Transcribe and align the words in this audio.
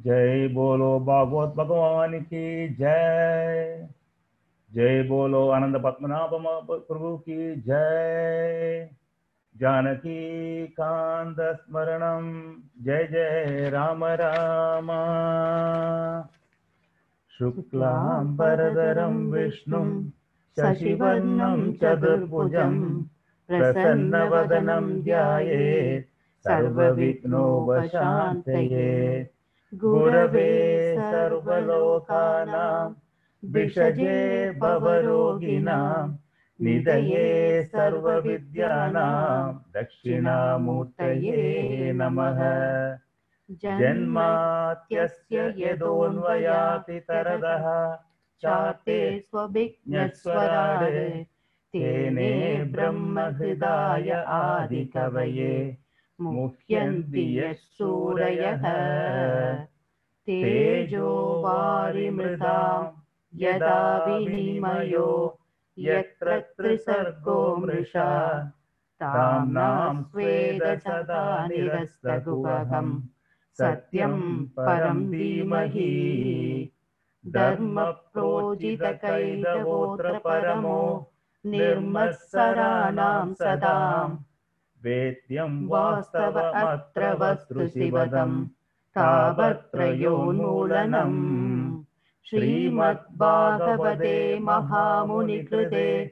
जय 0.00 0.48
बोलो 0.48 1.00
भागवत 1.00 1.54
भगवान 1.54 2.20
की 2.20 2.68
जय। 2.68 3.88
जय 4.74 5.02
बोलो 5.02 5.48
आनंद 5.48 5.76
पद्मनाभ 5.84 6.30
प्रभु 6.70 7.16
की 7.16 7.56
जय। 7.56 8.90
जानकी 9.56 10.66
कांत 10.66 11.36
स्मरणम 11.40 12.54
जय 12.82 13.04
जय 13.04 13.70
राम 13.70 14.04
राम। 14.04 14.86
शुक्लांबरधरं 17.38 19.30
विष्णुं, 19.30 20.10
शशिवर्णं, 20.56 21.72
चतुर्भुजं, 21.72 23.02
प्रसन्नवदनं 23.48 25.00
ध्यायेत्। 25.00 26.05
सर्वविघ्नोपशान्तये 26.46 28.90
गुरवे 29.72 30.50
सर्वलोकानां 30.98 32.92
विषजे 33.42 34.18
भवरोगिणां 34.60 36.06
निधये 36.58 37.26
सर्वविद्यानां 37.72 39.52
दक्षिणामूर्तये 39.74 41.42
नमः 41.96 42.38
जन्मात्यस्य 43.64 45.42
यदोऽन्वयातितरदः 45.58 47.66
चाते 48.42 48.98
स्वभिज्ञस्वरारे 49.20 51.02
तेने 51.74 52.30
ब्रह्महृदाय 52.72 54.10
आदिकवये 54.38 55.54
मुह्यन्ति 56.20 57.40
यः 57.40 58.62
तेजो 60.26 61.42
वारिमृतां 61.44 63.00
यदा 63.34 64.06
विनिमयो 64.06 65.38
यत्र 65.78 66.40
त्रिसर्गो 66.40 67.56
मृषा 67.56 68.38
ताम्नां 69.02 70.02
स्वेद 70.02 70.78
सदा 70.78 71.46
सत्यं 73.60 74.46
परं 74.46 75.10
धीमहि। 75.10 76.70
धर्मप्रोजितकैतवोऽत्र 77.26 80.18
परमो 80.18 81.12
निर्मत्सराणां 81.46 83.34
सदाम्। 83.34 84.25
वेद्यं 84.86 85.52
वास्तवमत्र 85.68 87.02
वस्तुशिवदम् 87.20 88.46
तावत्त्रयोन्मूलनम् 88.96 91.18
श्रीमद्भागवते 92.30 94.38
महामुनिकृते, 94.38 96.06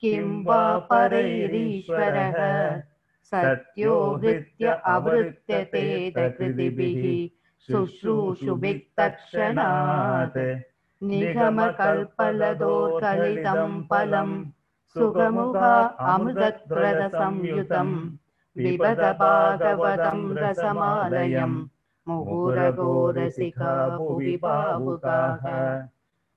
किं 0.00 0.44
वा 0.44 0.78
परैरीश्वरः? 0.78 2.80
सत्यो 3.30 4.20
हृत्य 4.22 4.66
अवृत्य 4.66 5.64
तेदकृतिभिः 5.64 7.28
शुश्रूषुभिः 7.66 8.78
तत्क्षणात् 8.96 10.38
निगमकल्पलदोर्कलितं 11.02 13.82
फलम् 13.82 14.44
सुखमुखा 14.94 15.74
अमृतप्रदसंयुतम् 16.12 18.17
पिबत 18.58 19.00
भागवतं 19.18 20.20
रसमालयम् 20.36 21.56
मुहुरगोरसिका 22.08 23.72
भुवि 23.96 24.36
भावुकाः 24.42 25.44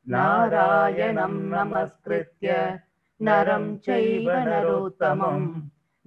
नारायणं 0.07 1.33
नमस्कृत्य 1.53 2.79
नरं 3.21 3.65
चैव 3.77 4.29
नरोत्तमम्। 4.47 5.47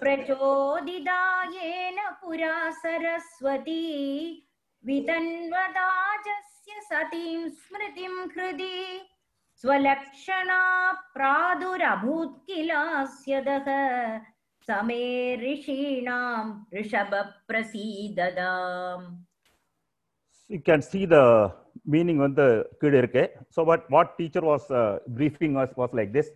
प्रचोदिता 0.00 1.20
येन 1.54 1.98
पुरा 2.22 2.56
सरस्वती। 2.80 3.86
वितन्वदाजस्य 4.86 6.72
सतीं 6.90 7.40
स्मृतिं 7.60 8.14
हृदि 8.34 8.78
स्वलक्षणा 9.60 10.60
प्रादुरभूत् 11.14 12.42
किलास्यदः 12.46 13.68
समे 14.67 15.03
ऋषीणां 15.45 16.27
ऋषभप्रसीददाम् 16.77 18.23
you 20.53 20.59
can 20.69 20.81
see 20.81 21.05
the 21.05 21.51
meaning 21.93 22.19
on 22.25 22.31
the 22.39 22.47
கீழே 22.81 22.97
இருக்கு 23.03 23.23
so 23.55 23.59
what 23.69 23.81
what 23.95 24.07
teacher 24.19 24.43
was 24.51 24.63
uh, 24.81 24.93
briefing 25.17 25.53
us 25.61 25.71
was 25.81 25.91
like 25.99 26.11
this 26.17 26.29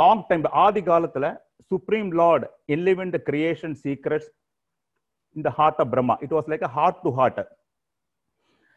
long 0.00 0.18
time 0.30 0.44
ஆதி 0.64 0.82
காலத்துல 0.90 1.26
supreme 1.72 2.10
lord 2.20 2.42
enlivened 2.74 3.12
the 3.16 3.22
creation 3.28 3.72
secrets 3.84 4.26
in 5.36 5.42
the 5.46 5.54
heart 5.58 5.76
of 5.82 5.88
brahma 5.92 6.16
it 6.26 6.32
was 6.38 6.46
like 6.52 6.64
a 6.70 6.72
heart 6.78 6.96
to 7.04 7.12
heart 7.18 7.38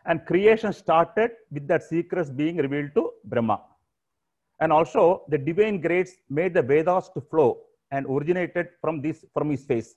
and 0.09 0.25
creation 0.31 0.71
started 0.83 1.31
with 1.55 1.65
that 1.71 1.83
secrets 1.93 2.29
being 2.41 2.57
revealed 2.65 2.93
to 2.97 3.03
brahma 3.31 3.57
and 4.61 4.71
also 4.77 5.03
the 5.33 5.39
divine 5.49 5.79
grace 5.87 6.13
made 6.39 6.53
the 6.59 6.65
vedas 6.73 7.07
to 7.15 7.21
flow 7.31 7.49
and 7.92 8.06
originated 8.08 8.68
from 8.82 8.96
this 9.06 9.18
from 9.34 9.48
his 9.50 9.64
face 9.64 9.90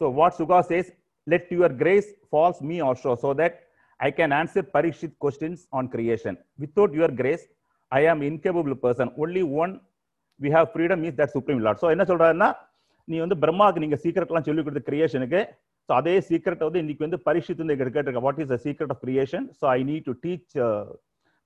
so 0.00 0.10
what 0.10 0.36
Suga 0.36 0.66
says, 0.66 0.86
let 1.26 1.50
your 1.50 1.68
grace 1.82 2.08
falls 2.30 2.60
me 2.60 2.80
also, 2.80 3.14
so 3.14 3.32
that 3.34 3.60
I 4.00 4.10
can 4.10 4.32
answer 4.32 4.62
Parikshit 4.64 5.12
questions 5.18 5.68
on 5.72 5.88
creation. 5.88 6.36
Without 6.58 6.92
your 6.92 7.08
grace, 7.08 7.44
I 7.92 8.00
am 8.02 8.22
incapable 8.22 8.74
person. 8.76 9.10
Only 9.16 9.42
one 9.44 9.80
we 10.40 10.50
have 10.50 10.72
freedom 10.72 11.04
is 11.04 11.14
that 11.14 11.30
supreme 11.30 11.60
lord. 11.66 11.78
So 11.82 11.88
என்ன 11.94 12.04
சொல்றாருன்னா 12.10 12.48
நீ 13.08 13.16
வந்து 13.24 13.36
பிரம்மாவுக்கு 13.44 13.84
நீங்க 13.84 13.98
சீக்கிரட்லாம் 14.04 14.46
சொல்லி 14.48 14.62
கொடுத்த 14.62 14.82
கிரியேஷனுக்கு 14.90 15.40
so 15.88 15.92
அதே 16.00 16.14
சீக்கிரட்டை 16.28 16.66
வந்து 16.68 16.82
இன்னைக்கு 16.82 17.06
வந்து 17.06 17.20
பரிஷித் 17.28 17.62
வந்து 17.62 17.76
கேட்டிருக்க 17.80 18.22
what 18.26 18.40
is 18.44 18.52
the 18.54 18.58
secret 18.66 18.92
of 18.94 19.02
creation 19.06 19.46
so 19.60 19.66
I 19.76 19.78
need 19.90 20.06
to 20.10 20.14
teach 20.24 20.54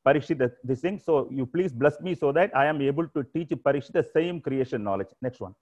Parikshita 0.07 0.51
this 0.65 0.81
thing. 0.81 0.99
So 0.99 1.29
you 1.31 1.47
please 1.47 1.73
bless 1.73 2.01
me 2.01 2.15
so 2.15 2.33
that 2.33 2.55
I 2.57 2.67
am 2.67 2.81
able 2.81 3.09
to 3.09 3.25
teach 3.35 3.51
Parikshita 3.51 3.93
the 3.93 4.09
same 4.13 4.41
creation 4.41 4.83
knowledge. 4.83 5.09
Next 5.23 5.41
one. 5.41 5.55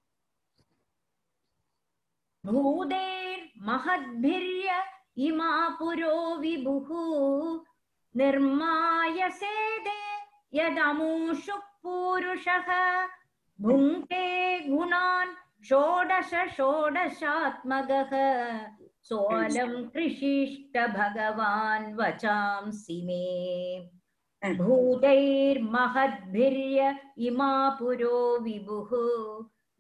भूदेर् 2.44 3.40
महद्भिर्य 3.66 4.74
इमा 5.26 5.52
पुरो 5.78 6.36
विभुः 6.40 6.90
निर्माय 8.20 9.28
सेदे 9.38 10.02
यदमूषु 10.58 11.56
पूरुषः 11.82 12.68
भुङ्क्ते 13.58 14.26
गुणान् 14.68 15.34
षोडश 15.68 16.32
षोडशात्मगः 16.56 18.12
सोऽलं 19.08 19.72
कृषिष्ट 19.90 20.78
भगवान् 20.96 21.94
वचांसि 21.98 23.00
मे 23.06 23.24
भूतैर्महद्भिर्य 24.54 26.98
इमा 27.18 27.70
पुरो 27.70 28.38
विभुः। 28.38 28.90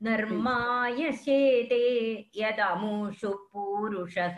नर्मायसेते 0.02 2.30
यदमुषु 2.36 3.28
पूरुषः। 3.28 4.36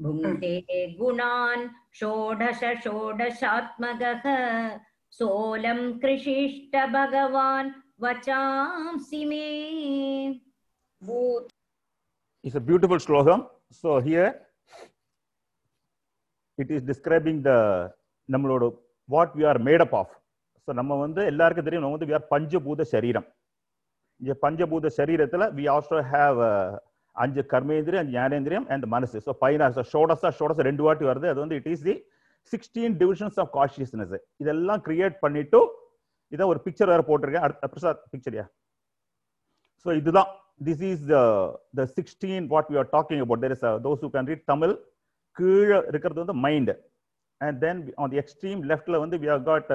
भुङ्क्ते 0.00 0.96
गुणान् 0.98 1.68
षोडश 1.94 2.60
षोडशात्मकः। 2.84 4.22
सोलं 5.10 5.98
कृषिष्ट 5.98 6.76
भगवान् 6.76 7.70
वचांसि 8.00 9.24
मे। 9.24 10.40
It's 12.44 12.54
a 12.54 12.60
beautiful 12.60 12.98
shloka. 12.98 13.48
So 13.70 14.00
here 14.00 14.40
it 16.58 16.70
is 16.70 16.82
describing 16.82 17.42
the 17.42 17.92
Namlodo 18.30 18.78
what 19.14 19.34
we 19.38 19.44
are 19.50 19.60
made up 19.68 19.94
of 20.00 20.12
so 20.68 20.72
நம்ம 20.80 20.92
வந்து 21.04 21.22
எல்லாருக்கும் 21.32 21.66
தெரியும் 21.66 21.84
நம்ம 21.84 21.96
வந்து 21.96 22.08
வி 22.10 22.16
ஆர் 22.18 22.28
பஞ்சபூத 22.34 22.84
சரீரம். 22.94 23.26
இந்த 24.20 24.34
பஞ்சபூத 24.44 24.90
சரீரத்தில் 24.98 25.44
வி 25.56 25.64
ஆல்சோ 25.74 25.98
ஹேவ் 26.12 26.38
அஞ்சு 27.16 27.42
கர்மேந்திரியம் 27.52 28.02
அஞ்சு 28.04 28.16
ஞானேந்திரியம் 28.18 28.66
அண்ட் 28.74 28.86
மனசு. 28.94 29.18
ஸோ 29.26 29.32
பதினாறு 29.42 29.84
ஷோடஸா 29.92 30.30
ஷோடஸ் 30.38 30.62
ரெண்டு 30.68 30.84
வாட்டி 30.86 31.04
வருது. 31.10 31.26
அது 31.32 31.40
வந்து 31.44 31.58
it 31.60 31.70
is 31.74 31.84
the 31.88 31.94
sixteen 32.52 32.96
divisions 33.02 33.38
of 33.42 33.52
consciousness 33.58 34.16
இதெல்லாம் 34.42 34.82
கிரியேட் 34.88 35.16
பண்ணிட்டு 35.24 35.60
இதான் 36.32 36.50
ஒரு 36.52 36.60
பிக்சர் 36.66 36.92
வேற 36.92 37.02
போட்டிருக்கேன். 37.10 37.46
அடுத்த 37.46 37.70
பிரசாத் 37.74 38.02
பிக்சரியா 38.14 38.44
ஸோ 39.86 39.88
இதுதான். 40.00 40.30
This 40.66 40.82
is 40.90 41.02
the 41.12 41.16
the 41.78 41.84
sixteen 41.96 42.44
what 42.52 42.68
we 42.72 42.76
are 42.82 42.90
talking 42.96 43.22
about 43.24 43.42
there 43.44 43.54
is 43.56 43.64
those 43.86 44.02
who 44.04 44.08
can 44.14 44.28
read 44.30 44.44
Tamil 44.52 44.72
கீழே 45.36 45.78
இருக்கிறது 45.90 46.22
வந்து 46.22 46.36
mind 46.44 46.74
and 47.40 47.58
then 47.64 47.80
on 48.02 48.12
the 48.14 48.20
extreme 48.22 48.60
லெஃப்ட்ல 48.70 48.98
வந்து 49.04 49.18
வி 49.24 49.28
ஹவ் 49.34 49.44
காட் 49.50 49.68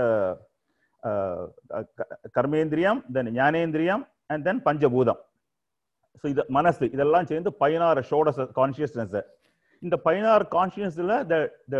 கர்மேந்திரியம் 2.37 3.01
தென் 3.17 3.31
ஞானேந்திரியம் 3.41 4.03
அண்ட் 4.33 4.45
தென் 4.47 4.61
பஞ்சபூதம் 4.69 5.21
ஸோ 6.23 6.27
இது 6.33 6.43
மனசு 6.57 6.85
இதெல்லாம் 6.95 7.29
சேர்ந்து 7.31 7.51
பதினாறு 7.63 8.01
ஷோடஸ் 8.09 8.41
கான்சியஸ்னஸ் 8.59 9.19
இந்த 9.83 9.95
பதினாறு 10.07 10.43
கான்சியஸ்ல 10.55 11.13
த 11.29 11.77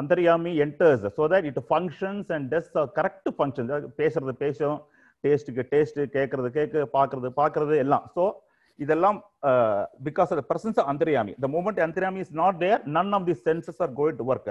அந்தரியாமி 0.00 0.52
enters 0.64 1.04
so 1.18 1.28
that 1.32 1.46
it 1.50 1.60
functions 1.70 2.30
and 2.36 2.48
does 2.54 2.70
correct 2.98 3.30
function 3.38 3.70
பேசுறது 4.00 4.34
பேசும் 4.44 4.78
டேஸ்ட்டுக்கு 5.24 5.62
டேஸ்ட்டு 5.72 6.06
கேட்கறது 6.16 6.48
கேட்க 6.58 6.84
பார்க்கறது 6.98 7.28
பார்க்கறது 7.40 7.74
எல்லாம். 7.84 8.04
ஸோ 8.16 8.22
இதெல்லாம் 8.78 9.18
because 10.08 10.30
of 10.32 10.40
the 10.40 10.44
presence 10.50 10.78
of 10.80 10.88
அந்தரியாமி. 10.92 11.32
The 11.44 11.48
moment 11.56 11.80
அந்தரியாமி 11.86 12.20
is 12.24 12.34
not 12.42 12.58
there 12.64 12.80
none 12.96 13.12
of 13.18 13.26
the 13.30 13.36
senses 13.48 13.80
are 13.84 13.92
கோயிட் 14.00 14.18
to 14.20 14.26
work 14.32 14.50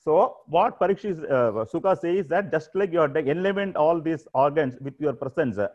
So 0.00 0.36
what 0.46 0.78
Parikshit 0.78 1.18
uh, 1.30 1.64
Sukha 1.72 1.98
says 1.98 2.26
that 2.28 2.52
just 2.52 2.70
like 2.74 2.92
you 2.92 3.00
are 3.00 3.16
enlivened 3.16 3.76
all 3.76 4.00
these 4.00 4.26
organs 4.34 4.76
with 4.80 4.94
your 5.00 5.12
presence, 5.12 5.58
uh, 5.58 5.68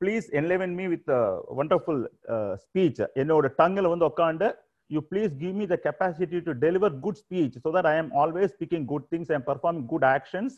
please 0.00 0.28
enliven 0.34 0.76
me 0.76 0.88
with 0.88 1.06
a 1.08 1.40
wonderful 1.60 2.06
uh, 2.28 2.56
speech. 2.64 2.98
என்னோட 3.20 3.48
டங்கில் 3.60 3.90
வந்து 3.92 4.06
உட்காந்து 4.10 4.48
you 4.94 5.00
please 5.10 5.32
give 5.42 5.54
me 5.60 5.66
the 5.72 5.78
capacity 5.88 6.38
to 6.46 6.52
deliver 6.66 6.90
good 7.04 7.16
speech 7.24 7.54
so 7.64 7.70
that 7.76 7.86
I 7.86 7.94
am 8.02 8.08
always 8.20 8.48
speaking 8.56 8.84
good 8.92 9.04
things 9.12 9.30
and 9.30 9.44
performing 9.50 9.86
good 9.92 10.04
actions. 10.04 10.52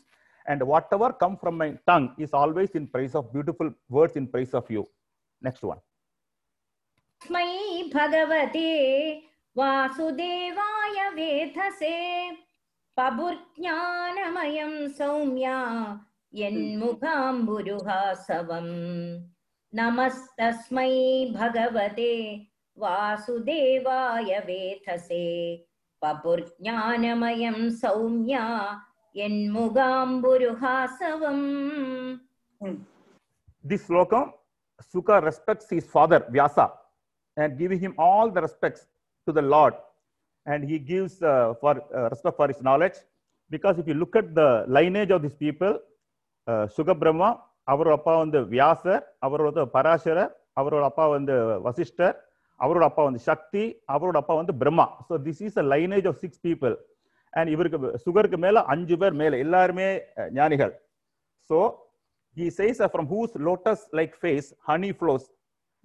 And 0.47 0.61
whatever 0.71 1.07
come 1.23 1.35
from 1.41 1.55
my 1.57 1.69
tongue 1.89 2.07
is 2.25 2.31
always 2.33 2.71
in 2.71 2.87
praise 2.87 3.13
of 3.19 3.31
beautiful 3.35 3.69
words 3.97 4.15
in 4.21 4.25
praise 4.27 4.53
of 4.53 4.65
you. 4.75 4.83
Next 5.41 5.63
one. 5.71 5.81
स्मै 7.25 7.91
भगवते 7.93 8.69
वासुदेवाय 9.57 10.97
वेधसे 11.17 11.93
पबुर्ज्ञानमयं 12.98 14.72
सौम्या 14.98 15.58
यन्मुखाम्बुरुहासवम् 16.34 18.70
नमस्तस्मै 19.78 20.94
भगवते 21.34 22.14
वासुदेवाय 22.82 24.30
वेधसे 24.48 25.26
पपुर्ज्ञानमयं 26.02 27.58
Saumya 27.82 28.46
यन्मुगाम्बुरुहासवम् 29.16 31.46
This 33.62 33.86
slokam, 33.86 34.32
Sukha 34.92 35.22
respects 35.22 35.70
his 35.70 35.86
father, 35.86 36.26
Vyasa, 36.30 36.72
and 37.36 37.56
giving 37.58 37.78
him 37.78 37.94
all 37.98 38.30
the 38.30 38.40
respects 38.40 38.86
to 39.26 39.32
the 39.32 39.42
Lord. 39.42 39.74
And 40.48 40.60
he 40.64 40.78
gives 40.80 41.14
for 41.60 41.72
respect 42.12 42.36
for 42.36 42.48
his 42.48 42.60
knowledge 42.60 42.98
because 43.50 43.78
if 43.78 43.86
you 43.86 43.94
look 43.94 44.14
at 44.16 44.28
the 44.34 44.48
lineage 44.68 45.10
of 45.10 45.22
these 45.22 45.36
people 45.36 45.74
uh, 46.46 46.66
சுகபிரம்மா 46.76 47.30
அவரோட 47.68 47.94
அப்பா 47.98 48.12
வந்து 48.22 48.38
வியாசர் 48.52 49.02
அவரோட 49.26 49.64
பராசரர் 49.74 50.30
அவரோட 50.60 50.84
அப்பா 50.90 51.04
வந்து 51.16 51.34
வசிஷ்டர் 51.66 52.14
அவரோட 52.60 52.84
அப்பா 52.90 53.02
வந்து 53.08 53.20
சக்தி 53.30 53.64
அவரோட 53.94 54.16
அப்பா 54.22 54.34
வந்து 54.40 54.54
Brahma 54.62 54.86
so 55.08 55.16
this 55.26 55.42
is 55.48 55.58
a 55.62 55.64
lineage 55.72 56.06
of 56.10 56.20
six 56.22 56.40
people 56.46 56.74
and 57.32 57.50
இவருக்கு 57.54 57.90
சுகருக்கு 58.04 58.38
மேலே 58.46 58.60
அஞ்சு 58.74 58.96
பேர் 59.02 59.16
மேலே 59.22 59.38
எல்லாருமே 59.46 59.88
ஞானிகள் 60.38 60.72
so 61.50 61.58
he 62.36 62.46
says 62.60 62.80
from 62.92 63.08
whose 63.14 63.34
lotus 63.48 63.84
like 64.00 64.14
face 64.22 64.48
honey 64.70 64.90
flows 65.00 65.26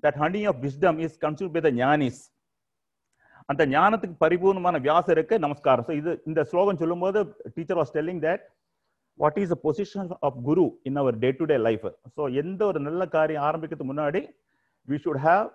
that 0.03 0.17
honey 0.23 0.43
of 0.51 0.59
wisdom 0.67 0.99
is 1.07 1.17
consume 1.25 1.53
by 1.57 1.63
the 1.67 1.71
Gnanis 1.83 2.21
அந்த 3.51 3.63
ஞானத்துக்கு 3.75 4.15
பரிபூர்ணமான 4.25 4.79
வியாசருக்கு 4.87 5.35
நமஸ்காரம். 5.45 5.85
ஸோ 5.87 5.93
இது 6.01 6.11
இந்த 6.29 6.41
ஸ்லோகம் 6.51 6.81
சொல்லும்போது 6.81 7.19
teacher 7.55 7.79
was 7.79 7.93
telling 7.97 8.21
that 8.27 8.43
what 9.19 9.39
is 9.43 9.53
the 9.53 9.57
position 9.65 10.11
of 10.27 10.37
guru 10.49 10.65
in 10.89 10.99
our 11.01 11.17
day 11.23 11.29
to 11.39 11.45
day 11.51 11.57
life 11.67 11.87
so 12.15 12.23
எந்த 12.43 12.61
ஒரு 12.71 12.79
நல்ல 12.87 13.05
காரியம் 13.15 13.45
ஆரம்பிக்கிறதுக்கு 13.49 13.91
முன்னாடி 13.91 14.21
we 14.87 14.97
should 15.05 15.23
have 15.27 15.47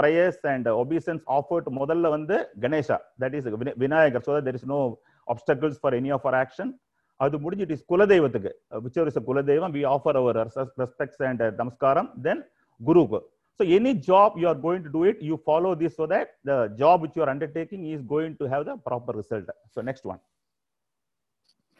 prayers 0.00 0.40
and 0.52 0.68
obeisances 0.82 1.24
offered 1.38 1.68
முதல்ல 1.80 2.08
வந்து 2.16 2.36
Ganesha. 2.64 2.98
That 3.22 3.36
is 3.38 3.48
Vinayagar. 3.84 4.24
So 4.28 4.40
there 4.48 4.58
is 4.60 4.70
no 4.74 4.80
obstacles 5.26 5.78
for 5.82 5.96
any 6.00 6.10
of 6.16 6.26
our 6.26 6.38
action 6.44 6.72
அது 7.20 7.36
முடிஞ்சு 7.44 7.64
இட் 7.66 7.74
இஸ் 7.76 7.86
குலதெய்வத்துக்கு 7.92 8.50
uh, 8.72 8.80
விச் 8.84 8.98
இஸ் 9.10 9.20
குலதெய்வம் 9.28 9.74
we 9.76 9.82
offer 9.94 10.16
our 10.20 10.38
respects 10.82 11.22
and 11.28 11.44
நமஸ்காரம். 11.62 12.08
Then 12.26 12.42
குருக்கு 12.80 13.20
So 13.56 13.64
any 13.64 13.94
job 13.94 14.36
you 14.36 14.48
are 14.48 14.54
going 14.54 14.82
to 14.82 14.90
do 14.90 15.04
it, 15.04 15.22
you 15.22 15.36
follow 15.36 15.76
this 15.76 15.94
so 15.96 16.06
that 16.06 16.38
the 16.42 16.74
job 16.76 17.02
which 17.02 17.12
you 17.14 17.22
are 17.22 17.30
undertaking 17.30 17.86
is 17.86 18.02
going 18.02 18.36
to 18.38 18.46
have 18.46 18.66
the 18.66 18.76
proper 18.76 19.12
result. 19.12 19.44
So 19.72 19.80
next 19.80 20.04
one. 20.04 20.18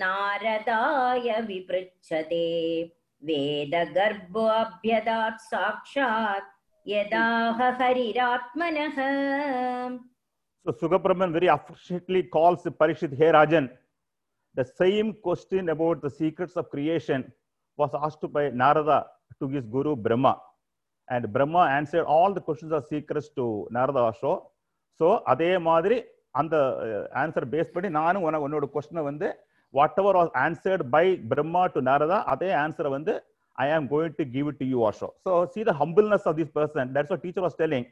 नारदाय 0.03 1.27
विपृच्छते 1.47 2.45
वेदगर्भोऽभ्यदात् 3.22 5.40
साक्षात् 5.50 6.48
यदाह 6.86 7.58
हरिरात्मनः 7.80 8.96
So 10.66 10.72
Sugabrahman 10.72 11.32
very 11.32 11.46
affectionately 11.46 12.24
calls 12.24 12.62
Parikshit, 12.64 13.16
Hey 13.16 13.32
Rajan, 13.32 13.70
the 14.54 14.64
same 14.64 15.14
question 15.14 15.70
about 15.70 16.02
the 16.02 16.10
secrets 16.10 16.54
of 16.54 16.68
creation 16.70 17.32
was 17.78 17.94
asked 17.94 18.30
by 18.30 18.50
Narada 18.50 19.06
to 19.40 19.48
his 19.48 19.64
guru 19.64 19.96
Brahma. 19.96 20.38
And 21.08 21.32
Brahma 21.32 21.60
answered 21.70 22.04
all 22.04 22.34
the 22.34 22.42
questions 22.42 22.72
of 22.72 22.84
secrets 22.86 23.30
to 23.36 23.68
Narada 23.70 24.00
also. 24.10 24.32
So 25.00 25.06
அதே 25.32 25.52
மாதிரி 25.68 25.96
அந்த 26.40 26.54
answer 27.20 27.44
base 27.52 27.70
பண்ணி 27.74 27.88
நானும் 27.98 28.24
உனக்கு 28.26 28.46
உன்னோட 28.46 28.66
கொஸ்டினை 28.74 29.02
வந்து 29.06 29.28
whatever 29.97 30.17
was 30.17 30.33
answered 30.43 30.83
by 30.91 31.03
Brahma 31.31 31.63
to 31.73 31.81
Narada 31.87 32.19
அதே 32.33 32.49
ஆன்சரை 32.61 32.91
வந்து 32.93 33.13
I 33.55 33.67
am 33.73 33.87
going 33.91 34.15
to 34.17 34.25
give 34.33 34.47
it 34.47 34.59
to 34.61 34.67
you 34.69 34.79
also 34.87 35.09
so 35.25 35.33
see 35.53 35.63
the 35.63 35.75
humbleness 35.81 36.27
of 36.29 36.37
this 36.39 36.53
person 36.55 36.91
that's 36.95 37.13
what 37.13 37.23
teacher 37.25 37.45
was 37.45 37.59
telling 37.61 37.87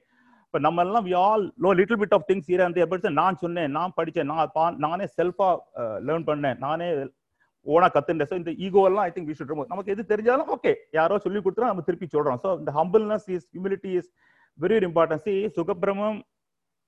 இப்போ 0.45 0.59
நம்ம 0.59 0.83
எல்லாம் 0.85 1.05
we 1.05 1.13
all 1.21 1.43
know 1.63 1.69
little 1.77 1.99
bit 2.01 2.15
of 2.17 2.25
things 2.27 2.49
here 2.49 2.63
எப்படி 2.83 3.11
நான் 3.15 3.39
சொன்னேன் 3.43 3.71
நான் 3.77 3.95
படித்தேன் 3.95 4.29
நான் 4.31 4.51
பா- 4.55 4.75
நானே 4.83 5.05
செல்ஃபாக 5.15 5.55
லேர்ன் 6.07 6.27
பண்ணேன் 6.27 6.59
நானே 6.59 6.87
ஓனா 7.65 7.87
கத்துட்டேன் 7.89 8.29
ஸோ 8.29 8.37
இந்த 8.39 8.51
ஈகோவெல்லாம் 8.63 9.05
I 9.05 9.11
think 9.11 9.29
we 9.29 9.35
should 9.35 9.51
remove 9.51 9.69
நமக்கு 9.69 9.93
எது 9.93 10.03
தெரிஞ்சாலும் 10.09 10.49
ஓகே 10.55 10.71
யாரோ 10.93 11.17
சொல்லி 11.25 11.39
கொடுத்துரும் 11.39 11.71
நம்ம 11.71 11.83
திருப்பி 11.83 12.07
சொல்றோம். 12.07 12.39
ஸோ 12.43 12.49
இந்த 12.59 12.71
humbleness 12.73 13.27
is 13.35 13.45
humility 13.53 13.91
is 13.99 14.09
very 14.59 14.75
very 14.75 14.87
importance 14.89 15.23
see 15.23 15.35
Shukabrahmam 15.55 16.17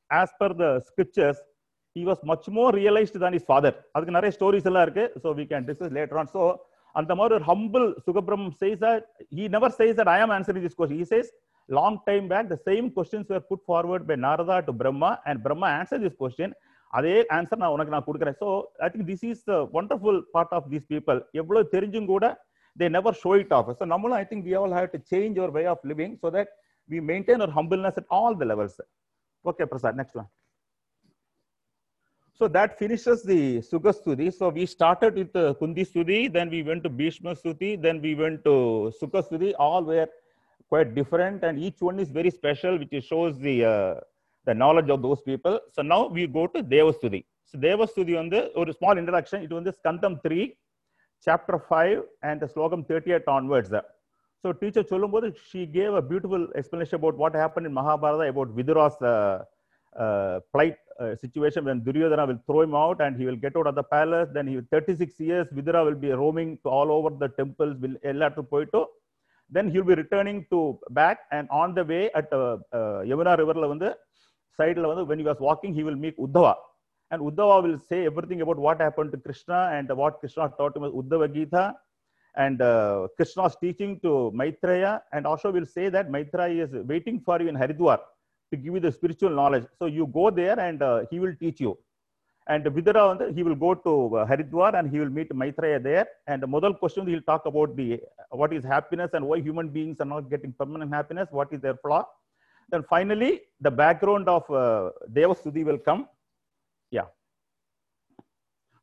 as 0.10 0.36
per 0.39 0.56
the 0.56 0.68
scriptures 0.88 1.42
he 1.96 2.02
was 2.04 2.24
much 2.25 2.48
more 2.56 2.75
realised 2.78 3.20
than 3.20 3.36
is 3.38 3.48
father 3.50 3.75
அதுக்கு 3.94 4.16
நிறைய 4.16 4.32
ஸ்டோரிஸ் 4.38 4.68
எல்லாம் 4.70 4.86
இருக்கு 4.88 5.04
so 5.24 5.30
we 5.38 5.44
can 5.52 5.66
discuss 5.68 5.94
later 5.98 6.20
on 6.22 6.32
so 6.34 6.42
அந்த 6.96 7.14
மாதிரி 7.16 7.34
ஒரு 7.38 7.46
humble 7.50 7.86
Shukabrahm 8.06 8.46
says 8.62 8.80
that 8.82 9.06
he 9.38 9.46
never 9.56 9.74
says 9.78 9.96
that 10.00 10.12
I 10.14 10.18
am 10.24 10.34
answering 10.36 10.66
this 10.66 10.78
question 10.80 11.00
he 11.02 11.08
says 11.12 11.30
long 11.70 12.00
time 12.10 12.25
back 12.32 12.50
the 12.52 12.58
same 12.68 12.88
questions 12.98 13.30
were 13.34 13.46
put 13.50 13.64
forward 13.68 14.06
by 14.10 14.18
Narada 14.25 14.58
to 14.68 14.74
Brahma 14.82 15.12
and 15.30 15.42
Brahma 15.46 15.70
answer 15.78 16.04
this 16.04 16.18
question 16.22 16.56
அதே 16.94 17.16
answer 17.38 17.62
நான் 17.62 17.75
உனக்கு 17.75 17.96
நான் 17.96 18.08
கொடுக்குறேன் 18.10 18.38
so 18.42 18.50
I 18.80 18.90
think 18.92 19.08
this 19.12 19.25
is 19.30 19.42
the 19.50 19.56
wonderful 19.80 20.20
part 20.36 20.54
of 20.58 20.68
these 20.74 20.88
people 20.94 21.20
எவ்வளோ 21.42 21.62
தெரிஞ்சும் 21.74 22.12
கூட 22.14 22.25
they 22.75 22.88
never 22.96 23.18
show 23.24 23.34
it 23.42 23.56
off 23.58 23.72
so 23.80 23.86
நம்மளும் 23.94 24.18
I 24.20 24.25
think 24.30 24.46
we 24.50 24.56
all 24.62 24.75
have 24.78 24.90
to 24.94 25.02
change 25.12 25.38
our 25.42 25.54
way 25.58 25.64
of 25.74 25.86
living 25.92 26.16
so 26.24 26.30
that 26.36 26.52
we 26.90 27.00
maintain 27.12 27.44
ஒரு 27.46 27.56
humbleness 27.60 28.00
at 28.02 28.12
all 28.20 28.38
the 28.42 28.48
levels 28.52 28.80
okay 29.46 29.66
Prasad 29.72 30.00
next 30.02 30.20
one 30.20 30.30
So 32.38 32.50
that 32.50 32.77
finishes 32.77 33.24
the 33.24 33.60
Sukha. 33.60 34.34
So 34.34 34.50
we 34.50 34.65
started 34.65 35.15
with 35.15 35.32
the 35.32 35.56
Kundi 35.56 35.88
Stuti, 35.89 36.32
then 36.32 36.50
we 36.50 36.63
went 36.63 36.84
to 36.84 36.89
Bhishma 36.89 37.34
Stuti, 37.34 37.82
then 37.82 38.01
we 38.01 38.13
went 38.13 38.44
to 38.44 38.92
Sukha. 39.01 39.54
All 39.58 39.86
were 39.86 40.10
quite 40.68 40.94
different, 40.94 41.46
and 41.46 41.58
each 41.58 41.80
one 41.80 41.98
is 41.98 42.10
very 42.10 42.30
special, 42.30 42.77
which 42.77 43.06
shows 43.06 43.39
the 43.39 43.63
uh, 43.63 43.96
the 44.46 44.54
knowledge 44.54 44.89
of 44.89 45.01
those 45.01 45.22
people. 45.22 45.62
So 45.72 45.82
now 45.82 46.08
we 46.08 46.27
go 46.27 46.48
to 46.48 46.62
Deva. 46.62 46.94
So 46.94 47.08
Deva 47.58 47.84
on 48.20 48.30
the 48.30 48.51
or 48.56 48.68
a 48.68 48.74
small 48.74 48.98
introduction. 48.98 49.44
It 49.44 49.54
was 49.54 49.63
the 49.63 49.74
Skandam 49.74 50.22
3, 50.22 50.58
chapter 51.24 51.58
5, 51.58 52.04
and 52.22 52.42
the 52.42 52.48
Slokam 52.48 52.86
38 52.86 53.22
onwards. 53.30 53.72
So 54.42 54.51
teacher 54.51 54.84
Cholumbodhu, 54.84 55.36
she 55.50 55.65
gave 55.65 55.94
a 55.94 56.01
beautiful 56.01 56.50
explanation 56.54 56.96
about 56.96 57.15
what 57.15 57.34
happened 57.34 57.65
in 57.65 57.74
Mahabharata 57.74 58.30
about 58.30 58.50
Vidura's 58.50 59.01
uh, 59.01 59.46
uh, 59.98 60.42
plight 60.51 60.75
situation 61.20 61.66
when 61.66 61.82
Duryodhana 61.84 62.25
will 62.25 62.40
throw 62.46 62.62
him 62.62 62.75
out 62.75 63.02
and 63.02 63.18
he 63.18 63.25
will 63.25 63.36
get 63.36 63.56
out 63.58 63.68
of 63.68 63.75
the 63.75 63.84
palace. 63.84 64.30
Then 64.34 64.48
he 64.48 64.60
36 64.72 65.20
years, 65.20 65.48
Vidura 65.54 65.84
will 65.86 65.96
be 65.96 66.12
roaming 66.12 66.58
all 66.64 66.92
over 66.92 67.10
the 67.10 67.30
temples, 67.30 67.75
will 67.80 67.96
Ellatu 68.06 68.50
Poito. 68.50 68.88
Then 69.50 69.70
he'll 69.70 69.84
be 69.84 69.96
returning 69.96 70.46
to 70.52 70.80
back 70.92 71.20
and 71.32 71.48
on 71.52 71.75
the 71.75 71.84
way 71.84 72.10
at 72.16 72.32
uh, 72.34 72.58
uh, 72.72 73.02
Yamuna 73.04 73.38
River 73.38 73.54
Lavanda, 73.54 73.94
side 74.58 74.78
Lavanda, 74.78 75.06
when 75.06 75.20
he 75.20 75.25
was 75.25 75.38
walking, 75.40 75.74
he 75.74 75.84
will 75.84 75.96
meet 75.96 76.18
Uddhava. 76.18 76.56
And 77.12 77.22
Uddhava 77.22 77.62
will 77.62 77.80
say 77.90 78.06
everything 78.06 78.42
about 78.42 78.58
what 78.58 78.82
happened 78.82 79.12
to 79.12 79.18
Krishna 79.18 79.72
and 79.74 79.90
what 79.96 80.20
Krishna 80.20 80.52
taught 80.58 80.75
him 80.75 80.84
as 80.86 80.92
Uddhava 80.92 81.32
Gita 81.32 81.75
and 82.36 82.62
uh, 82.62 83.08
Krishna's 83.16 83.56
teaching 83.62 84.00
to 84.02 84.32
Maitreya. 84.34 85.04
And 85.12 85.28
also 85.28 85.52
will 85.52 85.66
say 85.66 85.90
that 85.90 86.10
Maitreya 86.10 86.64
is 86.64 86.72
waiting 86.88 87.22
for 87.24 87.40
you 87.42 87.50
in 87.50 87.56
Haridwar 87.56 88.00
to 88.52 88.58
give 88.58 88.74
you 88.74 88.80
the 88.80 88.92
spiritual 88.92 89.30
knowledge. 89.30 89.66
So 89.80 89.86
you 89.86 90.08
go 90.08 90.30
there 90.30 90.60
and 90.60 90.82
uh, 90.82 91.06
he 91.10 91.20
will 91.20 91.36
teach 91.40 91.60
you. 91.60 91.78
And 92.48 92.64
Vidura, 92.64 93.34
he 93.36 93.42
will 93.42 93.56
go 93.56 93.74
to 93.74 94.18
uh, 94.18 94.25
Haridwar 94.28 94.78
and 94.80 94.90
he 94.92 95.00
will 95.00 95.10
meet 95.10 95.34
Maitreya 95.34 95.80
there. 95.80 96.08
And 96.28 96.44
the 96.44 96.48
முதல் 96.48 96.78
question 96.78 97.08
he'll 97.08 97.22
talk 97.22 97.46
about 97.48 97.75
the 97.75 98.00
what 98.30 98.54
is 98.54 98.64
happiness 98.64 99.12
and 99.14 99.25
why 99.28 99.40
human 99.40 99.70
beings 99.70 100.00
are 100.00 100.06
not 100.06 100.30
getting 100.30 100.54
permanent 100.54 100.94
happiness, 100.94 101.28
what 101.32 101.52
is 101.52 101.62
their 101.62 101.78
flaw. 101.84 102.04
Then 102.70 102.84
finally, 102.84 103.42
the 103.62 103.72
background 103.72 104.30
of 104.30 104.44
uh, 104.52 104.92
Devastuti 105.12 105.64
will 105.66 105.80
come. 105.80 106.08
Yeah. 106.92 107.08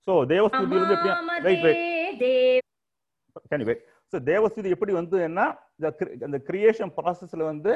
So 0.07 0.25
Devastuti 0.33 0.77
வந்து 0.83 0.97
எப்படி- 0.97 1.45
wait, 1.47 1.63
wait. 1.67 2.63
can 3.51 3.61
you 3.61 3.67
wait? 3.67 3.83
So 4.11 4.19
தேவஸ்துதி 4.19 4.69
எப்படி 4.69 4.93
வந்து 4.93 5.23
என்ன 5.23 5.41
the 5.81 6.41
creation 6.49 6.91
processல 6.99 7.43
வந்து 7.45 7.73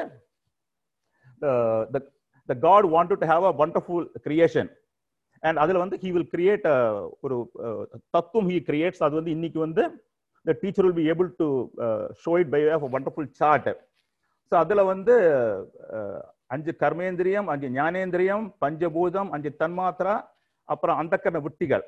the 1.43 1.53
the 1.93 2.01
the 2.49 2.55
God 2.67 2.83
wanted 2.95 3.19
to 3.23 3.27
have 3.33 3.43
a 3.51 3.53
wonderful 3.61 4.03
creation. 4.25 4.67
And 5.43 5.55
அதுல 5.63 5.81
வந்து 5.83 5.97
he 6.03 6.11
will 6.15 6.27
create 6.35 6.63
a 6.73 6.77
ஒரு 7.25 7.35
தத்துவம் 8.15 8.49
he 8.53 8.59
creates. 8.69 9.01
அது 9.07 9.15
வந்து 9.19 9.33
இன்னைக்கு 9.37 9.59
வந்து 9.65 9.83
the 10.45 10.55
teacher 10.63 10.83
will 10.85 10.97
be 11.03 11.07
able 11.13 11.29
to 11.41 11.47
uh, 11.85 12.05
show 12.23 12.35
it 12.41 12.47
by 12.53 12.61
way 12.65 12.73
of 12.79 12.85
a 12.89 12.91
wonderful 12.95 13.27
chart. 13.39 13.67
So 14.49 14.55
அதுல 14.63 14.83
வந்து 14.93 15.15
uh, 15.97 16.19
அஞ்சு 16.55 16.71
கர்மேந்திரியம் 16.81 17.47
அஞ்சு 17.53 17.67
ஞானேந்திரியம் 17.77 18.43
பஞ்சபூதம் 18.63 19.29
அஞ்சு 19.35 19.49
தன்மாத்திரா 19.61 20.13
அப்புறம் 20.73 20.99
அந்தக்கரண 21.01 21.39
விட்டிகள். 21.45 21.83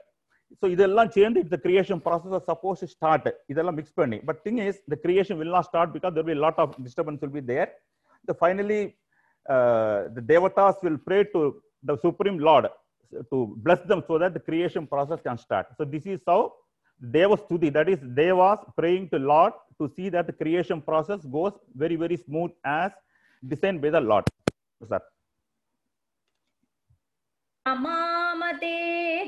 ஸோ 0.62 0.66
இதெல்லாம் 0.74 1.12
சேர்ந்து 1.16 1.40
இந்த 1.46 1.58
கிரியேஷன் 1.66 2.02
ப்ராசஸ் 2.08 2.44
சப்போஸ் 2.50 2.82
ஸ்டார்ட் 2.94 3.30
இதெல்லாம் 3.52 3.78
மிக்ஸ் 3.80 3.98
பண்ணி. 4.00 4.18
But 4.30 4.40
thing 4.46 4.60
is 4.66 4.80
the 4.94 4.98
creation 5.06 5.38
will 5.42 5.54
not 5.58 5.68
start 5.70 5.94
because 5.96 6.14
there 6.18 6.28
will 6.30 6.44
lot 6.46 6.60
of 6.64 6.74
disturbance 6.86 7.22
will 7.24 7.36
be 7.38 7.44
there 7.52 7.70
the 8.30 8.36
finally 8.42 8.82
Uh, 9.50 10.08
the 10.16 10.22
devatas 10.22 10.76
will 10.84 10.98
pray 11.08 11.24
to 11.34 11.62
the 11.84 11.98
supreme 11.98 12.38
lord 12.38 12.68
to 13.32 13.56
bless 13.66 13.82
them 13.92 14.04
so 14.08 14.18
that 14.20 14.34
the 14.34 14.40
creation 14.40 14.86
process 14.86 15.20
can 15.28 15.38
start. 15.38 15.68
So 15.78 15.86
this 15.86 16.06
is 16.06 16.20
how 16.28 16.54
devastuti 17.16 17.74
that 17.74 17.90
is 17.90 18.00
devas 18.20 18.60
praying 18.78 19.10
to 19.10 19.18
lord 19.18 19.54
to 19.82 19.90
see 19.96 20.10
that 20.10 20.28
the 20.28 20.34
creation 20.34 20.82
process 20.82 21.26
goes 21.38 21.54
very 21.76 21.96
very 21.96 22.18
smooth 22.18 22.52
as 22.64 22.92
designed 23.48 23.82
by 23.82 23.90
the 23.90 24.02
lord. 24.02 24.26
Sir. 24.88 25.00
अमामते 27.70 28.76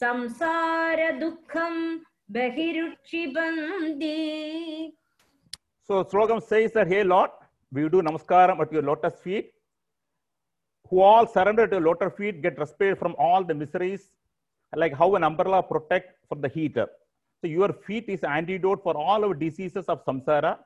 संसारदुःखम् 0.01 1.99
बहिरुक्षिपन्ति। 2.31 4.17
So 5.89 5.95
slogan 6.05 6.41
says 6.41 6.73
that, 6.73 6.87
Hey 6.87 7.03
Lord, 7.03 7.31
we 7.73 7.83
do 7.89 8.03
namaskaram 8.03 8.61
at 8.61 8.73
your 8.73 8.83
lotus 8.83 9.15
feet. 9.21 9.53
Who 10.89 11.01
all 11.01 11.27
surrender 11.27 11.67
to 11.67 11.77
your 11.77 11.85
lotus 11.85 12.15
feet 12.17 12.41
get 12.43 12.59
respite 12.59 12.99
from 12.99 13.15
all 13.19 13.45
the 13.45 13.55
miseries, 13.55 14.11
like 14.75 14.95
how 14.95 15.15
an 15.17 15.25
umbrella 15.25 15.63
protects 15.63 16.15
from 16.29 16.41
the 16.41 16.49
heat. 16.49 16.77
So 16.77 17.47
your 17.47 17.73
feet 17.73 18.07
is 18.09 18.25
antidote 18.25 18.83
for 18.83 18.97
all 18.97 19.25
our 19.25 19.35
diseases 19.35 19.85
of 19.87 20.05
samsara. 20.05 20.59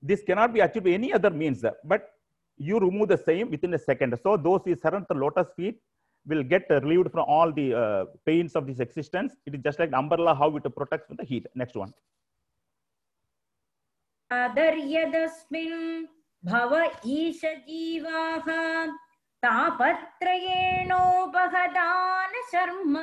This 0.00 0.22
cannot 0.22 0.52
be 0.52 0.60
achieved 0.60 0.84
by 0.84 0.92
any 0.92 1.12
other 1.12 1.30
means, 1.30 1.64
but 1.84 2.08
you 2.56 2.78
remove 2.78 3.08
the 3.08 3.18
same 3.18 3.50
within 3.50 3.74
a 3.74 3.78
second. 3.78 4.18
So 4.22 4.36
those 4.36 4.62
who 4.64 4.74
surrender 4.74 5.06
to 5.12 5.18
lotus 5.18 5.48
feet 5.56 5.80
will 6.26 6.42
get 6.42 6.66
relieved 6.70 7.10
from 7.10 7.24
all 7.26 7.52
the 7.52 7.74
uh, 7.74 8.04
pains 8.24 8.54
of 8.54 8.66
this 8.66 8.80
existence. 8.80 9.34
It 9.46 9.54
is 9.54 9.60
just 9.62 9.78
like 9.78 9.92
umbrella, 9.92 10.34
how 10.34 10.56
it 10.56 10.64
protects 10.74 11.06
from 11.06 11.16
the 11.16 11.24
heat. 11.24 11.46
Next 11.54 11.76
one. 11.76 11.92
भव 16.44 16.72
ईश 17.06 17.40
जीवाः 17.44 18.46
तापत्रयेणोपहदान 19.42 22.32
शर्म। 22.52 22.94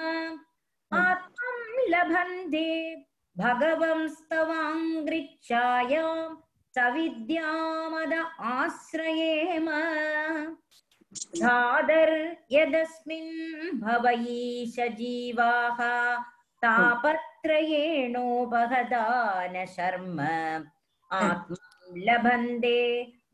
आत्मं 0.91 1.59
लभन्ते 1.91 2.69
भगवंस्तवाङ्घ्रिच्छायां 3.35 6.15
सविद्यामद 6.75 8.13
आश्रयेम 8.53 9.67
धादर्यदस्मिन् 11.41 13.33
भव 13.81 14.05
ईश 14.09 14.75
जीवाः 14.99 15.79
तापत्रयेणोपहदान 16.63 19.55
शर्म। 19.75 20.17
आत्मं 21.11 21.67
लभन्ते 22.07 22.79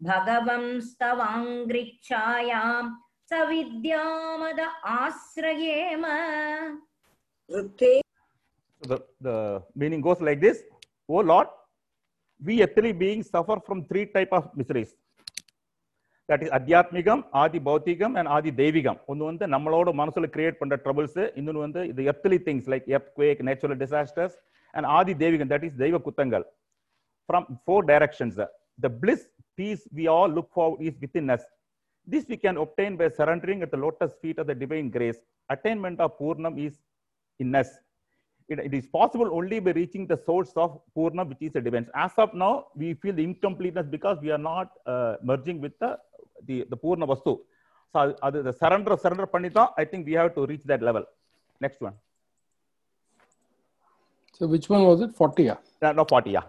भगवंस्तवाङ्घ्रिच्छायां 0.09 2.83
सविद्यामद 3.33 4.61
आश्रयेम 4.99 6.05
ऋते 7.51 7.93
So 8.83 8.87
the, 8.91 8.99
the 9.27 9.35
meaning 9.81 10.01
goes 10.07 10.21
like 10.27 10.41
this 10.45 10.59
oh 11.09 11.23
lord 11.31 11.49
we 12.41 12.55
earthly 12.65 12.93
beings 13.01 13.27
suffer 13.35 13.57
from 13.67 13.79
three 13.91 14.05
type 14.15 14.33
of 14.39 14.45
miseries 14.61 14.91
that 16.29 16.41
is 16.45 16.51
adhyatmigam 16.59 17.19
adi 17.43 17.61
bhautigam 17.69 18.13
and 18.21 18.29
adi 18.37 18.53
devigam 18.61 18.97
ஒன்னு 19.13 19.29
வந்து 19.31 19.47
நம்மளோட 19.55 19.93
மனசுல 20.01 20.29
கிரியேட் 20.37 20.59
பண்ற 20.61 20.77
troubles 20.85 21.17
இன்னொன்னு 21.41 21.65
வந்து 21.67 21.83
the 21.99 22.07
earthly 22.13 22.39
things 22.47 22.65
like 22.75 22.87
earthquake 22.99 23.43
natural 23.51 23.77
disasters 23.85 24.33
and 24.75 24.87
adi 24.99 25.15
devigam 25.25 25.51
that 25.53 25.65
is 25.69 25.75
தெய்வ 25.83 26.01
குத்தங்கள் 26.07 26.47
from 27.29 27.45
four 27.67 27.81
directions 27.93 28.37
the 28.85 28.91
bliss 29.03 29.23
peace 29.58 29.88
we 29.94 30.08
all 30.08 30.30
look 30.30 30.50
for 30.54 30.78
is 30.82 30.94
within 31.02 31.30
us. 31.30 31.42
This 32.08 32.26
we 32.28 32.38
can 32.38 32.58
obtain 32.58 32.98
by 32.98 33.10
surrendering 33.10 33.62
at 33.64 33.72
the 33.72 33.78
lotus 33.78 34.14
feet 34.22 34.38
of 34.40 34.48
the 34.48 34.56
divine 34.56 34.90
grace. 34.90 35.18
Attainment 35.50 36.00
of 36.00 36.18
Purnam 36.20 36.58
is 36.58 36.78
in 37.40 37.56
us. 37.56 37.70
It, 38.48 38.60
it 38.60 38.74
is 38.74 38.86
possible 38.86 39.30
only 39.34 39.60
by 39.60 39.72
reaching 39.72 40.06
the 40.06 40.18
source 40.26 40.52
of 40.56 40.80
Purnam, 40.96 41.30
which 41.30 41.42
is 41.42 41.54
the 41.54 41.62
divine. 41.62 41.88
As 41.96 42.12
of 42.18 42.34
now, 42.34 42.68
we 42.76 42.94
feel 42.94 43.14
the 43.14 43.24
incompleteness 43.24 43.88
because 43.90 44.20
we 44.22 44.32
are 44.32 44.38
not 44.38 44.70
uh, 44.86 45.16
merging 45.24 45.62
with 45.62 45.78
the, 45.80 45.98
the, 46.46 46.66
the 46.70 46.78
Purna 46.78 47.08
Vastu. 47.08 47.40
So 47.92 48.16
uh, 48.22 48.30
the 48.30 48.54
surrender 48.54 48.94
of 48.94 49.00
surrender 49.00 49.26
Pandita, 49.26 49.72
I 49.78 49.86
think 49.86 50.06
we 50.06 50.14
have 50.14 50.36
to 50.36 50.46
reach 50.46 50.64
that 50.66 50.82
level. 50.82 51.06
Next 51.60 51.82
one. 51.82 51.94
So 54.34 54.48
which 54.48 54.70
one 54.70 54.84
was 54.84 55.02
it? 55.02 55.16
40, 55.16 55.44
yeah? 55.44 55.56
No, 55.82 55.94
no 55.94 56.06
40, 56.06 56.32
yeah. 56.32 56.42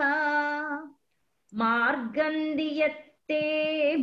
मार्गन्दियत्ते 1.62 3.43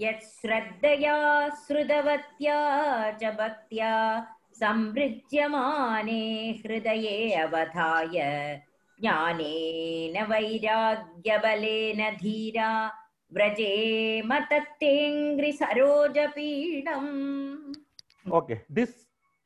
यच्छ्रद्धया 0.00 1.16
श्रुतवत्या 1.66 2.56
च 3.20 3.22
भक्त्या 3.40 3.92
संवृज्यमाने 4.60 6.22
हृदये 6.64 7.16
अवधाय 7.42 8.16
ज्ञानेन 9.00 10.16
वैराग्यबलेन 10.30 12.00
धीरा 12.22 12.70
व्रजेम 13.32 14.30
तत्तेङ्घ्रिसरोजपीडम् 14.50 17.12
Okay, 18.38 18.58
this 18.70 18.90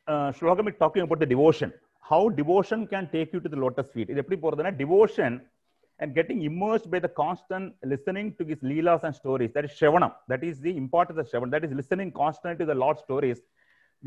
uh, 0.08 0.30
shlokam 0.32 0.68
is 0.68 0.74
talking 0.78 1.02
about 1.02 1.18
the 1.18 1.26
devotion. 1.26 1.72
How 2.04 2.28
devotion 2.28 2.86
can 2.86 3.08
take 3.12 3.32
you 3.32 3.40
to 3.40 3.48
the 3.48 3.56
lotus 3.64 3.88
feet. 3.94 4.08
இது 4.12 4.20
எப்படி 4.22 4.36
போறதுன்னா 4.42 4.70
devotion 4.82 5.32
and 6.03 6.13
getting 6.13 6.39
immersed 6.47 6.87
by 6.93 6.99
the 7.03 7.11
constant 7.23 7.73
listening 7.91 8.35
to 8.37 8.43
his 8.43 8.59
leelas 8.69 9.03
and 9.05 9.15
stories. 9.15 9.51
That 9.55 9.63
is 9.67 9.71
Shravanam. 9.71 10.11
That 10.27 10.43
is 10.43 10.59
the 10.59 10.75
importance 10.75 11.17
of 11.17 11.29
Shravanam. 11.29 11.51
That 11.51 11.63
is 11.63 11.71
listening 11.71 12.11
constantly 12.11 12.65
to 12.65 12.69
the 12.71 12.77
Lord's 12.83 13.03
stories. 13.03 13.39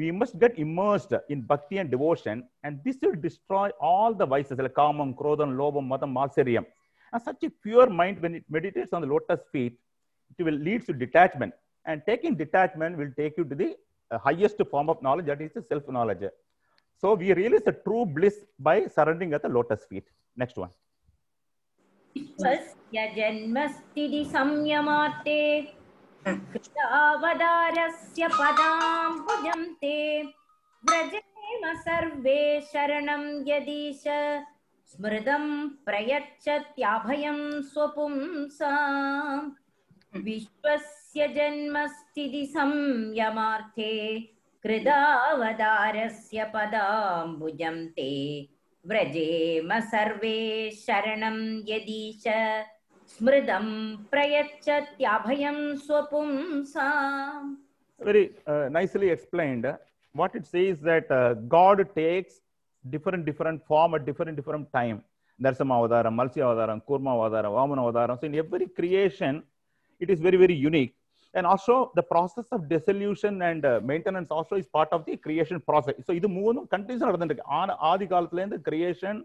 We 0.01 0.11
must 0.11 0.39
get 0.39 0.59
immersed 0.59 1.15
in 1.31 1.41
bhakti 1.53 1.79
and 1.79 1.91
devotion, 1.91 2.47
and 2.65 2.81
this 2.85 2.99
will 3.03 3.15
destroy 3.15 3.71
all 3.81 4.13
the 4.13 4.27
vices 4.27 4.59
like 4.59 4.75
kamam, 4.75 5.15
krodham, 5.21 5.57
lobham, 5.61 5.89
madam, 5.89 6.15
matsariyam. 6.15 6.67
And 7.15 7.23
such 7.23 7.43
a 7.45 7.51
pure 7.67 7.89
mind, 7.89 8.21
when 8.21 8.35
it 8.35 8.45
meditates 8.51 8.93
on 8.93 9.01
the 9.01 9.07
lotus 9.15 9.41
feet, 9.51 9.79
it 10.39 10.43
will 10.43 10.61
lead 10.69 10.85
to 10.89 10.93
detachment. 10.93 11.55
And 11.87 12.03
taking 12.05 12.35
detachment 12.35 12.99
will 12.99 13.13
take 13.17 13.39
you 13.39 13.45
to 13.45 13.55
the 13.55 13.75
uh, 14.11 14.19
highest 14.19 14.61
form 14.71 14.91
of 14.91 15.03
knowledge, 15.03 15.27
that 15.27 15.41
is 15.41 15.53
the 15.55 15.63
self 15.63 15.89
knowledge. 15.89 16.25
So 17.01 17.15
we 17.15 17.33
realize 17.33 17.63
the 17.65 17.73
true 17.87 18.05
bliss 18.05 18.37
by 18.59 18.87
surrendering 18.87 19.33
at 19.33 19.41
the 19.41 19.49
lotus 19.49 19.87
feet. 19.89 20.05
Next 20.37 20.59
one. 20.59 20.69
स्वस्य 22.19 23.07
जन्मस्थिति 23.17 24.25
संयमार्ते 24.33 25.41
कृतावतारस्य 26.29 28.29
पदाम्बुजं 28.39 29.65
ते 29.83 29.97
व्रजेम 30.85 31.73
सर्वे 31.83 32.39
शरणं 32.73 33.25
यदीश 33.49 34.03
स्मृतं 34.93 35.45
प्रयच्छत्याभयं 35.87 37.39
स्वपुंसाम् 37.73 39.51
विश्वस्य 40.25 41.29
जन्मस्थिति 41.37 42.45
संयमार्थे 42.57 43.95
कृदावतारस्य 44.65 46.45
पदाम्बुजं 46.55 47.87
ते 47.97 48.11
व्रजेम 48.91 49.73
सर्वे 49.93 50.39
शरणं 50.87 51.39
यदीश 51.69 52.25
स्मृतं 53.15 53.69
प्रयच्छत्याभयं 54.13 55.59
स्वपुंसाम् 55.87 57.55
Very 57.99 58.33
uh, 58.47 58.69
nicely 58.71 59.09
explained. 59.09 59.67
What 60.13 60.35
it 60.35 60.45
says 60.47 60.81
that 60.81 61.11
uh, 61.11 61.35
God 61.57 61.89
takes 61.95 62.35
different 62.91 63.25
different 63.25 63.65
form 63.67 63.95
at 63.95 64.05
different 64.05 64.37
different 64.37 64.71
time. 64.71 65.03
Narsama 65.43 65.75
Avadaram, 65.81 66.15
Malsya 66.15 66.45
Avadaram, 66.49 66.83
Kurma 66.89 67.13
Avadaram, 67.17 67.53
Vamana 67.57 67.83
Avadaram. 67.87 68.21
So 68.21 68.27
in 68.27 68.35
every 68.35 68.67
creation, 68.69 69.43
it 69.99 70.11
is 70.11 70.21
very, 70.21 70.37
very 70.37 70.55
unique. 70.55 70.95
And 71.36 71.46
also 71.52 71.76
the 71.96 72.04
process 72.04 72.48
of 72.56 72.68
dissolution 72.68 73.42
and 73.42 73.64
uh, 73.66 73.80
maintenance 73.84 74.32
also 74.38 74.56
is 74.62 74.68
part 74.78 74.90
of 74.92 75.06
the 75.06 75.16
creation 75.18 75.60
process. 75.70 75.96
So 76.08 76.14
இது 76.20 76.30
மூணும் 76.40 76.68
continuous 76.74 77.06
நடந்துருக்கு 77.10 77.46
ஆன 77.60 77.76
ஆதி 77.92 78.08
காலத்துல 78.14 78.42
இருந்து 78.44 78.60
creation, 78.70 79.16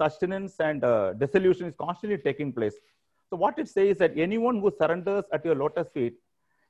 sustenance 0.00 0.54
and 0.68 0.82
uh, 0.84 1.12
dissolution 1.22 1.66
is 1.70 1.74
constantly 1.84 2.18
taking 2.28 2.52
place. 2.58 2.76
So 3.32 3.36
what 3.44 3.58
it 3.58 3.68
says 3.68 3.96
that 4.02 4.12
anyone 4.26 4.58
who 4.62 4.70
surrenders 4.80 5.26
at 5.36 5.44
your 5.48 5.56
lotus 5.64 5.90
feet 5.96 6.14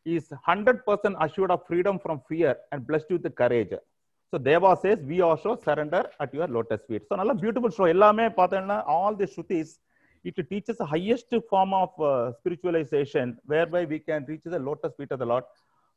is 0.06 0.24
100% 0.48 1.16
assured 1.24 1.52
of 1.56 1.60
freedom 1.70 1.98
from 1.98 2.18
fear 2.30 2.56
and 2.72 2.86
blessed 2.90 3.10
with 3.16 3.24
the 3.28 3.34
courage. 3.42 3.76
So 4.32 4.36
Deva 4.48 4.70
says 4.82 5.02
we 5.10 5.18
also 5.26 5.52
surrender 5.66 6.06
at 6.22 6.32
your 6.36 6.50
lotus 6.56 6.82
feet 6.86 7.04
so 7.08 7.14
நல்லா 7.20 7.34
beautiful 7.42 7.74
show 7.76 7.84
எல்லாமே 7.92 8.26
பார்த்தோம்னா 8.38 8.76
all 8.94 9.16
the 9.20 9.26
ஸ்ருதிஸ் 9.34 9.72
it 10.23 10.49
teaches 10.49 10.77
the 10.77 10.85
highest 10.85 11.33
form 11.49 11.73
of 11.73 11.89
uh, 11.99 12.31
spiritualization 12.39 13.37
whereby 13.45 13.85
we 13.85 13.99
can 13.99 14.25
reach 14.25 14.41
the 14.45 14.59
lotus 14.59 14.93
feet 14.97 15.11
of 15.11 15.19
the 15.19 15.25
Lord. 15.25 15.43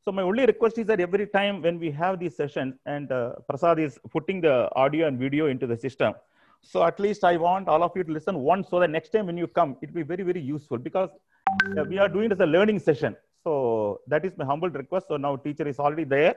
So 0.05 0.12
my 0.12 0.23
only 0.23 0.47
request 0.47 0.79
is 0.79 0.87
that 0.87 1.01
every 1.01 1.27
time 1.27 1.62
when 1.62 1.79
we 1.79 1.91
have 1.91 2.19
these 2.21 2.37
sessions 2.37 2.75
and 2.87 3.11
uh, 3.11 3.33
Prasad 3.49 3.79
is 3.79 3.99
putting 4.11 4.41
the 4.41 4.69
audio 4.77 5.09
and 5.09 5.19
video 5.19 5.47
into 5.47 5.67
the 5.67 5.77
system, 5.77 6.15
so 6.62 6.85
at 6.85 6.99
least 6.99 7.25
I 7.25 7.37
want 7.37 7.69
all 7.69 7.83
of 7.83 7.93
you 7.95 8.05
to 8.05 8.12
listen 8.12 8.39
once 8.39 8.69
so 8.71 8.81
that 8.81 8.91
next 8.91 9.11
time 9.11 9.27
when 9.27 9.37
you 9.37 9.47
come, 9.47 9.77
it 9.83 9.91
will 9.91 10.03
be 10.03 10.03
very, 10.03 10.23
very 10.23 10.41
useful 10.41 10.79
because 10.79 11.11
uh, 11.77 11.85
we 11.85 11.99
are 11.99 12.09
doing 12.09 12.27
it 12.27 12.33
as 12.33 12.41
a 12.41 12.47
learning 12.47 12.79
session. 12.79 13.17
So 13.45 14.01
that 14.09 14.25
is 14.25 14.37
my 14.37 14.45
humble 14.45 14.71
request. 14.71 15.07
So 15.09 15.17
now 15.17 15.37
teacher 15.37 15.67
is 15.69 15.79
already 15.79 16.05
there. 16.05 16.37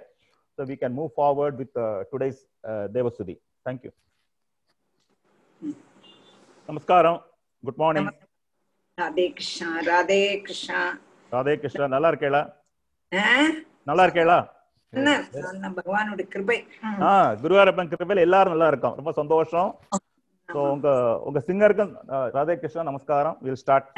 So 0.55 0.65
we 0.65 0.75
can 0.75 0.93
move 0.93 1.13
forward 1.13 1.57
with 1.57 1.75
uh, 1.75 2.03
today's 2.11 2.45
uh, 2.67 2.87
Devasudhi. 2.93 3.37
Thank 3.65 3.83
you. 3.85 3.91
Namaskaram. 6.67 7.21
Good 7.63 7.79
morning 7.81 8.09
Radhe 8.97 9.25
Krishna 9.35 9.67
Radhe 9.87 10.17
Krishna 10.45 10.79
Radhe 11.31 11.53
Krishna 11.57 11.85
நல்லா 11.93 12.09
இருக்கேளா? 12.11 12.41
நல்லா 13.87 14.03
இருக்கேளா 14.05 14.39
பகவானோட 15.77 16.21
கிருபை. 16.33 16.57
ஆ 17.03 17.11
குருவாரப்பன் 17.41 17.89
கிருபையில 17.91 18.25
எல்லாரும் 18.27 18.53
நல்லா 18.53 18.69
இருக்கோம் 18.71 18.95
ரொம்ப 18.99 19.11
சந்தோஷம் 19.19 19.69
உங்க 20.69 20.89
உங்க 21.27 21.39
சிங்கருக்கும் 21.47 21.91
ராதே 22.35 22.55
கிருஷ்ணா 22.55 22.85
நமஸ்காரம் 22.89 23.37
வில் 23.43 23.59
ஸ்டார்ட் 23.61 23.89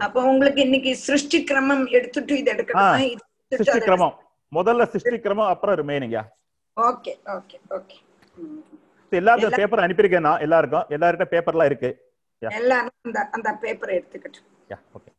அப்போ 0.00 0.20
உங்களுக்கு 0.30 0.60
இன்னைக்கு 0.62 0.92
சிருஷ்டி 1.04 1.38
கிரமம் 1.50 1.84
எடுத்துட்டு 1.98 2.38
இது 2.40 2.50
எடுக்கணுமா 2.54 2.88
சிருஷ்டி 3.52 3.80
கிரமம் 3.80 4.14
முதல்ல 4.52 4.86
சிருஷ்டி 4.92 5.18
கிரமம் 5.20 5.52
அப்புறம் 5.52 5.76
ரிமைனிங் 5.80 6.16
ஓகே 6.76 7.12
ஓகே 7.34 7.58
பேப்பர் 9.58 9.84
அனுப்பியிருக்கேன் 9.84 10.26
நான் 10.26 10.44
எல்லாருக்கும் 10.46 10.88
எல்லார்கிட்ட 10.96 11.26
பேப்பர்லாம் 11.32 11.70
இருக்கு 11.70 11.90
எல்லாரும் 12.50 12.98
அந்த 13.02 13.20
அந்த 13.30 13.50
பேப்பரை 13.62 13.94
எடுத்துக்கட்டும். 13.94 14.48
யா 14.70 14.78
ஓகே 14.94 15.10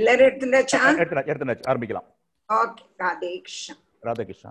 எல்லாரும் 0.00 0.28
எடுத்துட்டாச்சா 0.28 0.80
எடுத்து 0.94 1.30
எடுத்து 1.32 1.68
ஆரம்பிக்கலாம் 1.70 2.08
ஓகே 2.48 2.84
ராதே 3.00 3.32
கிருஷ்ணா 3.40 3.74
ராதே 4.02 4.24
கிருஷ்ணா 4.24 4.50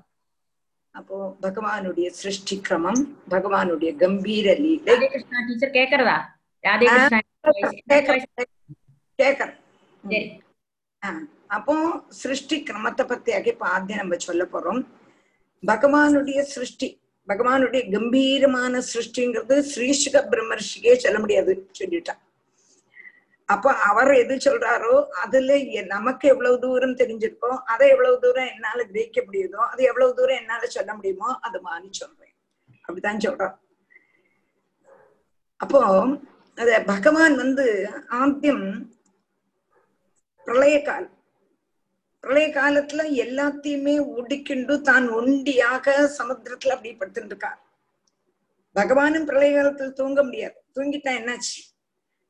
அப்போ 0.95 1.15
பகவானுடைய 1.43 2.07
சிருஷ்டி 2.15 2.55
கிரமம் 2.61 3.01
பகவானுடைய 3.31 3.91
கம்பீர 3.97 4.47
லீலை. 4.59 4.85
ராதே 4.89 5.07
கிருஷ்ணா 5.13 5.39
டீச்சர் 5.47 5.75
கேக்குறதா 5.75 6.15
ராதே 6.63 6.85
கிருஷ்ணா 6.89 7.19
கேக்குறேன் 9.19 9.55
சரி. 10.03 10.21
ஆ, 11.03 11.09
அப்போ 11.49 11.73
சிருஷ்டி 12.19 12.55
கிரமத்தை 12.63 13.03
பத்தியாக 13.07 13.47
இப்ப 13.47 13.65
ஆദ്യം 13.69 13.99
நம்ம 14.01 14.17
சொல்ல 14.21 14.43
போறோம். 14.45 14.81
பகவானுடைய 15.63 16.39
சிருஷ்டி 16.51 16.87
பகவானுடைய 17.27 17.81
கம்பீரமான 17.93 18.81
சிருஷ்டிங்கிறது 18.87 19.55
ஸ்ரீசுக 19.71 20.17
பிரம்மர்ஷிக்கே 20.31 20.93
சொல்ல 20.97 21.17
முடியாது 21.19 21.51
சொல்லிட்டான் 21.79 22.21
அப்ப 23.49 23.71
அவர் 23.83 24.11
எது 24.13 24.35
சொல்றாரோ 24.37 24.93
அதுல 25.21 25.53
நமக்கு 25.85 26.27
எவ்வளவு 26.27 26.59
தூரம் 26.59 26.97
தெரிஞ்சிருக்கோ 26.97 27.51
அதை 27.65 27.89
எவ்வளவு 27.89 28.19
தூரம் 28.19 28.45
என்னால 28.45 28.83
கிரகிக்க 28.83 29.19
முடியுதோ 29.25 29.61
அது 29.71 29.83
எவ்வளவு 29.83 30.13
தூரம் 30.13 30.35
என்னால 30.35 30.67
சொல்ல 30.67 30.93
முடியுமோ 30.93 31.29
அது 31.39 31.59
மாதிரி 31.61 31.89
சொல்றேன். 31.93 32.33
அப்படித்தான் 32.85 33.23
சொல்றான் 33.23 33.55
அப்போ 35.59 35.81
அத 36.57 36.79
பகவான் 36.83 37.35
வந்து 37.35 37.65
ஆத்தியம் 38.19 38.65
பிரளய 40.47 40.81
காலம் 40.81 41.15
பிரளய 42.23 42.47
காலத்துல 42.49 43.01
எல்லாத்தையுமே 43.25 43.95
ஒடுக்கிண்டு 44.15 44.75
தான் 44.81 45.07
ஒண்டியாக 45.09 45.87
சமுத்திரத்துல 46.17 46.75
அப்படி 46.75 46.93
படுத்துட்டு 46.93 47.33
இருக்கார் 47.33 47.59
பகவானும் 48.75 49.27
பிரளய 49.29 49.51
காலத்துல 49.57 49.93
தூங்க 49.93 50.23
முடியாது. 50.23 50.57
தூங்கிட்டா 50.75 51.11
என்னாச்சு? 51.19 51.59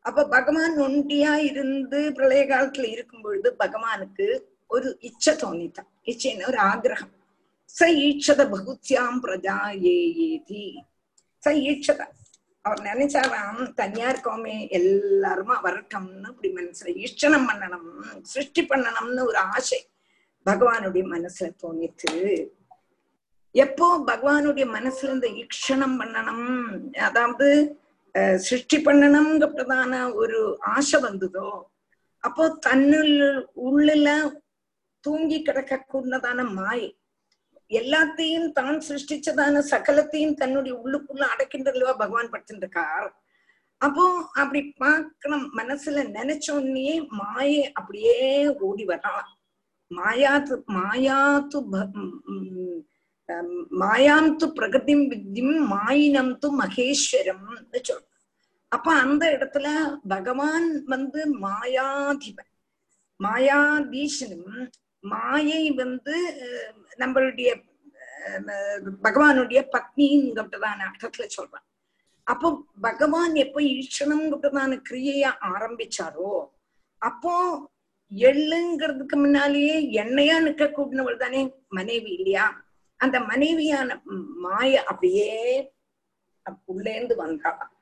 அப்ப 0.05 0.25
பகவான் 0.27 0.77
ஒண்டியா 0.87 1.33
இருந்து 1.49 1.99
பிரளய 2.17 2.43
காலத்துல 2.45 2.87
இருக்கும் 2.95 3.21
பொழுது 3.21 3.55
பகவானுக்கு 3.59 4.27
ஒரு 4.67 4.89
இச்சை 4.99 5.33
தோணித்தான் 5.33 5.89
இச்சைன்னு 6.05 6.47
ஒரு 6.47 6.59
ஆகிரகம். 6.71 7.13
ச 7.75 7.87
ஈட்சத 8.05 8.41
பகுத்யாம் 8.53 9.19
பிரஜா 9.25 9.57
ஏதி. 9.91 10.63
ச 11.43 11.53
ஈட்சத. 11.69 12.01
அவர் 12.65 12.81
நினைச்சாராம் 12.81 13.59
தனியா 13.73 14.07
இருக்கோமே 14.13 14.55
எல்லாருமா 14.79 15.55
வரட்டும்னு 15.65 16.31
இப்படி 16.31 16.49
மனசுல 16.57 16.93
ஈஷ்டனம் 17.03 17.47
பண்ணணும் 17.49 17.89
சிருஷ்டி 18.21 18.61
பண்ணணும்னு 18.71 19.21
ஒரு 19.25 19.39
ஆசை 19.53 19.79
பகவானுடைய 20.45 21.03
மனசுல 21.15 21.47
தோணித்து 21.63 22.13
எப்போ 23.55 23.87
பகவானுடைய 24.07 24.65
மனசுல 24.77 25.13
இந்த 25.13 25.27
ஈக்ஷணம் 25.41 25.95
பண்ணணும்? 26.01 26.49
அதாவது 27.07 27.47
அஹ், 28.15 28.37
சிருஷ்டி 28.37 28.77
பண்ணணுங்கிறதான 28.77 30.13
ஒரு 30.13 30.57
ஆசை 30.59 30.99
வந்ததோ 30.99 31.69
அப்போ 32.23 32.49
தன்னுள் 32.49 33.45
உள்ள 33.55 34.09
தூங்கி 35.03 35.41
கிடக்க 35.41 35.85
கூடதான 35.87 36.43
மாயை 36.53 36.95
எல்லாத்தையும் 37.71 38.51
தான் 38.51 38.79
சிருஷ்டிச்சதான 38.79 39.59
சகலத்தையும் 39.71 40.35
தன்னுடைய 40.35 40.73
உள்ளுக்குள்ள 40.75 41.25
அடக்கின்றதுலவா 41.27 41.93
பகவான் 41.97 42.31
படுத்துட்டு 42.33 42.83
அப்போ 43.81 44.05
அப்படி 44.33 44.73
பார்க்கணும் 44.77 45.51
மனசுல 45.57 46.03
நினைச்ச 46.13 46.51
உடனே 46.51 46.99
மாயை 47.11 47.71
அப்படியே 47.73 48.47
ஓடி 48.59 48.83
வரலாம் 48.83 49.29
மாயாத்து 49.91 50.63
மாயாத்து 50.67 51.61
ப- 51.71 51.91
மாயாம் 53.79 54.29
து 54.35 54.45
பிரகதிம் 54.55 55.05
வித்தியும் 55.07 55.57
மாயினம் 55.71 56.33
து 56.37 56.47
மகேஸ்வரம் 56.59 57.45
சொல்றோம் 57.81 58.05
அப்ப 58.71 58.87
அந்த 59.03 59.23
இடத்துல 59.35 59.67
பகவான் 60.07 60.65
வந்து 60.87 61.21
மாயாதிபன் 61.43 62.51
மாயாதீசனும் 63.19 64.59
மாயை 65.03 65.63
வந்து 65.77 66.15
நம்மளுடைய 66.99 67.49
அஹ், 68.27 68.45
பகவானுடைய 69.01 69.59
பத்னிங்கிறதான 69.73 70.79
அர்த்தத்துல 70.87 71.25
சொல்றான் 71.35 71.65
அப்போ 72.27 72.47
பகவான் 72.81 73.35
எப்ப 73.35 73.59
ஈஸ்வரங்கிறதான 73.71 74.79
கிரியைய 74.83 75.23
ஆரம்பிச்சாரோ 75.49 76.33
அப்போ 77.01 77.33
எள்ளுங்கிறதுக்கு 78.11 79.15
முன்னாலேயே 79.15 79.75
எண்ணெயா 80.01 80.37
நிக்க 80.45 80.65
கூடினவள் 80.69 81.17
தானே 81.17 81.41
மனைவி 81.69 82.11
இல்லையா 82.11 82.45
அந்த 82.99 83.17
மனைவியான 83.27 83.89
மாய 84.43 84.71
அப்படியே 84.87 85.29
உள்ளேந்து 86.69 87.13
வந்தாளாம் 87.19 87.73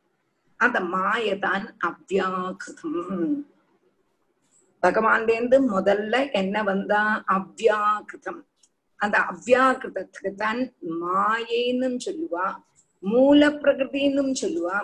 அந்த 0.60 0.78
மாயதான் 0.94 1.66
அவ்யாகிருதம் 1.90 3.02
பகவான்லேருந்து 4.84 5.58
முதல்ல 5.72 6.16
என்ன 6.34 6.58
வந்தா? 6.64 7.02
அவ்யாகிருதம் 7.36 8.42
அந்த 9.00 9.18
அவ்யாகிருதத்துக்கு 9.32 10.32
தான் 10.36 10.62
மாயைன்னு 11.02 11.90
சொல்லுவா 12.06 12.46
மூல 13.04 13.50
பிரகிருதின்னு 13.62 14.34
சொல்லுவா 14.36 14.78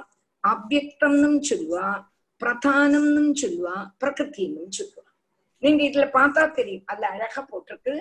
அவ்யக்தம்னும் 0.44 1.40
சொல்லுவா 1.50 1.88
பிரதானம்னு 2.42 3.24
சொல்லுவா 3.42 3.76
பிரகிருத்தின்னு 4.02 4.64
சொல்லுவா. 4.72 5.04
நீங்க 5.64 5.82
இதுல 5.84 6.06
பார்த்தா 6.12 6.44
தெரியும். 6.58 6.86
அதுல 6.92 7.08
அழகா 7.14 7.42
போட்டிருக்கு. 7.44 7.94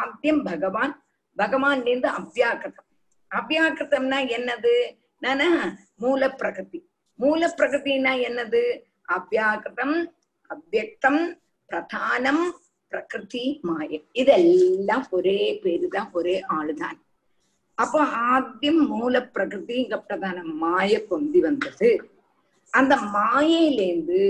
ஆத்தியம் 0.00 0.42
பகவான் 0.42 0.94
பகவான்லேருந்து 1.36 2.10
அவ்வியாக்கிருதம் 2.18 2.88
அவ்வியாக்கிருத்தம்னா 3.30 4.18
என்னது? 4.36 4.74
நானா 5.22 5.48
மூல 5.96 6.22
பிரகதி 6.40 6.78
மூல 7.18 7.48
பிரகதினா 7.58 8.12
என்னது? 8.28 8.62
அவ்வியாக்கிருதம் 9.08 9.96
அவ்வக்தம் 10.50 11.22
பிரதானம் 11.70 12.44
பிரகிருதி 12.92 13.44
மாயம் 13.62 14.06
இதெல்லாம் 14.12 15.06
ஒரே 15.10 15.38
பேரு 15.62 15.86
தான் 15.88 16.10
ஒரே 16.12 16.34
ஆளுதான். 16.56 16.98
அப்போ 17.78 18.00
ஆத்தியம் 18.30 18.82
மூல 18.92 19.14
பிரகிருதி 19.34 19.74
இங்க 19.74 19.96
பிரதான 20.00 20.42
மாய 20.62 20.98
பொந்தி 21.08 21.40
வந்தது. 21.40 21.90
அந்த 22.72 22.94
மாயையிலேந்து 23.14 24.20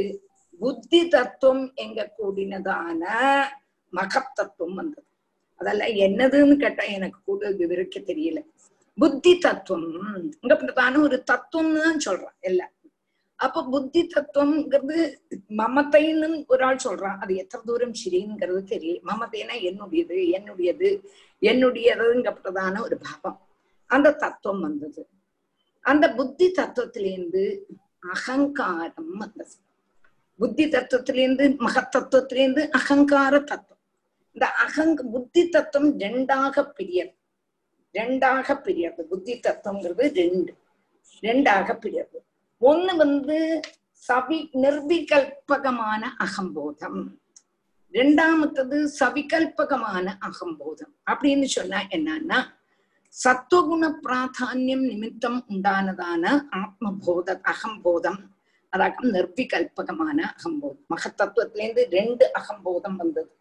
புத்தி 0.60 1.00
தத்துவம் 1.08 1.64
எங்க 1.74 2.00
கூடினதான 2.16 3.02
மகத்தத்துவம் 3.92 4.74
வந்தது. 4.74 5.06
அதெல்லாம் 5.56 5.88
என்னதுன்னு 5.88 6.56
கேட்டா 6.56 6.84
எனக்கு 6.84 7.18
கூட 7.24 7.50
விவரிக்க 7.50 8.00
தெரியல. 8.00 8.40
புத்தி 8.98 9.38
தத்துவம். 9.38 10.32
இங்க 10.40 10.56
பிரதான 10.56 10.98
ஒரு 10.98 11.16
தத்துவம்னு 11.16 11.82
தான் 11.82 12.00
சொல்றான் 12.06 12.38
எல்லாம் 12.40 12.70
அப்ப 13.36 13.62
புத்தி 13.70 14.00
தத்துவம்ங்கிறது 14.06 14.96
மமத்தைன்னு 15.56 16.44
ஒரு 16.46 16.64
ஆள் 16.64 16.78
சொல்றான். 16.84 17.18
அது 17.18 17.36
எத்தனை 17.36 17.66
தூரம் 17.66 17.92
சரிங்கிறது 17.92 18.60
தெரியல. 18.72 18.98
மமத்தைனா 19.06 19.54
என்னுடையது 19.68 20.18
என்னுடையது 20.36 20.88
என்னுடையதுங்கப்பட்டதான 21.40 22.82
ஒரு 22.82 22.98
பாவம். 22.98 23.40
அந்த 23.86 24.12
தத்துவம் 24.12 24.60
வந்தது. 24.60 25.08
அந்த 25.80 26.14
புத்தி 26.14 26.52
தத்துவத்திலேருந்து 26.56 27.44
அகங்காரம் 28.12 29.16
வந்தது. 29.16 29.56
புத்தி 30.38 30.64
தத்துவத்திலேருந்து 30.66 31.46
மகத்தத்துவத்திலேருந்து 31.66 32.68
அகங்கார 32.68 33.38
தத்துவம். 33.38 33.81
இந்த 34.32 34.52
அகங் 34.64 35.10
புத்தி 35.10 35.48
தத்துவம் 35.48 35.98
ரெண்டாக 35.98 36.72
பிரியது 36.76 37.14
ரெண்டாக 37.92 38.54
பிரியது 38.62 39.00
புத்தி 39.02 39.40
தத்துவங்கிறது 39.40 40.04
ரெண்டு. 40.14 40.54
ரெண்டாக 41.20 41.74
பிரியது 41.84 42.18
ஒண்ணு 42.60 42.96
வந்து 42.96 43.60
சவி 44.08 44.38
நிர்விகல்பகமான 44.62 46.02
அகம்போதம். 46.24 47.00
ரெண்டாமத்தது 47.92 48.78
சவிகல்பகமான 49.00 50.14
அகம்போதம். 50.20 50.92
அப்படின்னு 51.10 51.44
சொன்னா 51.44 51.78
என்னன்னா 51.90 52.38
சத்துவகுண 53.24 53.90
பிராதானியம் 54.02 54.86
நிமித்தம் 54.86 55.44
உண்டானதான 55.48 56.24
ஆத்மபோத 56.50 57.52
அகம்போதம். 57.52 58.20
அதாக்கம் 58.76 59.12
நிர்விகல்பகமான 59.12 60.18
அகம்போதம். 60.32 60.84
மகத்தத்துவத்திலேருந்து 60.94 61.84
ரெண்டு 61.90 62.30
அகம்போதம் 62.38 62.96
வந்தது. 62.96 63.36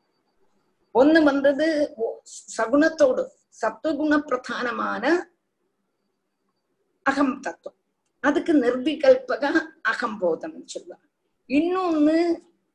ஒண்ணு 0.96 1.20
வந்தது 1.24 1.68
சகுணத்தோடு 2.50 3.24
சத்துவகுண 3.60 4.14
பிரதானமான 4.22 5.04
அகம் 7.06 7.36
தத்துவம் 7.40 7.78
அதுக்கு 8.24 8.54
நிர்விகல்பக 8.56 9.44
அகம்போதம் 9.92 10.58
சொல்லுவாங்க 10.66 11.08
இன்னொன்னு 11.50 12.18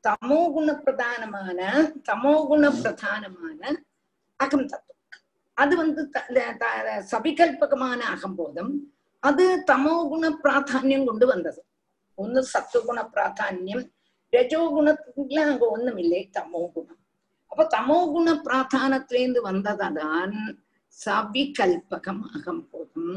தமோகுண 0.05 0.71
பிரதானமான 0.81 1.61
தமோகுண 2.09 2.65
பிரதானமான 2.77 3.63
அகம் 4.41 4.67
தத்துவம் 4.67 4.95
அது 5.57 5.75
வந்து 5.77 6.03
சவிகல்பகமான 7.13 8.01
அகம்போதம் 8.15 8.73
அது 9.23 9.45
தமோகுண 9.71 10.25
பிராதானியம் 10.43 11.07
கொண்டு 11.07 11.27
வந்தது 11.27 11.61
ஒன்னு 12.19 12.41
சத்துவகுண 12.53 13.01
பிராதானியம் 13.15 13.85
ரஜோகுணத்துல 14.33 15.41
அங்க 15.45 15.65
ஒண்ணும் 15.69 15.99
இல்லை 15.99 16.23
தமோகுணம் 16.33 16.96
அப்ப 17.57 17.65
தமோகுண 17.75 18.31
பிராதானத்திலேருந்து 18.47 19.41
வந்ததான் 19.47 20.35
சவிகல்பகம் 20.99 22.21
அகம்போதம் 22.37 23.15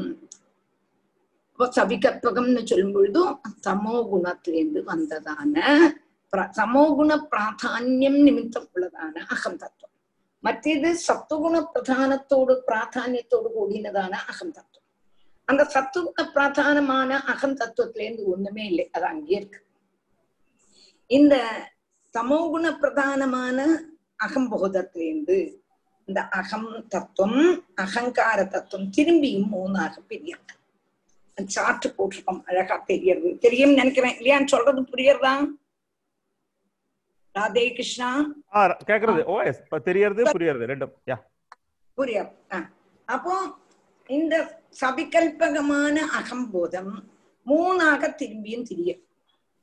அப்ப 1.50 1.66
சவிகல்பகம்னு 1.78 2.62
சொல்லும் 2.70 2.94
பொழுதும் 2.94 3.34
தமோகுணத்திலேருந்து 3.66 4.82
வந்ததான 4.92 5.56
சமோகுண 6.58 7.10
பிராதானியம் 7.32 8.18
நிமித்தம் 8.28 8.70
உள்ளதான 8.72 9.14
அகம் 9.34 9.60
தத்துவம். 9.62 9.94
மற்றது 10.44 10.90
சத்துவகுண 11.08 11.62
பிரதானத்தோடு 11.74 12.56
பிராதானியத்தோடு 12.68 13.50
கூடினதான 13.58 14.14
அகம் 14.30 14.56
தத்துவம். 14.56 14.88
அந்த 15.48 15.68
சத்துவகுண 15.74 16.28
பிராதானமான 16.34 17.20
அகம் 17.34 17.58
தத்துவத்திலேருந்து 17.62 18.26
ஒண்ணுமே 18.34 18.66
இல்லை 18.72 18.88
அது 18.92 19.08
அங்கே 19.12 19.36
இருக்கு. 19.36 19.62
இந்த 21.10 21.36
தமோகுண 22.14 22.66
பிரதானமான 22.82 23.70
அகம்போதத்திலேருந்து 24.24 25.38
இந்த 26.06 26.20
அகம் 26.28 26.86
தத்துவம் 26.88 27.64
அகங்கார 27.74 28.44
தத்துவம் 28.44 28.90
திரும்பியும் 28.96 29.48
மூணாக 29.52 29.98
பிரியாது. 30.08 30.54
சார்ட் 31.46 31.94
போட்டிருக்கோம் 31.98 32.42
அழகா 32.44 32.76
தெரியறது 32.76 33.38
தெரியும் 33.38 33.74
நினைக்கிறேன். 33.74 34.16
இல்லையா 34.16 34.46
சொல்றது 34.46 34.82
புரியறதா? 34.82 35.34
ராதே 37.38 37.66
கிருஷ்ணா. 37.70 38.10
கேக்குறது. 38.86 39.22
ஓ 39.22 39.78
தெரியறது 39.78 40.24
புரியறது 40.24 40.68
ரெண்டும். 40.72 41.16
புரியும் 41.94 42.30
அப்போ 43.06 43.34
இந்த 44.06 44.62
சபிகல்பகமான 44.80 45.96
அகம்போதம் 46.18 46.92
மூணாக 47.46 48.02
திரும்பியும் 48.20 48.66
திரியும். 48.70 49.02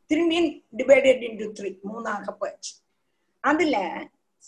திரும்பியும் 0.09 0.51
டிவைடட் 0.77 1.23
இன்டு 1.27 1.45
த்ரீ 1.59 1.69
மூணாக 1.91 2.31
போச்சு. 2.31 2.73
அதுல 3.39 3.77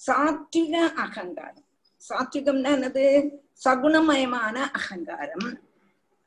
சாத்விக 0.08 0.73
அகங்காரம். 0.95 1.65
சாத்விகம்னா 2.10 2.71
என்னது? 2.78 3.06
சகுணமயமான 3.65 4.58
அகங்காரம். 4.71 5.47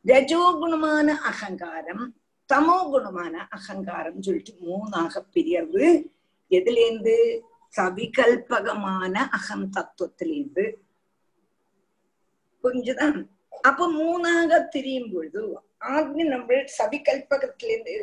ரஜோகுணமான 0.07 1.09
அகங்காரம். 1.31 2.15
தமோ 2.53 2.77
குணமான 2.93 3.35
அகங்காரம் 3.49 4.23
சொல்லிட்டு 4.23 4.53
மூணாக 4.61 5.23
பிரியறது 5.35 6.11
எதுலேருந்து 6.51 7.41
சவிகல்பகமான 7.77 9.15
அகம் 9.31 9.71
தத்துவத்திலேருந்து 9.77 10.65
புரிஞ்சுதான் 12.65 13.29
அப்ப 13.61 13.89
மூணாக 13.93 14.69
திரியும் 14.69 15.13
பொழுது 15.13 15.59
ஆத்மி 15.81 16.25
நம்ம 16.25 16.55
சவிகல்பகத்திலேருந்து 16.79 17.95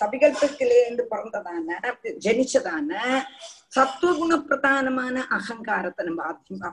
சபிகல்பத்திலேருந்து 0.00 1.04
பிறந்ததான 1.12 1.78
ஜனிச்சதான 2.20 2.90
சத்துவகுண 3.76 4.32
பிரதானமான 4.48 5.16
அகங்காரத்தை 5.38 6.02
நம்ம 6.04 6.22
ஆத்மா 6.22 6.68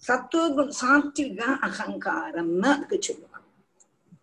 சத்துவகுண 0.00 0.66
சாத்விக 0.80 1.40
அகங்காரம்னு 1.68 2.68
அதுக்கு 2.74 2.98
சொல்லுவாங்க. 3.02 3.46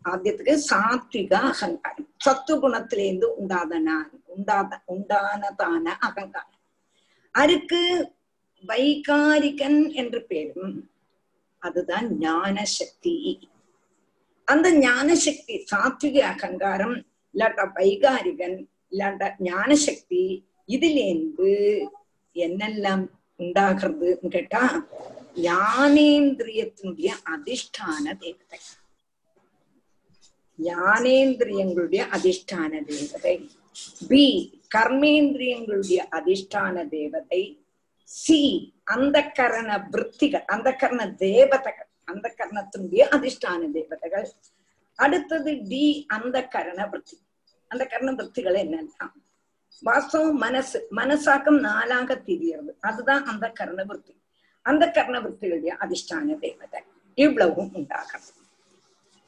ஆத்தியத்துக்கு 0.06 0.56
சாத்விக 0.72 1.34
அகங்காரம். 1.52 2.10
சத்துவகுணத்திலேருந்து 2.26 3.28
உண்டாதன 3.42 3.90
உண்டாத 4.26 4.72
உண்டானதான 4.88 5.86
அகங்காரம். 6.00 6.62
அதுக்கு 7.36 7.82
வைகாரிகன் 8.64 9.82
என்று 9.94 10.20
பேரும் 10.26 10.78
அதுதான் 11.62 12.08
ஞான 12.20 12.56
சக்தி 12.78 13.16
அந்த 14.48 14.68
ஞான 14.80 15.08
சக்தி 15.26 15.56
சாத்விக 15.72 16.18
அகங்காரம் 16.34 16.98
இல்லாட்டா 17.38 17.64
வைகாரிகன் 17.76 18.58
இல்லாட்டா 18.92 19.28
ஞானசக்தி 19.40 20.24
இதுலேருந்து 20.68 21.52
என்னெல்லாம் 22.34 23.06
உண்டாகிறதுன்னு 23.40 24.28
கேட்டா 24.28 24.88
ஞானேந்திரியத்தினுடைய 25.36 27.10
அதிஷ்டான 27.34 28.06
தேவதை. 28.20 28.60
ஞானேந்திரியங்களுடைய 30.64 32.02
அதிஷ்டான 32.18 32.84
தேவதை. 32.86 33.50
பி 34.08 34.24
கர்மேந்திரியங்களுடைய 34.76 36.00
அதிஷ்டான 36.12 36.88
தேவதை. 36.90 37.44
சி 38.04 38.40
அந்த 38.84 39.18
கரண 39.40 39.88
விற்த்திகள் 39.92 40.46
அந்த 40.46 40.72
கரண 40.74 41.02
தேவதைகள் 41.12 41.90
அந்த 42.04 42.36
கரணத்தினுடைய 42.38 43.04
அதிஷ்டான 43.16 43.72
தேவதைகள். 43.72 44.28
அடுத்தது 44.96 45.52
டி 45.70 46.06
அந்த 46.08 46.38
கரண 46.48 46.90
விற்பி 46.92 47.16
அந்த 47.68 47.86
கர்ண 47.86 48.12
விற்த்திகள் 48.12 48.56
என்னன்னா 48.56 49.12
வாஸ்தவம் 49.86 50.32
மனசு 50.32 50.88
மனசாக்கம் 50.96 51.60
நாலாக 51.60 52.22
திரியறது. 52.26 52.76
அதுதான் 52.80 53.26
அந்த 53.26 53.50
கரண 53.50 53.86
அந்த 54.62 54.92
கர்ண 54.92 55.20
அதிஷ்டான 55.20 56.40
தேவதை. 56.40 56.82
இவ்வளவும் 57.14 57.74
உண்டாகும் 57.74 58.22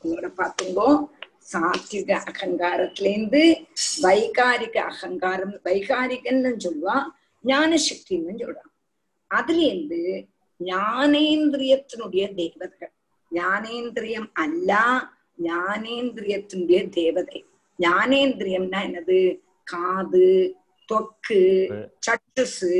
உங்களை 0.01 0.29
பார்த்துங்கோ. 0.29 1.07
சாத்விக 1.53 2.19
அகங்காரத்திலேருந்து 2.31 3.65
வைகாரிக 4.01 4.77
அகங்காரம் 4.77 5.59
வைகாரிகன்னு 5.63 6.57
சொல்லுவா 6.63 7.03
ஞான 7.41 7.75
சக்தின்னு 7.75 8.37
சொல்றான் 8.37 8.73
அதுலேருந்து 9.35 10.27
ஞானேந்திரியத்தினுடைய 10.59 12.35
தேவதைகள். 12.35 12.91
ஞானேந்திரியம் 13.31 14.29
அல்ல 14.33 15.03
ஞானேந்திரியத்தினுடைய 15.43 16.89
தேவதை. 16.89 17.45
ஞானேந்திரியம்னா 17.85 18.79
என்னது? 18.87 19.19
காது 19.71 20.29
தொக்கு 20.89 21.41
சட்டுசு 22.05 22.73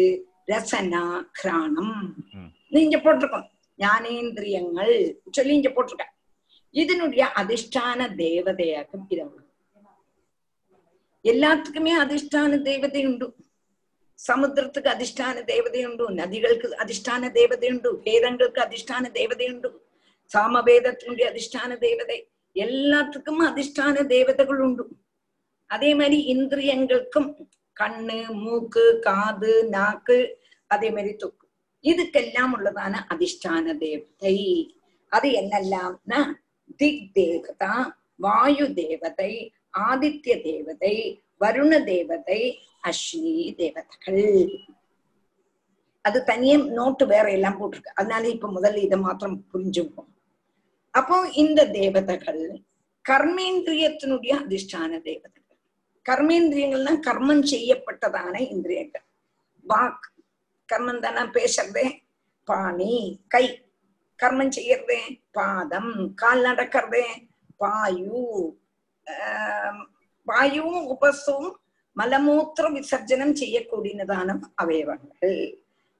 ரசனா 0.51 1.03
கிராணம். 1.39 1.97
இங்க 2.85 2.97
போட்டிருக்கோம். 3.03 3.47
ஞானேந்திரியங்கள். 3.79 4.95
சொல்லி 5.37 5.53
இங்க 5.59 5.71
போட்டிருக்க 5.75 6.07
இதனுடைய 6.75 7.23
அதிஷ்டான 7.41 7.99
தேவதையாக 8.23 9.03
இரவு 9.15 9.37
எல்லாத்துக்குமே 11.25 11.93
அதிஷ்டான 12.03 12.51
தேவதை 12.69 13.01
உண்டு. 13.09 13.27
സമുദ്രത്തിക്ക് 14.19 14.89
അധിഷ്ഠാന 14.93 15.37
ദേവതയുണ്ട് 15.49 16.03
നദികൾക്ക് 16.19 16.67
അധിഷ്ഠാന 16.83 17.27
ദേവതയുണ്ട് 17.37 17.87
ഭേദങ്ങൾക്ക് 18.05 18.59
അധിഷ്ഠാന 18.65 19.07
ദേവതയുണ്ട് 19.17 19.67
സാമവേദത്തിന്റെ 20.31 21.23
അധിഷ്ഠാന 21.31 21.71
ദേവത 21.85 22.11
எல்லாத்துக்கும் 22.65 23.41
அதிஷ்டான 23.49 24.05
தேவதைகள் 24.05 24.59
உண்டு. 24.59 24.85
அதே 25.69 25.91
மாதிரி 25.95 26.17
இந்திரியங்களுக்கும் 26.33 27.29
கண்ணு 27.79 28.19
மூக்கு 28.43 28.85
காது 28.99 29.51
நாக்கு 29.69 30.17
அதே 30.67 30.89
மாதிரி 30.89 31.11
தொக்கு. 31.15 31.45
இதுக்கெல்லாம் 31.81 32.51
உள்ளதான 32.55 32.95
அதிஷ்டான 33.13 33.75
தேவதை. 33.77 34.37
அது 35.11 35.29
என்னெல்லாம்னா 35.29 36.19
திக் 36.77 37.13
தேவதா 37.13 37.73
வாயு 38.15 38.73
தேவதை 38.73 39.31
ஆதித்ய 39.79 40.41
தேவதை 40.41 40.95
வருண 41.39 41.83
தேவதை 41.83 42.41
அஸ்வினி 42.83 43.55
தேவதைகள். 43.55 44.49
அது 46.05 46.23
தனியே 46.23 46.55
நோட்டு 46.55 47.05
வேற 47.07 47.25
எல்லாம் 47.31 47.57
போட்டிருக்கு. 47.59 47.95
அதனால 47.95 48.29
இப்ப 48.29 48.49
முதல்ல 48.49 48.77
இதை 48.77 48.97
மாத்திரம் 48.99 49.45
புரிஞ்சுப்போம் 49.53 50.11
அப்போ 50.91 51.17
இந்த 51.33 51.65
தேவதைகள் 51.67 52.43
கர்மேந்திரியத்தினுடைய 53.09 54.33
அதிஷ்டான 54.43 54.91
தேவதைகள். 55.01 55.59
கர்மேந்திரியங்கள்னா 56.09 56.93
கர்மம் 57.07 57.43
செய்யப்பட்டதான 57.51 58.35
இந்திரியங்கள். 58.49 59.05
வாக் 59.67 60.05
கர்மம் 60.69 60.99
தானே 60.99 61.23
பேசுறதே. 61.37 61.85
பாணி 62.43 62.93
கை 63.27 63.45
கர்மம் 64.19 64.55
செய்யறதே. 64.57 65.01
பாதம் 65.31 66.13
கால் 66.15 66.43
நடக்கிறதே. 66.43 67.05
பாயு 67.59 68.23
வாயுவும் 70.27 70.83
உபசும் 70.93 71.49
மலமூத்திர 71.95 72.65
விசர்ஜனம் 72.75 73.33
செய்யக்கூடியதான 73.41 74.39
அவயவங்கள். 74.55 75.39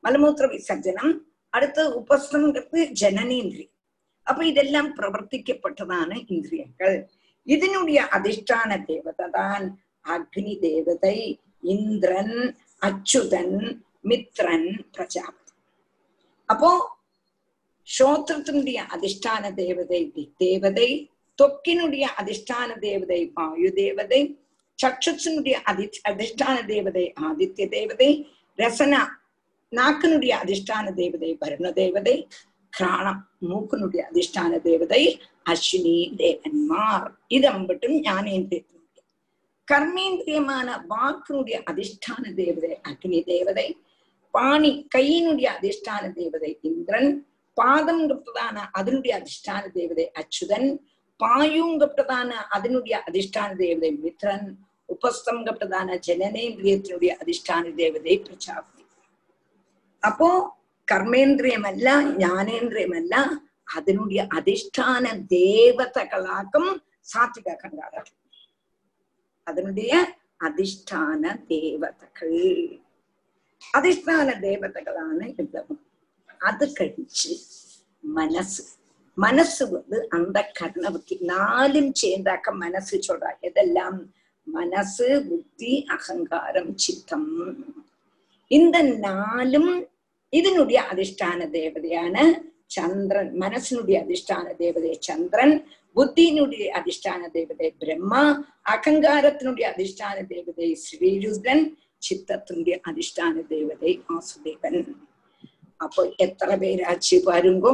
மலமூத்திர 0.03 0.45
விசர்ஜனம் 0.55 1.13
அடுத்து 1.49 1.83
உபஸ்தங்கிறது 1.99 2.79
ஜனனேந்திரியம். 3.01 3.75
அப்ப 4.29 4.41
இதெல்லாம் 4.45 4.89
பிரவர்த்திக்கப்பட்டதான 4.95 6.11
இந்திரியங்கள் 6.27 6.97
இதனுடைய 7.47 7.99
அதிஷ்டான 8.11 8.71
தேவதை 8.85 9.27
தான் 9.29 9.65
அக்னி 10.05 10.53
தேவதை 10.61 11.17
இந்திரன் 11.67 12.35
அச்சுதன் 12.81 13.55
மித்ரன் 14.05 14.69
பிரஜாபதி 14.95 15.53
அப்போ 16.49 16.71
ஸ்ரோத்திரத்தினுடைய 17.87 18.79
அதிஷ்டான 18.91 19.53
தேவதை 19.53 20.11
திக் 20.11 20.35
தேவதை 20.37 20.89
தொக்கினுடைய 21.39 22.05
அதிஷ்டான 22.17 22.69
தேவதை 22.79 23.31
வாயு 23.37 23.69
தேவதை 23.75 24.21
சக்ஷுனுடைய 24.79 25.55
அதி 25.65 25.85
அதிஷ்டான 26.09 26.57
தேவதை 26.65 27.05
ஆதித்ய 27.29 27.65
தேவதை 27.67 28.09
ரசனா 28.57 29.01
நாக்கினுடைய 29.71 30.33
அதிஷ்டான 30.43 30.85
தேவதை 30.93 31.37
வருண 31.41 31.71
தேவதை 31.71 32.15
கிராணம் 32.73 33.21
மூக்கனுடைய 33.43 34.01
அதிஷ்டான 34.09 34.57
தேவதை 34.59 35.03
அஸ்வினி 35.49 35.97
தேவன்மார் 36.19 37.07
இது 37.27 37.47
அம்பட்டும் 37.49 37.97
ஞானேந்திரியத்தினுடைய 38.01 39.03
கர்மேந்திரியமான 39.67 40.67
வாக்கினுடைய 40.89 41.57
அதிஷ்டான 41.67 42.23
தேவதை 42.35 42.71
அக்னி 42.85 43.19
தேவதை 43.27 43.67
பாணி 44.33 44.71
கையினுடைய 44.95 45.49
அதிஷ்டான 45.55 46.03
தேவதை 46.11 46.51
இந்திரன் 46.63 47.11
பாதம்ங்கிறதான 47.57 48.57
அதனுடைய 48.73 49.13
அதிஷ்டான 49.19 49.63
தேவதை 49.73 50.05
அச்சுதன் 50.15 50.69
பாயுங்கப்பட்டதான 51.19 52.31
அதனுடைய 52.49 52.95
அதிஷ்டான 53.07 53.49
தேவதை 53.55 53.89
மித்ரன் 53.97 54.45
உபஸ்தங்கப்பட்டதான 54.89 55.97
ஜனநேந்திரியத்தினுடைய 56.07 57.11
அதிஷ்டான 57.21 57.73
தேவதை 57.75 58.15
பிரஜாபதி 58.19 58.83
அப்போ 60.03 60.29
கர்மேந்திரியமல்ல 60.91 61.89
ஞானேந்திரியமல்ல 62.17 63.27
அதனுடைய 63.63 64.23
அதிஷ்டான 64.23 65.23
தேவதைகளாகும் 65.29 66.77
சாத்விகா 67.13 67.55
கண்டாளர் 67.55 68.09
அதனுடைய 69.43 70.17
அதிஷ்டான 70.39 71.45
தேவதைகள். 71.45 72.79
அதிஷ்டான 73.77 74.29
தேவதைகளான 74.39 75.33
யுத்தம் 75.37 75.85
அது 76.39 76.73
கழிச்சு 76.79 77.39
மனசு. 77.99 78.63
மனசு 79.15 79.69
வந்து 79.69 80.07
அந்த 80.09 80.51
கர்ணவுக்கு 80.59 81.19
நாலும் 81.19 81.93
சேர்ந்தாக்க 82.01 82.51
மனசு 82.51 82.99
சொல்றா. 83.07 83.31
எதெல்லாம்? 83.41 84.09
மனசு 84.43 85.25
புத்தி 85.29 85.85
அகங்காரம் 85.85 86.77
சித்தம். 86.77 87.55
இந்த 88.47 88.81
நாலும் 88.81 89.88
இதனுடைய 90.33 90.79
அதிஷ்டான 90.91 91.39
தேவதையான 91.49 92.15
சந்திரன் 92.65 93.31
மனசினுடைய 93.39 93.97
அதிஷ்டான 94.05 94.55
தேவதை 94.55 94.97
சந்திரன் 94.99 95.55
புத்தியினுடைய 95.95 96.65
அதிஷ்டான 96.79 97.21
தேவதை 97.31 97.69
பிரம்மா 97.79 98.23
அகங்காரத்தினுடைய 98.69 99.65
அதிஷ்டான 99.73 100.17
தேவதை 100.27 100.67
ஸ்ரீருதன் 100.75 101.63
சித்தத்தினுடைய 102.01 102.75
அதிஷ்டான 102.89 103.47
தேவதை 103.47 103.91
வாசுதேவன். 104.09 104.79
அப்போ 105.77 106.01
எத்தனை 106.17 106.55
பேராச்சு 106.57 107.17
பாருங்கோ. 107.25 107.71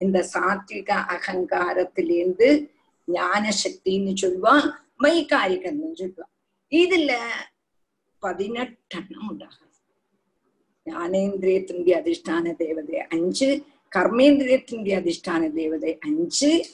இந்த 0.00 0.18
சாத்விக 0.32 0.90
அகங்காரத்திலேருந்து 1.14 2.48
ஞான 3.08 3.44
சக்தின்னு 3.62 4.12
சொல்லுவா 4.22 4.54
மைகாரிகன்னு 5.02 5.90
சொல்லுவா 6.00 6.26
இதுல 6.72 7.12
பதினெட்டெண்ணம் 8.22 9.28
உண்டாகும் 9.30 9.63
தேவதை 12.56 13.00
அஞ்சு 13.08 13.48
கர்மேந்திரியத்தினுடைய 13.96 14.94
அதிஷ்டான 15.00 15.52
தேவதை 15.52 15.98
அஞ்சு. 15.98 16.66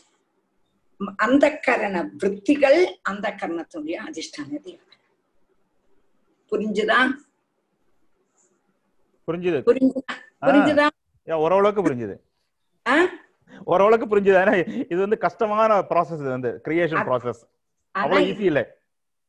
அந்த 1.17 1.59
கரண 1.67 1.97
விற்த்திகள் 2.19 2.99
அந்த 3.03 3.35
கரணத்தினுடைய 3.41 3.97
அதிஷ்டான 4.07 4.51
தேவதை. 4.67 4.97
புரிஞ்சுதா? 6.51 6.99
புரிஞ்சுது. 9.27 9.61
புரிஞ்சுதா? 10.47 10.87
ஓரளவுக்கு 11.27 11.83
புரிஞ்சுது? 11.83 12.17
ஓரளவுக்கு 13.65 14.07
புரிஞ்சுது. 14.13 14.39
ஏன்னா 14.43 14.85
இது 14.91 15.01
வந்து 15.01 15.19
கஷ்டமான 15.19 15.81
ப்ராசஸ் 15.81 16.21
இது 16.21 16.31
வந்து 16.37 16.61
கிரியேஷன் 16.69 17.07
ப்ராசஸ் 17.09 17.43
அவ்வளவு 17.91 18.27
ஈஸி 18.27 18.41
இல்ல. 18.41 18.79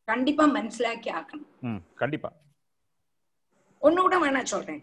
கண்டிப்பா 0.03 0.45
மனசிலாக்கி 0.47 1.09
ஆக்கணும். 1.19 1.79
கண்டிப்பா. 1.95 2.31
ഒന്നുകൂടെ 3.87 4.17
വേണ 4.23 4.37
ചോട്ടെ 4.51 4.75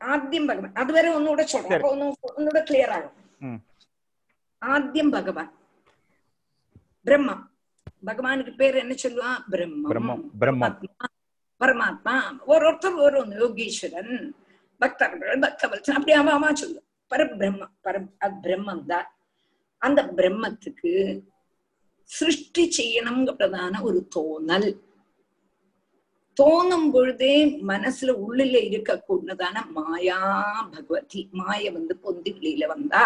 ആദ്യം 0.00 0.44
ഭഗവാൻ 0.50 0.72
അതുവരെ 0.82 1.10
ഒന്നുകൂടെ 1.18 1.44
ചോട്ടെ 1.52 1.74
അപ്പൊ 1.76 1.90
ഒന്നുകൂടെ 1.94 2.62
ക്ലിയർ 2.68 2.90
ആകും 2.96 3.14
ആദ്യം 4.62 5.08
ഭഗവാൻ 5.16 5.48
பிரம்ம. 7.06 7.30
பகவானுக்கு 8.08 8.52
பேர் 8.60 8.76
என்ன 8.82 8.94
சொல்லுவா 9.02 9.30
பிரம்மம். 9.52 10.24
பரமாத்மா 10.42 11.06
பரமாத்மா. 11.60 12.14
ஒரு 12.52 12.62
ஒருத்தர் 12.68 13.02
ஒரு 13.06 13.16
ஒன்று 13.22 13.36
யோகீஸ்வரன் 13.42 14.14
பக்தர்கள் 14.80 15.42
பக்தவல்சன். 15.44 15.96
அப்படி 15.98 16.14
அவமா 16.20 16.48
சொல்லு 16.62 16.80
பரபிரம்ம 17.10 17.62
பர 17.86 17.96
பிரம்மம் 18.44 18.84
தான். 18.92 19.08
அந்த 19.82 20.00
பிரம்மத்துக்கு 20.18 20.92
சிருஷ்டி 22.10 22.64
செய்யணுங்கிறதான 22.78 23.80
ஒரு 23.88 24.00
தோணல். 24.16 24.68
தோணும் 26.36 26.90
பொழுதே 26.90 27.34
மனசுல 27.68 28.10
உள்ளில 28.24 28.56
இருக்கக்கூடியதான 28.68 29.56
மாயா 29.70 30.18
பகவதி. 30.72 31.28
மாய 31.32 31.72
வந்து 31.72 31.96
பொந்தி 31.96 32.30
வெளியில 32.32 32.66
வந்தா. 32.66 33.04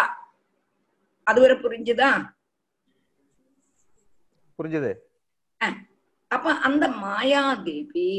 அதுவரை 1.27 1.55
புரிஞ்சுதா? 1.55 2.11
புரிஞ்சுது. 4.59 4.91
அப்ப 6.31 6.53
அந்த 6.67 6.85
மாயாதேவி 7.03 8.09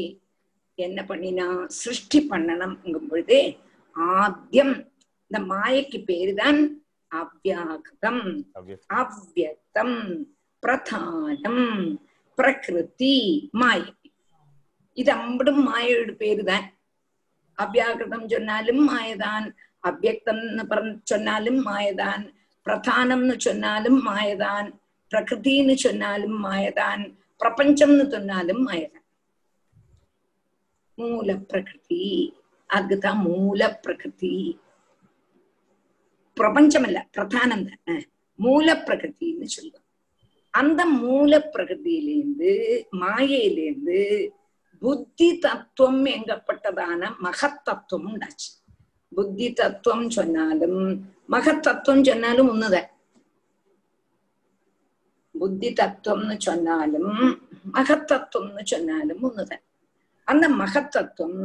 என்ன 0.77 0.99
பண்ணினா 1.09 1.45
சிருஷ்டி 1.81 2.19
பண்ணணும்ங்கும் 2.29 3.09
பொழுதே 3.09 3.41
ஆத்தியம் 3.95 4.73
இந்த 5.31 5.39
மாயைக்கு 5.51 5.99
பேருதான் 6.09 6.59
அவ்யாகிருதம் 7.11 8.23
obvious. 8.59 8.81
அவ்யக்தம் 8.99 9.97
பிரதானம் 10.63 11.65
பிரகிருதி 12.37 13.15
மாயை. 13.53 13.89
இது 15.01 15.11
அம்படும் 15.21 15.61
மாயோட 15.67 16.11
பேரு 16.21 16.43
தான் 16.51 16.67
அவ்யாகிருதம் 17.57 18.29
சொன்னாலும் 18.33 18.83
மாயதான். 18.89 19.47
அவ்யக்தம்னு 19.83 20.63
சொன்னாலும் 21.11 21.59
மாயதான். 21.67 22.23
பிரதானம்னு 22.65 23.35
சொன்னாலும் 23.47 23.99
மாயதான். 24.07 24.67
பிரகிருதின்னு 25.11 25.75
சொன்னாலும் 25.85 26.37
மாயதான். 26.45 27.03
பிரபஞ்சம்னு 27.41 28.05
சொன்னாலும் 28.15 28.61
மாயதான். 28.67 29.05
மூல 30.97 31.35
பிரகிருதி 31.51 32.03
அதுதான் 32.69 33.21
மூல 33.27 33.61
பிரகிருதி 33.85 34.35
பிரபஞ்சம் 36.37 36.85
அல்ல 36.87 36.99
பிரதானம் 37.15 37.65
தான். 37.69 38.03
மூல 38.39 38.75
பிரகிருத்தின்னு 38.87 39.47
சொல்லுவோம். 39.55 39.87
அந்த 40.53 40.81
மூல 41.01 41.31
பிரகிருதியிலேருந்து 41.53 42.51
மாயையிலேருந்து 43.01 43.99
புத்தி 44.81 45.27
தத்துவம் 45.39 46.05
எங்கப்பட்டதான 46.11 47.09
மகத்தத்துவம் 47.21 48.07
உண்டாச்சு 48.07 48.49
புத்தி 49.11 49.47
தத்துவம் 49.53 50.07
சொன்னாலும் 50.09 50.79
மகத்தத்துவம் 51.29 52.05
சொன்னாலும் 52.05 52.49
ஒண்ணுதான் 52.49 52.89
புத்தி 55.35 55.69
தத்துவம்னு 55.73 56.37
சொன்னாலும் 56.39 57.11
மகத்தத்துவம்னு 57.75 58.63
சொன்னாலும் 58.65 59.21
ஒண்ணுதான் 59.21 59.63
அந்த 60.27 60.45
மகத்தத்துவம் 60.57 61.39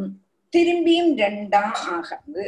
திரும்பியும் 0.53 1.13
ரெண்டா 1.21 1.63
ஆகிறது 1.93 2.47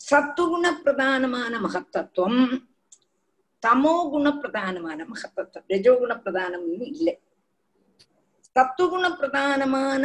சத்துகுண 0.00 0.66
பிரதானமான 0.76 1.52
மகத்தத்துவம் 1.60 2.40
தமோ 3.62 3.94
குண 4.10 4.28
பிரதானமான 4.36 5.00
மகத்தத்துவம் 5.10 5.68
ரஜோகுண 5.72 6.12
பிரதானம்னு 6.22 6.86
இல்லை 6.94 7.14
சத்துகுண 8.56 9.04
பிரதானமான 9.18 10.04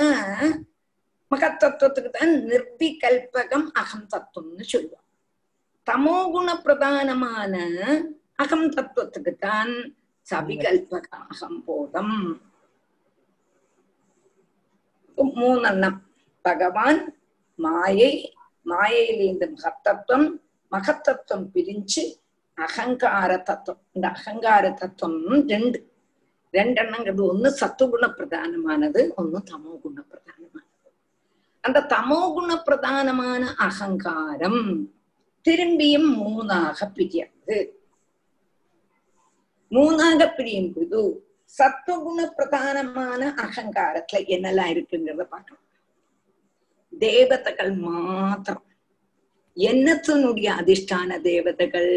மகத்தத்துவத்துக்கு 1.31 2.11
தான் 2.17 2.33
நிர்விகல்பகம் 2.49 3.67
அகம் 3.81 4.07
தத்துவம்னு 4.13 4.65
சொல்லுவோம் 4.73 5.05
தமோகுண 5.87 6.49
பிரதானமான 6.65 7.53
அகம் 8.43 8.67
தத்துவத்துக்கு 8.75 9.33
தான் 9.45 9.73
சவிகல்பக 10.27 11.07
அகம் 11.31 11.59
போதம். 11.65 12.15
மூணெண்ணம் 15.37 15.99
பகவான் 16.45 17.01
மாயை 17.59 18.13
மாயையிலேந்து 18.65 19.45
மகத்தத்துவம் 19.55 20.27
மகத்தத்துவம் 20.71 21.45
பிரிஞ்சு 21.53 22.03
அகங்கார 22.57 23.31
தத்துவம். 23.49 23.83
இந்த 23.95 24.07
அகங்கார 24.15 24.65
தத்துவம் 24.81 25.19
ரெண்டு. 25.53 25.79
ரெண்டெண்ணங்கிறது 26.55 27.23
ஒண்ணு 27.25 27.49
சத்துகுண 27.59 28.05
பிரதானமானது 28.17 29.01
ஒண்ணு 29.17 29.39
தமோ 29.49 29.73
குண 29.83 29.99
பிரதானமானது 30.11 30.89
அந்த 31.63 31.79
தமோ 31.93 32.19
குண 32.35 32.51
பிரதானமான 32.65 33.43
அகங்காரம் 33.59 34.61
திரும்பியும் 35.45 36.09
மூணாக 36.19 36.87
பிரியாது 36.89 37.57
மூணாக 39.71 40.27
பிரியும் 40.29 40.73
போது 40.73 41.01
சத்துவகுண 41.53 42.21
பிரதானமான 42.37 43.21
அகங்காரத்துல 43.43 44.21
என்னெல்லாம் 44.27 44.71
இருக்குங்கிறத 44.73 45.25
பார்க்கணும் 45.27 45.63
தேவதைகள் 46.93 47.73
மாத்திரம் 47.83 48.63
என்னத்தினுடைய 49.57 50.47
அதிஷ்டான 50.55 51.17
தேவதைகள் 51.21 51.91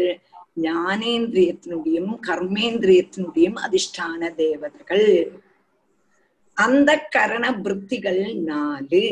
ஞானேந்திரியத்தினுடையும் 0.57 2.11
கர்மேந்திரியத்தினுடையும் 2.27 3.59
அதிஷ்டான 3.65 4.31
தேவதைகள் 4.35 5.07
அந்த 6.57 6.91
கரண 7.09 7.45
விற்த்திகள் 7.65 8.21
நாலு. 8.49 9.03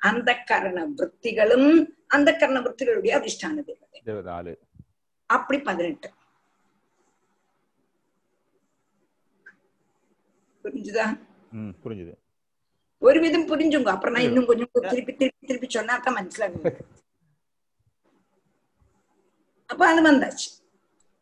அந்த 0.00 0.30
கரண 0.50 0.78
விற்த்திகளும் 0.98 1.68
அந்த 2.06 2.28
கரண 2.40 2.58
விற்த்திகளுடைய 2.60 3.12
அதிஷ்டான 3.18 3.62
தேவதை 3.62 4.54
அப்படி 5.30 5.58
பதினெட்டு. 5.58 6.08
புரிஞ்சுதா? 10.64 11.06
புரிஞ்சுது. 11.84 12.14
ஒரு 13.02 13.18
விதம் 13.20 13.48
புரிஞ்சுங்க. 13.50 13.90
அப்புறம் 13.94 14.14
நான் 14.16 14.28
இன்னும் 14.28 14.48
கொஞ்சம் 14.50 14.70
திருப்பி 14.90 15.12
திருப்பி 15.12 15.46
திருப்பி 15.46 15.68
சொன்னா 15.76 15.94
தான் 15.98 16.16
மனசிலாகும் 16.18 16.66
அப்ப 19.70 19.84
அது 19.90 20.00
வந்தாச்சு. 20.02 20.48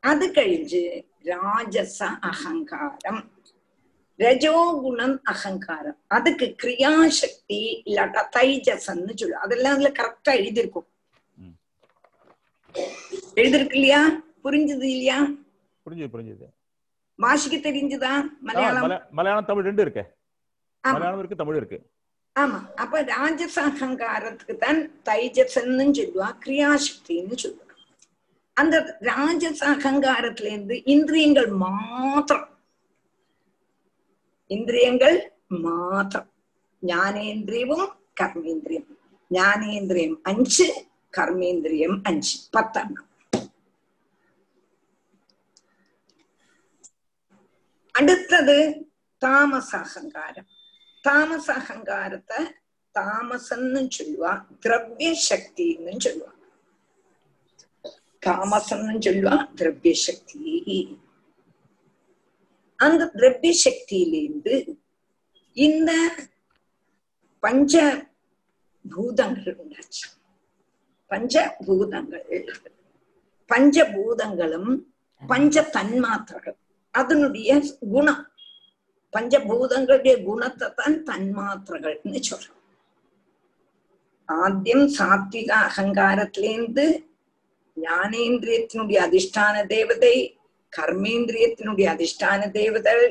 അത് 0.03 0.25
കഴിഞ്ഞ് 0.35 0.83
രാജസ 1.29 1.99
അഹങ്കാരം 2.29 3.17
രജോഗുണം 4.19 5.13
അഹങ്കാരം 5.31 5.95
அதுக்கு 6.11 6.45
கிரியாசக்தி 6.61 7.57
இல்லாட்டா 7.83 8.21
தைஜசன்னு 8.35 9.15
சொல்லுவோம் 9.19 9.45
அதெல்லாம் 9.45 9.75
அதுல 9.75 9.89
கரெக்டா 9.97 10.33
எழுதியிருக்கும் 10.39 10.87
ம். 11.37 11.55
எழுதிருக்கு 13.37 13.77
இல்லையா 13.79 14.01
புரிஞ்சது 14.45 14.87
இல்லையா 14.89 15.17
புரிஞ்சுது 15.85 16.11
புரிஞ்சுது 16.13 16.47
வாசிக்க 17.19 17.55
தெரிஞ்சுதா 17.65 18.13
ஆ, 18.15 18.29
மலையாளம் 18.47 18.85
மல- 18.85 19.03
மலையாளம் 19.13 19.49
தமிழ் 19.49 19.67
ரெண்டு 19.67 19.83
இருக்கு 19.85 20.03
ஆமா 20.83 20.95
மலையாளம் 20.95 21.21
இருக்கு 21.21 21.41
தமிழ் 21.41 21.59
இருக்கு 21.59 21.77
ஆமா 22.35 22.57
அப்ப 22.77 23.01
ராஜச 23.11 23.57
அகங்காரத்துக்கு 23.67 24.55
தான் 24.63 24.79
தைஜசன்னு 25.07 25.85
சொல்லுவா 25.99 26.29
கிரியாசக்தின்னு 26.41 27.37
சொல்லுவா 27.43 27.63
அந்த 28.59 28.75
ராஜச 29.01 29.61
அகங்காரத்துல 29.71 30.49
இருந்து 30.49 30.75
இந்திரியங்கள் 30.87 31.49
மாத்திரம் 31.61 32.51
இந்திரியங்கள் 34.51 35.17
മാത്രം 35.65 36.25
ജ്ഞാനേന്ദ്രിയവും 36.83 37.83
കർമ്മേന്ദ്രിയം 38.21 38.85
ജ്ഞാനേന്ദ്രിയം 39.31 40.13
അഞ്ച് 40.25 40.67
കർമ്മേന്ദ്രിയം 41.13 41.93
അഞ്ച് 42.07 42.33
പത്തെണ്ണം 42.53 43.05
അടുത്തത് 47.95 48.57
താമസ 49.21 49.71
അഹങ്കാരം 49.77 50.45
താമസ 51.03 51.47
അഹങ്കാരത്തെ 51.51 52.41
താമസെന്നും 52.95 53.85
ചൊല്ലുക 53.89 54.27
ദ്രവ്യശക്തി 54.65 55.67
എന്നും 55.75 55.97
ചൊല്ലുക 55.99 56.31
தாமசம்னு 58.26 58.98
சொல்லுவான் 59.06 59.48
திரவிய 59.56 59.92
சக்தி. 59.92 60.98
அந்த 62.76 63.10
திரவிய 63.14 63.54
சக்தியிலிருந்து 63.64 64.78
இந்த 65.52 66.14
பஞ்ச 67.40 68.04
பூதங்கள் 68.90 69.56
உண்டாச்சு. 69.56 70.06
பஞ்சபூதங்கள் 71.10 72.48
பஞ்சபூதங்களும் 73.48 74.82
பஞ்ச 75.26 75.62
தன்மாத்திரகள். 75.72 76.56
அதனுடைய 76.90 77.62
குணம். 77.80 78.30
பஞ்சபூதங்களுடைய 79.12 80.22
குணத்தை 80.22 80.68
தான் 80.76 81.04
தன்மாத்திரகள்னு 81.04 82.20
சொல்றோம். 82.30 82.58
ஆத்தியம் 84.26 84.88
சாத்விக 84.98 85.50
அகங்காரத்திலேருந்து 85.68 87.08
ஞானேந்திரியத்தினுடைய 87.86 88.98
அதிஷ்டான 89.06 89.66
தேவதை 89.66 90.14
கர்மேந்திரியத்தினுடைய 90.76 91.86
அதிஷ்டான 91.94 92.50
தேவதல் 92.50 93.04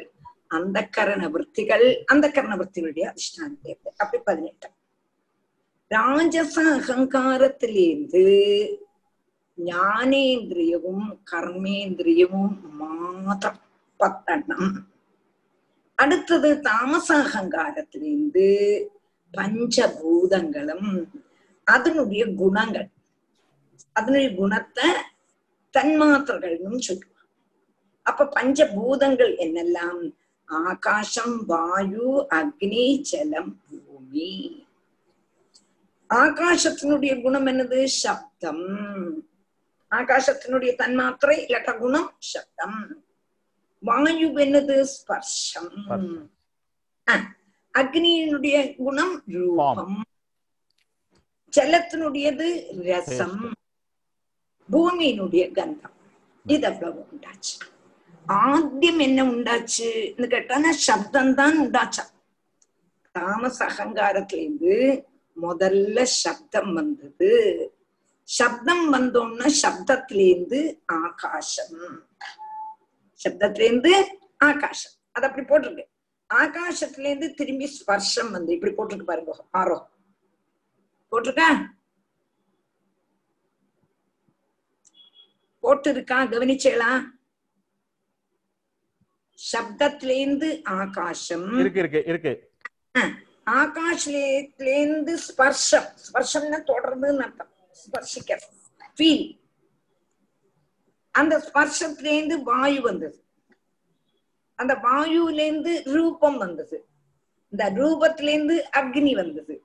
அந்த 0.47 0.77
கரண 0.97 1.29
விற்த்திகள் 1.29 2.03
அந்த 2.05 2.25
கரண 2.31 2.53
விற்த்திகளுடைய 2.55 3.05
அதிஷ்டான 3.11 3.51
தேவதை. 3.61 3.93
அப்படி 3.97 4.23
பதினெட்டு 4.23 4.69
ராஜச 5.91 6.55
அகங்காரத்திலேருந்து 6.77 8.23
ஞானேந்திரியமும் 9.57 11.07
கர்மேந்திரியமும் 11.31 12.55
மாத்திரம் 12.71 13.61
பத்தெண்ணம். 13.99 14.69
அடுத்தது 15.95 16.49
தாமச 16.59 17.07
அகங்காரத்திலேருந்து 17.23 18.47
பஞ்சபூதங்களும் 19.33 20.89
அதனுடைய 21.63 22.23
குணங்கள். 22.33 22.87
அதனுடைய 23.93 24.35
குணத்தை 24.35 24.89
தன்மாத்திரகள்னு 25.77 26.77
சொல்லுவாங்க. 26.77 27.17
அப்ப 28.03 28.29
பஞ்சபூதங்கள் 28.35 29.33
என்னெல்லாம்? 29.45 30.13
ஆகாசம் 30.45 31.45
வாயு 31.45 32.25
அக்னி 32.29 33.01
ஜலம் 33.01 33.61
பூமி. 33.69 34.65
ஆகாசத்தினுடைய 36.09 37.21
குணம் 37.21 37.45
என்னது? 37.45 37.85
சப்தம். 37.85 38.65
ஆகாசத்தினுடைய 39.91 40.71
தன்மாத்திரை 40.81 41.35
இல்லாட்ட 41.45 41.77
குணம் 41.77 42.11
சப்தம். 42.17 43.03
வாயு 43.79 44.29
என்னது? 44.45 44.85
ஸ்பர்ஷம். 44.95 45.73
அக்னியினுடைய 47.73 48.75
குணம் 48.75 49.23
ரூபம். 49.25 50.03
ஜலத்தினுடையது 51.57 52.47
ரசம். 52.83 53.51
பூமியினுடைய 54.71 55.51
கந்தம். 55.51 55.95
இது 56.45 56.67
அவ்வளவு 56.67 57.07
உண்டாச்சு. 57.13 57.55
ஆத்தியம் 58.25 58.99
என்ன 58.99 59.23
உண்டாச்சுன்னு 59.23 60.27
கேட்டானா 60.35 60.69
சப்தம் 60.69 61.33
தான் 61.33 61.57
உண்டாச்சா? 61.59 62.03
தாமச 63.15 63.65
அகங்காரத்திலேருந்து 63.65 64.75
முதல்ல 65.37 66.03
சப்தம் 66.03 66.73
வந்தது. 66.73 67.31
சப்தம் 68.23 68.93
வந்தோம்னா 68.93 69.47
சப்தத்திலேருந்து 69.61 70.77
ஆகாசம். 70.85 71.77
சப்தத்திலேருந்து 73.23 73.93
ஆகாசம். 74.37 74.95
அது 75.11 75.27
அப்படி 75.27 75.45
போட்டிருக்கு. 75.45 75.85
ஆகாசத்திலேருந்து 76.29 77.33
திரும்பி 77.33 77.67
ஸ்பர்ஷம் 77.77 78.31
வந்து. 78.31 78.53
இப்படி 78.53 78.73
போட்டிருக்கு 78.73 79.11
பாருங்க 79.11 79.33
ஆரோ 79.53 79.77
போட்டிருக்கா? 81.11 81.49
போட்டு 85.59 85.89
இருக்கா 85.89 86.23
கவனிச்சேளா? 86.23 87.01
சப்தத்திலேந்து 89.57 90.63
ஆகாசம். 90.63 91.59
இருக்கு 91.59 91.79
இருக்கு 91.79 92.03
இருக்கு. 92.05 92.51
ஆகாஷ்லேந்து 93.45 95.17
ஸ்பர்ஷம். 95.27 95.89
ஸ்பர்ஷம்னா 96.13 96.63
தொடர்ந்துன்னு 96.65 97.17
அர்த்தம். 97.17 97.51
ஸ்பர்ஷிக்க. 97.71 98.39
ஃபீல் 98.97 99.39
அந்த 101.11 101.49
ஸ்பர்ஷத்திலேந்து 101.53 102.41
வாயு 102.41 102.81
வந்தது. 102.81 103.23
அந்த 104.55 104.73
வாயுலேந்து 104.73 105.83
ரூபம் 105.83 106.37
வந்தது. 106.37 106.87
இந்த 107.49 107.71
ரூபத்திலேருந்து 107.71 108.61
அக்னி 108.77 109.15
வந்தது. 109.15 109.63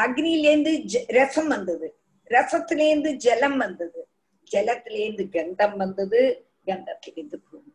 அக்னியிலேருந்து 0.00 0.84
ஜ- 0.92 1.04
ரசம் 1.06 1.48
வந்தது. 1.48 1.98
ரசத்திலேருந்து 2.30 3.14
ஜலம் 3.14 3.56
வந்தது. 3.56 4.08
ஜலத்திலேருந்து 4.52 5.24
கந்தம் 5.34 5.76
வந்தது 5.82 6.20
கந்தத்திலேருந்து 6.68 7.38
பூமி. 7.46 7.70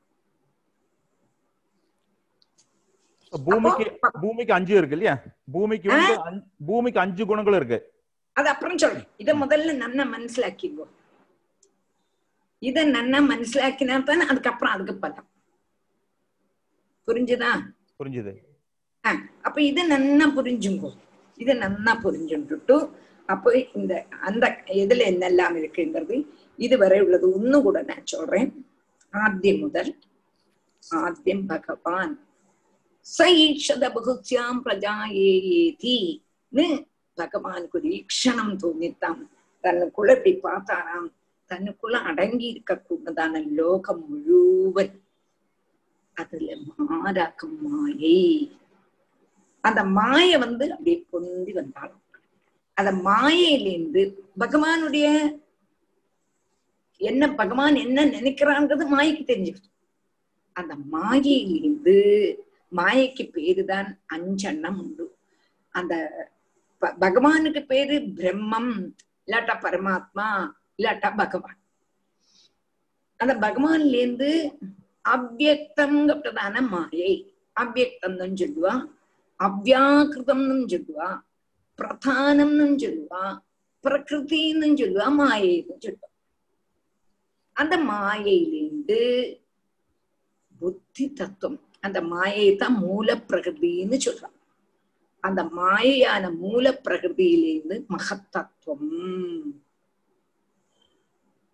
பூமிக்கு 3.33 3.85
பூமிக்கு 4.23 4.53
அஞ்சு 4.57 4.73
இருக்கு 4.79 4.95
இல்லையா 4.97 5.15
பூமிக்கு 5.53 5.87
வந்து 5.93 6.13
பூமிக்கு 6.67 6.99
அஞ்சு 7.03 7.23
குணங்கள் 7.29 7.57
இருக்கு. 7.59 7.79
அது 8.35 8.47
அப்புறம் 8.53 8.79
சொல்றேன். 8.83 9.07
இத 9.23 9.31
முதல்ல 9.41 9.73
நன்னா 9.81 10.03
மனசிலாக்கிங்கோ 10.13 10.85
இத 12.61 12.83
நன்னா 12.93 13.19
மனசிலாக்கினா 13.31 13.95
தானே 14.05 14.23
அதுக்கப்புறம் 14.31 14.73
அதுக்கு 14.75 14.93
பலம் 15.01 15.27
புரிஞ்சுதா? 17.07 17.51
புரிஞ்சுது. 17.99 18.31
அப்ப 19.47 19.57
இது 19.69 19.81
நன்னா 19.91 20.25
புரிஞ்சுங்கோ. 20.37 20.89
இது 21.37 21.53
நன்னா 21.63 21.93
புரிஞ்சுட்டு 22.05 22.77
அப்போ 23.29 23.49
இந்த 23.77 23.93
அந்த 24.27 24.45
இதுல 24.83 25.05
என்னெல்லாம் 25.11 25.55
இருக்குங்கிறது 25.61 26.15
ഇതുവരെ 26.59 26.99
ഉള്ളത് 26.99 27.25
ഒന്നുകൂടെ 27.33 27.81
ഞാൻ 27.81 28.01
ചൊല്ലേൻ 28.05 28.47
ആദ്യം 29.13 29.57
മുതൽ 29.61 29.87
ആദ്യം 30.83 31.41
ഭഗവാൻ 31.47 32.09
സൈഷത 33.05 33.83
ബഹുസ്യാം 33.93 34.55
പ്രജായേതി 34.63 35.97
பகவானுக்கு 37.17 37.77
ஒரு 37.79 37.87
ஈக்ஷணம் 37.89 38.55
தோணித்தான் 38.61 39.21
தன்னுக்குள்ள 39.63 40.11
இப்படி 40.15 40.33
பார்த்தாராம். 40.43 41.07
தன்னுக்குள்ள 41.51 41.97
அடங்கி 42.09 42.45
இருக்க 42.47 42.73
கூடதான 42.79 43.41
லோகம் 43.55 44.03
முழுவன் 44.09 44.95
அதுல 46.17 46.49
மாறாக்கம் 46.79 47.57
மாயை. 47.63 48.19
அந்த 49.63 49.81
மாய 49.97 50.37
வந்து 50.37 50.65
அப்படியே 50.71 50.97
பொந்தி 51.09 51.51
வந்தாலும் 51.51 52.03
அந்த 52.77 52.91
மாயையிலேருந்து 53.07 54.01
பகவானுடைய 54.39 55.07
என்ன 57.01 57.23
பகவான் 57.35 57.75
என்ன 57.75 58.05
நினைக்கிறான்றது 58.07 58.85
மாயைக்கு 58.93 59.23
தெரிஞ்சுக்கிட்டு 59.23 59.71
அந்த 60.55 60.73
மாயையிலேருந்து 60.93 61.95
மாயைக்கு 62.71 63.23
பேருதான் 63.35 63.89
அஞ்செண்ணம் 64.15 64.79
உண்டு. 64.79 65.05
அந்த 65.73 65.93
பகவானுக்கு 67.03 67.61
பேரு 67.65 67.95
பிரம்மம் 68.17 68.71
இல்லாட்டா 69.27 69.55
பரமாத்மா 69.63 70.27
இல்லாட்டா 70.79 71.09
பகவான். 71.15 71.57
அந்த 73.19 73.33
பகவான்ல 73.37 73.95
இருந்து 73.95 74.29
அவ்வக்தம்ங்கிறதான 75.05 76.61
மாயை 76.69 77.13
அவ்வக்தம்னு 77.55 78.27
சொல்லுவா 78.41 78.73
அவ்வியாக்கிருதம்னு 79.39 80.57
சொல்லுவா 80.73 81.09
பிரதானம்னு 81.79 82.67
சொல்லுவா 82.83 83.23
பிரகிருத்தின்னு 83.83 84.69
சொல்லுவா 84.81 85.07
மாயைன்னு 85.19 85.75
சொல்லுவா. 85.85 86.07
அந்த 87.57 87.75
மாயையிலிருந்து 87.91 88.99
புத்தி 90.59 91.05
தத்துவம் 91.13 91.59
அந்த 91.81 91.99
மாயை 92.01 92.55
தான் 92.55 92.75
மூல 92.77 93.15
பிரகிருதின்னு 93.27 93.97
சொல்றான். 94.05 94.35
அந்த 95.23 95.41
மாயையான 95.59 96.23
மூல 96.37 96.65
பிரகிருதியிலேருந்து 96.85 97.77
மகத்தத்துவம். 97.95 98.89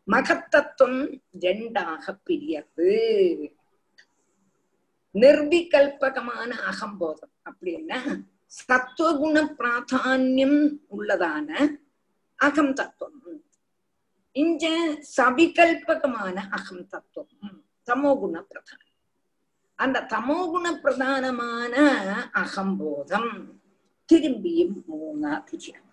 மகத்தத்துவம் 0.07 1.01
ரெண்டாக 1.39 2.05
பிரியது 2.25 2.89
நிர்விகல்பகமான 5.15 6.51
அகம்போதம் 6.69 7.33
அப்படின்னா 7.49 7.99
சத்துவகுண 8.53 9.37
பிராதான்யம் 9.59 10.59
உள்ளதான 10.95 11.49
அகம் 12.39 12.73
தத்துவம் 12.73 13.32
இங்க 14.35 14.67
சவிகல்பகமான 15.17 16.37
அகம் 16.49 16.87
தத்துவம். 16.87 17.63
தமோகுண 17.85 18.35
பிரதானம். 18.49 18.95
அந்த 19.75 20.01
தமோகுண 20.01 20.65
பிரதானமான 20.83 21.75
அகம்போதம் 22.33 23.31
திரும்பியும் 24.13 24.75
மூணா 24.91 25.33
திரியம் 25.49 25.89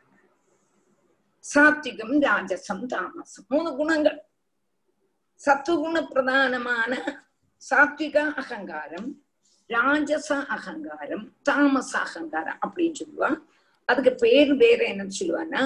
சாத்விகம் 1.54 2.14
ராஜசம் 2.26 2.86
தாமசம் 2.86 3.44
மூணு 3.48 3.76
குணங்கள். 3.76 4.18
சத்துகுண 5.46 5.96
பிரதானமான 6.12 6.92
சாத்விக 7.70 8.34
அகங்காரம் 8.34 9.22
ராஜச 9.66 10.46
அகங்காரம் 10.46 11.24
தாமச 11.42 11.98
அகங்காரம் 11.98 12.58
அப்படின்னு 12.66 12.94
சொல்லுவா. 13.00 13.30
அதுக்கு 13.84 14.14
பேர் 14.14 14.54
வேற 14.54 14.84
என்ன 14.84 15.06
சொல்லுவான்னா 15.18 15.62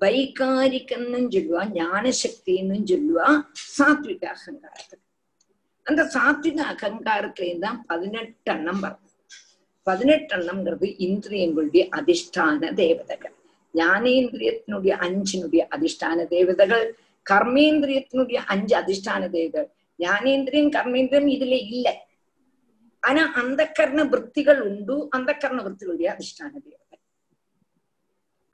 வைகாரிக்கன்னு 0.00 1.20
சொல்லுவா 1.34 1.62
ஞானசக்தின்னு 1.74 2.78
சொல்லுவா 2.90 3.28
சாத்விக 3.76 4.22
அகங்காரத்துக்கு 4.34 5.02
அந்த 5.86 6.02
சாத்விக 6.14 6.58
அகங்காரத்திலேயும் 6.72 7.58
தான் 7.58 7.78
பதினெட்டு 7.86 8.52
எண்ணம் 8.52 8.82
வருது 8.82 9.10
பதினெட்டு 9.86 10.34
எண்ணம்ங்கிறது 10.36 10.86
இந்திரியங்களுடைய 11.06 11.82
அதிஷ்டான 11.98 12.72
தேவதைகள். 12.74 13.34
ஞானேந்திரியத்தினுடைய 13.74 14.92
அஞ்சினுடைய 15.06 15.62
அதிஷ்டான 15.74 16.18
தேவதைகள் 16.28 16.84
கர்மேந்திரியத்தினுடைய 17.26 18.38
அஞ்சு 18.52 18.74
அதிஷ்டான 18.80 19.22
தேவதைகள். 19.30 19.68
ஞானேந்திரியம் 19.98 20.72
கர்மேந்திரியம் 20.76 21.30
இதுல 21.36 21.56
இல்லை. 21.74 21.94
ஆனா 23.02 23.22
அந்த 23.32 23.62
கர்ண 23.78 24.00
விற்த்திகள் 24.04 24.60
உண்டு 24.60 24.96
அந்த 25.10 25.30
கர்ண 25.42 25.58
விற்த்திகளுடைய 25.62 26.08
அதிஷ்டான 26.14 26.52
தேவதை 26.64 26.83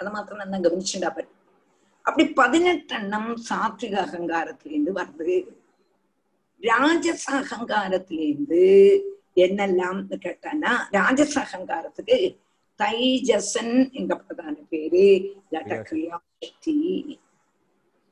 அதை 0.00 0.12
மாத்திரம் 0.12 0.48
நான் 0.48 0.60
கவனிச்சுட்டா 0.60 1.10
பரி. 1.14 1.26
அப்படி 2.02 2.28
பதினெட்டு 2.28 2.94
எண்ணம் 2.94 3.32
சாத்விக 3.48 3.94
அகங்காரத்திலிருந்து 4.04 4.92
வருது. 5.00 5.36
ராஜச 6.60 7.24
அகங்காரத்திலிருந்து 7.40 8.62
என்னெல்லாம் 9.34 10.00
கேட்டானா 10.24 10.72
ராஜச 10.90 11.34
அகங்காரத்துக்கு 11.42 12.18
தைஜசன் 12.78 13.74
எங்க 13.92 14.16
பிரதான 14.16 14.56
பேரு? 14.68 15.04
இல்லாட்டா 15.50 15.76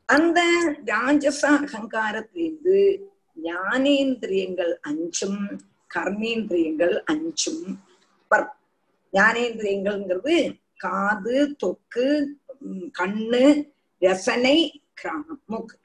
அந்த 0.08 0.40
ராஜச 0.84 1.42
அகங்காரத்திலிருந்து 1.58 2.78
ஞானேந்திரியங்கள் 3.42 4.72
அஞ்சும் 4.80 5.42
கர்மேந்திரியங்கள் 5.94 6.96
அஞ்சும். 7.12 7.66
ஞானேந்திரியங்கள்ங்கிறது 9.12 10.34
காது 10.84 11.36
தொக்கு 11.62 12.06
கண்ணு 12.98 13.44
ரசனை 13.98 14.56
கிராமம். 14.94 15.42
மூக்கு. 15.46 15.76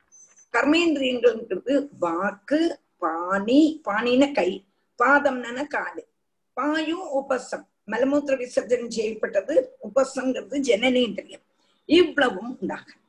கர்மேந்திரியங்கள்ங்கிறது 0.54 1.74
வாக்கு 2.00 2.62
பாணி 2.98 3.60
பாணின 3.84 4.32
கை 4.32 4.52
பாதம்னா 5.00 5.68
காது. 5.68 6.04
பாயு 6.56 6.98
உபசம். 7.20 7.68
மலமூத்திர 7.92 8.34
விசர்ஜனம் 8.38 8.96
செய்யப்பட்டது 8.98 9.54
உபசங்கிறது 9.84 10.58
ஜனனேந்திரியம். 10.70 11.46
இவ்வளவும் 11.86 12.58
உண்டாகும் 12.60 13.02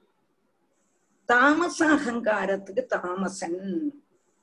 தாமச 1.29 1.79
அகங்காரத்துக்கு 1.97 2.83
தாமசன் 2.87 3.61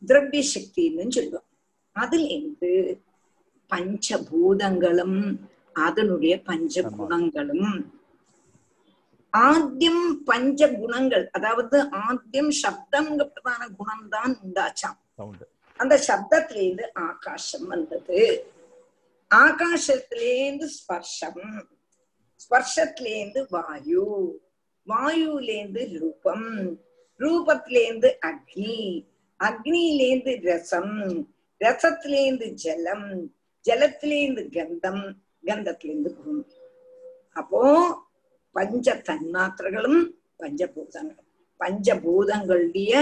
திரவிய 0.05 0.43
சக்தின்னு 0.53 1.09
சொல்லுவோம் 1.09 1.49
அதுல 1.91 2.27
இருந்து 2.27 2.71
பஞ்சபூதங்களும் 3.69 5.19
அதனுடைய 5.75 6.33
பஞ்ச 6.49 6.83
குணங்களும். 6.99 7.73
ஆத்தியம் 9.33 10.05
பஞ்ச 10.29 10.69
குணங்கள் 10.79 11.25
அதாவது 11.31 11.77
ஆத்தியம் 12.07 12.51
சப்தம்ங்கிறதான 12.61 13.61
குணம் 13.79 14.07
தான் 14.09 14.33
உண்டாச்சாம். 14.45 14.97
அந்த 15.79 15.95
சப்தத்திலேருந்து 16.07 16.85
ஆகாசம் 17.09 17.67
வந்தது. 17.67 18.21
ஆகாசத்திலேருந்து 19.31 20.67
ஸ்பர்ஷம் 20.77 21.43
ஸ்பர்ஷத்திலேருந்து 22.43 23.41
வாயு 23.55 24.05
வாயுலேருந்து 24.87 25.81
ரூபம் 25.99 26.47
ரூபத்திலேருந்து 27.19 28.09
அக்னி 28.29 28.79
அக்னியிலேருந்து 29.39 30.33
ரசம் 30.47 30.95
ரசத்திலேருந்து 31.61 32.47
ஜலம் 32.63 33.09
ஜலத்திலேருந்து 33.65 34.43
கந்தம் 34.55 35.03
கந்தத்திலேருந்து 35.43 36.11
பூமி 36.15 36.43
அப்போ 37.35 37.61
பஞ்ச 38.55 38.95
தன்மாத்திரைகளும் 39.07 39.99
பஞ்சபூதங்களும் 40.39 41.27
பஞ்சபூதங்களுடைய 41.59 42.93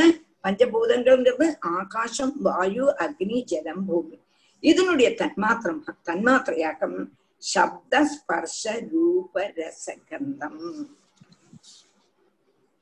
பஞ்சபூதங்கள்ங்கிறது 0.44 1.46
ஆகாசம் 1.78 2.36
வாயு 2.42 2.86
அக்னி 3.00 3.40
ஜலம் 3.44 3.86
பூமி. 3.86 4.18
இதனுடைய 4.64 5.10
தன்மாத்திரம் 5.22 5.82
தன்மாத்திரையாக்கம் 6.10 6.98
சப்த 7.44 8.04
ஸ்பர்ஷ 8.06 8.64
ரூப 8.92 9.44
ரசகந்தம் 9.58 10.62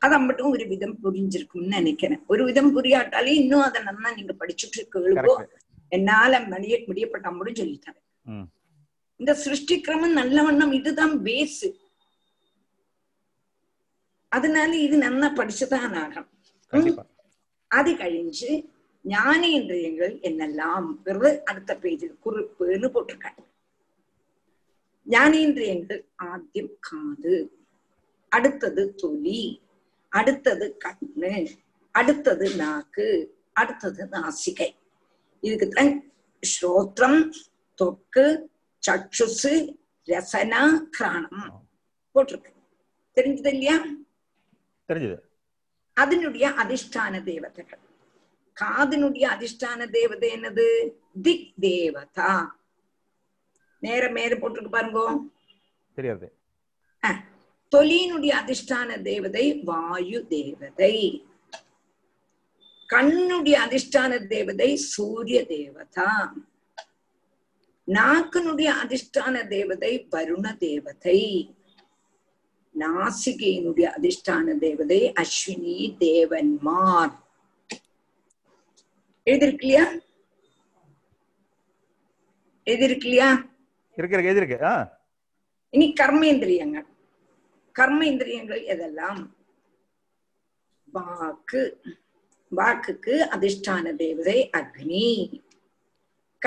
அது 0.01 0.17
மட்டும் 0.19 0.49
ஒரு 0.49 0.65
விதம் 0.67 0.97
புரிஞ்சிருக்கும்னு 1.03 1.75
நினைக்கிறேன். 1.77 2.21
ஒரு 2.27 2.43
விதம் 2.43 2.71
புரியாட்டாலே 2.75 3.31
இன்னும் 3.41 3.61
அதை 3.61 3.79
நல்லா 3.83 4.09
நீங்க 4.11 4.33
படிச்சுட்டு 4.39 4.81
கரெக்ட் 4.95 5.55
என்னால 5.91 6.39
முடிய 6.45 6.77
முடியப்பட்ட 6.87 7.31
மட்டும் 7.31 7.59
சொல்லித்தரேன். 7.61 8.03
ம். 8.25 8.47
இந்த 9.17 9.33
சிருஷ்டி 9.33 9.81
கிரமம் 9.81 10.17
நல்லவண்ணம் 10.17 10.73
இதுதான் 10.73 11.19
பேஸ் 11.19 11.73
அதனால 14.29 14.77
இது 14.77 14.97
நல்லா 14.97 15.27
படிச்சுதான் 15.27 16.25
ஆகணும். 16.69 17.05
அது 17.67 17.91
கழிஞ்சு 17.91 18.67
ஞானேந்திரியங்கள் 19.07 20.13
என்னெல்லாம்? 20.21 21.43
அடுத்த 21.43 21.75
பேஜில் 21.75 22.15
குறிப்புன்னு 22.25 22.89
போட்டிருக்காங்க. 22.93 23.43
ஞானேந்திரியங்கள் 25.09 26.05
ஆദ്യം 26.15 26.69
காது. 26.79 27.57
அடுத்தது 28.29 28.95
தொலி 29.03 29.61
அடுத்தது 30.09 30.77
கண்ணு. 30.85 31.47
அடுத்தது 31.91 32.55
நாக்கு. 32.55 33.37
அடுத்தது 33.53 34.07
நாசிகை. 34.11 34.75
இதுக்குத்தான் 35.41 35.99
ஸ்ரோத்ரம் 36.61 37.29
தொக்கு 37.83 38.45
சக்ஷுசு 38.87 39.77
ரசனா 40.05 40.77
கிராணம் 40.91 41.67
போட்டிருக்கு. 42.15 42.53
தெரிஞ்சது 43.15 43.47
இல்லையா? 43.47 43.81
தெரிஞ்சது. 44.87 45.19
அதனுடைய 45.93 46.49
அதிஷ்டான 46.49 47.23
தேவதைகள். 47.23 47.79
காதினுடைய 48.61 49.25
அதிஷ்டான 49.27 49.89
தேவதை 49.89 50.31
என்னது? 50.31 50.91
திக் 51.21 51.53
தேவதா 51.59 52.59
நேர 53.79 54.09
மேல 54.09 54.35
போட்டிருக்கு 54.35 54.69
பாருங்க. 54.69 55.21
தெரியாது. 55.93 56.35
தொலியினுடைய 57.75 58.33
அதிஷ்டான 58.45 59.01
தேவதை 59.01 59.61
வாயு 59.63 60.27
தேவதை. 60.27 61.25
கண்ணுடைய 62.89 63.57
அதிஷ்டான 63.65 64.27
தேவதை 64.27 64.75
சூரிய 64.75 65.45
தேவதா. 65.45 66.33
நாக்கினுடைய 67.87 68.71
அதிஷ்டான 68.83 69.47
தேவதை 69.47 70.07
வருண 70.11 70.57
தேவதை. 70.57 71.51
நாசிகையினுடைய 72.79 73.91
அதிஷ்டான 73.97 74.57
தேவதை 74.57 75.13
அஸ்வினி 75.21 75.95
தேவன்மார். 75.99 77.13
எழுதிருக்கு 79.25 79.65
இல்லையா 79.65 79.91
எழுதிருக்கு 82.65 83.05
இல்லையா 83.05 83.45
இருக்கு 83.95 84.65
ஆ. 84.65 85.01
இனி 85.69 85.93
கர்மேந்திரியங்கள். 86.01 86.85
கர்மேந்திரியங்கள் 87.79 88.63
எதெல்லாம்? 88.63 89.29
வாக்கு. 90.91 91.81
வாக்குக்கு 92.55 93.27
அதிஷ்டான 93.31 93.95
தேவதை 93.95 94.49
அக்னி. 94.57 95.39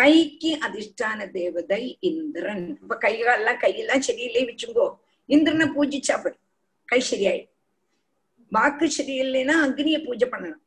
கைக்கு 0.01 0.51
அதிஷ்டான 0.66 1.30
தேவதை 1.30 1.82
இந்திரன். 2.01 2.66
இப்ப 2.82 2.98
கைகாலெல்லாம் 3.01 3.62
கையெல்லாம் 3.64 4.07
சரியில்லையே 4.09 4.44
வச்சுங்கோ. 4.51 4.86
இந்திரனை 5.26 5.66
பூஜிச்சா 5.66 6.16
போய். 6.22 6.38
கை 6.84 7.01
சரியாயிடும். 7.11 7.51
வாக்கு 8.51 8.86
சரியில்லைன்னா 8.98 9.57
அக்னிய 9.66 9.98
பூஜை 10.05 10.28
பண்ணணும். 10.28 10.62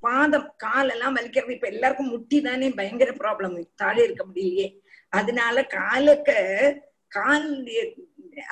பாதம் 0.00 0.54
காலெல்லாம் 0.56 1.16
வலிக்கிறது 1.16 1.50
இப்ப 1.50 1.66
எல்லாருக்கும் 1.66 2.08
முட்டி 2.08 2.40
தானே 2.40 2.70
பயங்கர 2.70 3.10
ப்ராப்ளம் 3.10 3.66
தாழே 3.74 4.02
இருக்க 4.04 4.24
முடியலையே. 4.24 4.68
அதனால 5.08 5.64
காலக்க 5.66 6.30
கால் 7.08 7.48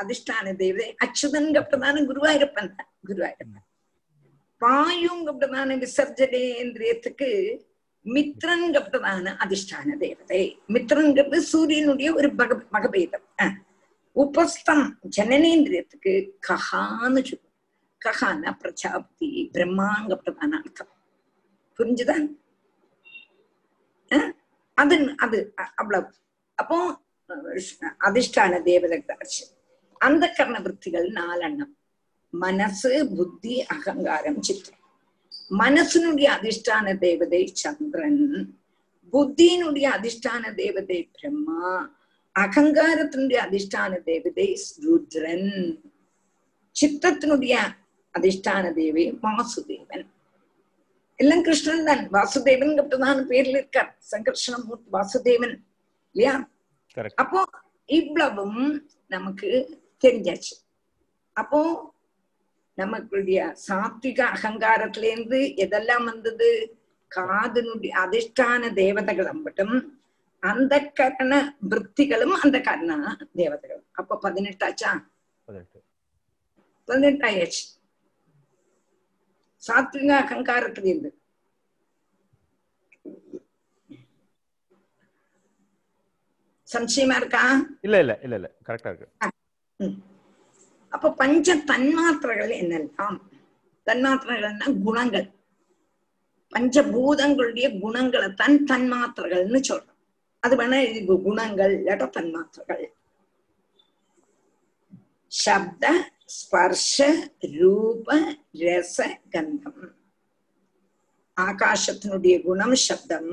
அதிஷ்டான 0.02 0.54
தேவதை. 0.56 0.94
அச்சுதன்கப்பட்டதான 1.04 2.02
குருவாயிருப்பன். 2.10 2.70
தான் 2.78 2.92
குருவாயூரப்பன். 3.08 3.66
பாயுங்கப்பட்டதான 4.60 5.76
விசர்ஜனேந்திரியத்துக்கு 5.84 7.30
மித்ரன்கப்பட்டதான 8.04 9.34
அதிஷ்டான 9.44 9.96
தேவதை. 9.96 10.58
மித்ரன்கிறது 10.68 11.36
சூரியனுடைய 11.36 12.14
ஒரு 12.14 12.34
பக 12.34 12.62
மகபேதம். 12.72 13.52
உபஸ்தம் 14.12 14.98
ஜனனேந்திரியத்துக்கு 15.16 16.30
கஹான்னு 16.48 17.22
சொல்லுவோம். 17.22 17.48
கஹான 18.04 18.56
பிரஜாபதி 18.58 19.50
பிரம்மாங்கிறதான 19.52 20.48
அர்த்தம். 20.48 20.88
புரிஞ்சுதான் 21.78 22.26
அது 24.74 25.14
அது 25.16 25.54
அவ்வளவு. 25.76 26.12
அப்போ 26.54 27.00
அதிஷ்டான 28.00 28.62
தேவதை 28.62 29.04
அந்த 29.98 30.32
கர்ண 30.36 30.60
விற்த்திகள் 30.60 31.08
நாலெண்ணம். 31.08 31.74
மனசு 32.30 33.08
புத்தி 33.16 33.66
அகங்காரம் 33.66 34.42
சித்திரம் 34.42 34.79
மனசினுடைய 35.58 36.28
அதிஷ்டான 36.28 36.98
தேவதை 36.98 37.46
சந்திரன் 37.46 38.54
புத்தியினுடைய 39.12 39.86
அதிஷ்டான 39.86 40.54
தேவதை 40.54 41.10
பிரம்மா 41.12 41.94
அகங்காரத்தினுடைய 42.38 43.38
அதிஷ்டான 43.50 44.02
தேவதை 44.02 44.60
ருத்ரன் 44.84 45.78
சித்தத்தினுடைய 46.80 47.58
அதிஷ்டான 48.18 48.72
தேவி 48.72 49.10
வாசுதேவன். 49.10 50.06
எல்லாம் 51.16 51.42
கிருஷ்ணன் 51.42 51.84
தான். 51.84 52.10
வாசுதேவன் 52.10 52.98
தான் 52.98 53.28
பேர்ல 53.28 53.48
இருக்கார். 53.48 53.98
சங்கர்ஷணமூர்த்தி 54.10 54.90
வாசுதேவன். 54.92 55.56
இல்லையா? 56.12 56.48
அப்போ 57.14 57.44
இவ்வளவும் 57.86 58.88
நமக்கு 59.08 59.78
தெரிஞ்சாச்சு. 60.00 60.66
அப்போ 61.32 61.89
நமக்குடைய 62.80 63.38
சாத்விக 63.66 64.20
அகங்காரத்துல 64.30 65.08
இருந்து 65.10 65.38
எதெல்லாம் 65.64 66.04
வந்தது? 66.04 66.50
காதனுடைய 67.12 67.92
அதிஷ்டான 68.02 68.62
தேவதைகள் 68.74 69.30
அம்பட்டும் 69.30 69.74
அந்த 70.42 70.74
கரண 70.94 71.32
விற்த்திகளும் 71.70 72.34
அந்த 72.40 72.58
கரண 72.60 72.92
தேவதைகள் 73.34 73.82
அப்ப 73.92 74.18
பதினெட்டாச்சா 74.22 74.92
பதினெட்டு. 75.48 75.78
பதினெட்டாயாச்சு 76.88 77.64
சாத்விக 79.62 80.10
அகங்காரத்துல 80.20 80.88
இருந்து 80.88 81.10
சம்சயமா 86.68 87.16
இருக்கா? 87.16 87.42
இல்ல 87.80 87.96
இல்ல 88.00 88.12
இல்ல 88.22 88.34
இல்ல. 88.36 88.48
கரெக்டா 88.66 88.90
இருக்கு. 88.92 89.08
அப்ப 90.90 91.12
பஞ்ச 91.12 91.56
தன்மாத்திரைகள் 91.70 92.52
என்னெல்லாம்? 92.62 93.18
தன்மாத்திரைகள்னா 93.86 94.82
குணங்கள். 94.82 95.28
பஞ்சபூதங்களுடைய 96.54 97.66
குணங்களை 97.80 98.28
தன் 98.32 98.64
தன்மாத்திரைகள்னு 98.70 99.60
சொல்றோம். 99.68 99.98
அது 100.38 100.56
வேணா 100.56 100.78
இது 100.88 101.22
குணங்கள் 101.22 101.72
இல்லாட்ட 101.82 102.06
தன்மாத்திரைகள். 102.16 102.84
சப்த 105.26 105.84
ஸ்பர்ஷ 106.24 106.96
ரூப 107.58 108.36
ரச 108.52 108.98
கந்தம். 109.30 109.82
ஆகாசத்தினுடைய 111.40 112.42
குணம் 112.42 112.74
சப்தம் 112.74 113.30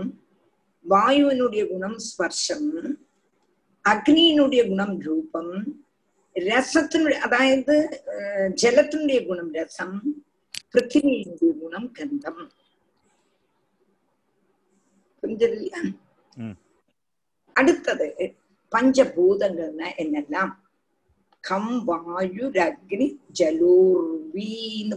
வாயுவினுடைய 0.90 1.64
குணம் 1.72 1.98
ஸ்பர்ஷம் 2.08 2.70
அக்னியினுடைய 3.90 4.62
குணம் 4.68 4.96
ரூபம் 5.00 5.54
ரசத்தினுடைய 6.38 7.18
அதாவது 7.20 7.76
அஹ், 8.14 8.50
ஜலத்தினுடைய 8.62 9.28
குணம் 9.28 9.54
ரசம் 9.54 9.96
பிருத்திவியினுடைய 10.72 11.60
குணம் 11.60 11.92
கந்தம். 11.92 12.42
புரிஞ்சது 15.24 15.56
இல்லையா 15.56 15.82
ம். 16.38 16.58
அடுத்தது 17.56 18.08
பஞ்சபூதங்கள்னா 18.72 19.88
என்னெல்லாம்? 19.98 20.52
கம் 21.44 21.84
வாயு 21.86 22.46
அக்னி 22.60 23.08
ஜலோர்வீன்னு 23.40 24.96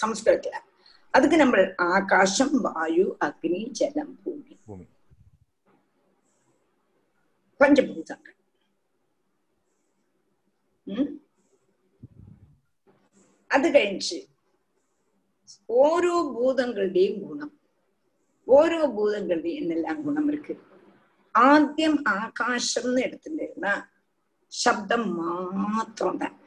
சம்ஸ்கிருதத்துல. 0.00 0.56
அதுக்கு 1.14 1.36
நம்ம 1.36 1.56
ஆகாசம் 1.90 2.54
வாயு 2.60 3.16
அக்னி 3.20 3.70
ஜலம் 3.70 4.14
பூமி. 4.22 4.54
பஞ்சபூதங்கள். 7.60 8.33
അത് 13.50 13.66
കഴിഞ്ഞ് 13.74 14.20
ഓരോ 15.80 16.14
ഭൂതങ്ങളുടെയും 16.34 17.14
ഗുണം 17.24 17.50
ഓരോ 18.46 18.80
ഭൂതങ്ങളുടെയും 18.94 19.58
എന്നെല്ലാം 19.60 19.98
ഗുണം 20.02 20.24
ഇരിക്കും 20.28 20.60
ആദ്യം 21.34 21.94
ആകാശം 22.16 22.84
എന്ന് 22.84 23.02
എടുത്തിട്ടുണ്ടായിരുന്ന 23.02 23.70
ശബ്ദം 24.52 25.02
മാത്രം 25.18 26.16
തന്നെ 26.16 26.40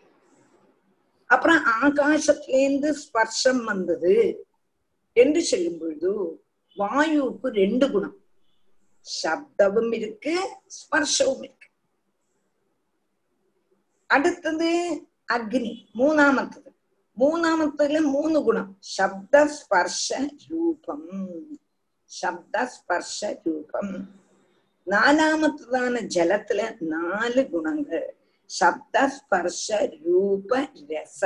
அப்புறம் 1.30 1.62
ஆகாசத்திலேந்து 1.78 2.90
ஸ்பர்ஷம் 2.96 3.64
வந்தது 3.66 4.14
என்று 5.16 5.42
சொல்லும் 5.44 5.80
பொழுது 5.80 6.12
வாயுவுக்கு 6.78 7.48
ரெண்டு 7.54 7.86
குணம் 7.88 8.16
சப்தமும் 9.06 9.94
இருக்கு 9.98 10.36
ஸ்பர்ஷவும் 10.70 11.44
അടുത്തത് 14.11 14.71
അഗ്നി 15.31 15.73
മൂന്നാമത്തത് 15.97 16.71
മൂന്നാമത്തതില് 17.17 18.01
മൂന്ന് 18.15 18.39
ഗുണം 18.41 18.67
ശബ്ദസ്പർശ 18.97 20.07
രൂപം 20.45 21.03
ശബ്ദസ്പർശ 22.11 23.19
രൂപം 23.45 23.89
നാലാമത്തതാണ് 24.87 25.99
ജലത്തില് 26.09 26.67
നാല് 26.93 27.43
ഗുണങ്ങൾ 27.51 28.01
ശബ്ദ 28.51 29.05
സ്പർശ 29.09 29.67
രൂപ 29.99 30.51
രസ 30.91 31.21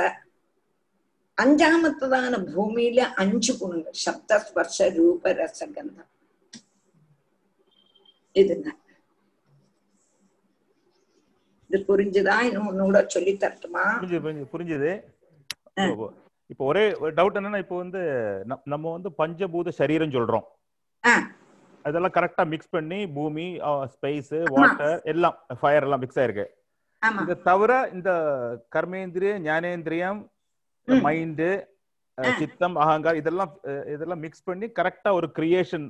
അഞ്ചാമത്തതാണ് 1.37 2.37
ഭൂമിയിലെ 2.53 3.05
അഞ്ച് 3.17 3.53
ഗുണങ്ങൾ 3.53 3.93
ശബ്ദ 4.05 4.37
സ്പർശ 4.37 4.77
രൂപ 4.95 5.31
രസഗന്ധം 5.39 6.07
இதுதான் 8.35 8.79
இது 11.72 11.84
புரிஞ்சுதா 11.88 12.40
இன்னும் 12.40 12.68
ஒன்னோட 12.70 13.06
சொல்லி 13.06 13.32
தரட்டுமா 13.34 13.82
புரிஞ்சுது. 14.52 14.92
இப்போ- 16.50 16.66
ஒரே 16.66 16.82
டவுட் 16.90 17.38
என்னன்னா 17.38 17.58
இப்போ 17.58 17.76
வந்து 17.76 18.00
நம்- 18.48 18.64
நம்ம 18.64 18.92
வந்து 18.92 19.10
பஞ்சபூத 19.18 19.68
சரீரம் 19.70 20.10
சொல்றோம். 20.10 20.44
அதெல்லாம் 21.84 22.10
கரெக்டா 22.10 22.46
மிக்ஸ் 22.46 22.68
பண்ணி 22.68 23.08
பூமி 23.08 23.46
ஸ்பேஸ் 23.92 24.32
வாட்டர் 24.50 25.00
எல்லாம் 25.04 25.36
ஃபயர் 25.60 25.82
எல்லாம் 25.82 26.00
மிக்ஸ் 26.00 26.18
ஆயிருக்கு 26.18 26.44
இதை 27.22 27.42
தவிர 27.42 27.90
இந்த 27.92 28.10
கர்மேந்திரிய 28.76 29.32
ஞானேந்திரியம். 29.42 30.20
மைண்டு. 30.88 31.50
சித்தம் 32.38 32.76
அகங்கார் 32.76 33.16
இதெல்லாம் 33.16 33.52
இதெல்லாம் 33.86 34.18
மிக்ஸ் 34.18 34.42
பண்ணி 34.42 34.66
கரெக்டா 34.78 35.12
ஒரு 35.12 35.28
கிரியேஷன் 35.38 35.86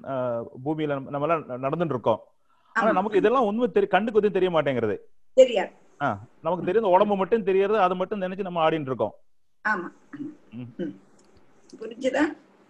பூமியில 0.64 1.09
நம்ம 1.09 1.26
எல்லாம் 1.26 1.62
நடந்துட்டு 1.62 1.95
இருக்கோம் 1.95 2.20
ஆனா. 2.74 2.93
நமக்கு 2.93 3.18
இதெல்லாம் 3.18 3.45
உண்மை 3.45 3.87
கண்ணுக்கு 3.87 4.20
எதுவும் 4.20 4.33
தெரிய 4.33 4.51
மாட்டேங்கிறது 4.51 4.97
தெரியாது. 5.37 5.72
நமக்கு 6.45 6.66
தெரியும் 6.66 6.95
உடம்பு 6.97 7.14
மட்டும் 7.20 7.49
தெரியறது 7.49 7.78
அதை 7.85 7.95
மட்டும் 8.01 8.22
நினைச்சு 8.24 8.47
நம்ம 8.47 8.62
ஆடிட்டு 8.66 8.91
இருக்கோம் 8.91 9.14
ஆமா. 9.64 9.89
புரிஞ்சுதா? 11.80 12.22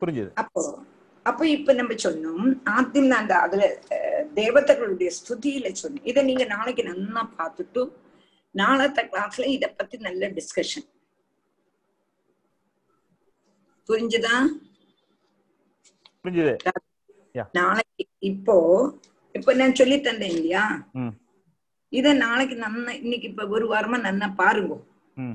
புரிஞ்சுது. 0.03 0.31
அப்போ 0.43 0.63
அப்போ 1.27 1.45
இப்ப 1.57 1.73
நம்ம 1.79 1.95
சொன்னோம் 2.05 2.47
நான் 2.69 2.89
அந்த 3.21 3.35
அதுல 3.45 3.65
தேவதைகளுடைய 4.39 5.11
ஸ்துதியில 5.19 5.71
சொன்னேன். 5.81 6.07
இதை 6.11 6.21
நீங்க 6.31 6.45
நாளைக்கு 6.55 6.83
நல்லா 6.89 7.23
பார்த்துட்டு 7.39 7.83
நாளத்த 8.55 9.01
கிளாஸ்ல 9.11 9.45
இத 9.57 9.67
பத்தி 9.79 9.97
நல்ல 10.07 10.29
டிஸ்கஷன் 10.39 10.87
புரிஞ்சுதா? 13.89 14.35
புரிஞ்சுது. 16.23 16.55
நாளைக்கு 17.59 18.05
இப்போ 18.31 18.57
இப்ப 19.35 19.55
நான் 19.61 19.79
சொல்லி 19.81 19.97
தந்தேன் 20.01 20.35
இல்லையா. 20.37 20.65
இத 21.93 22.13
நாளைக்கு 22.13 22.57
நன்னா 22.57 22.89
இன்னைக்கு 22.89 23.29
இப்ப 23.29 23.47
ஒரு 23.47 23.75
வாரமா 23.75 24.01
நன்னா 24.01 24.35
பாருங்க. 24.35 24.77
ம். 25.15 25.31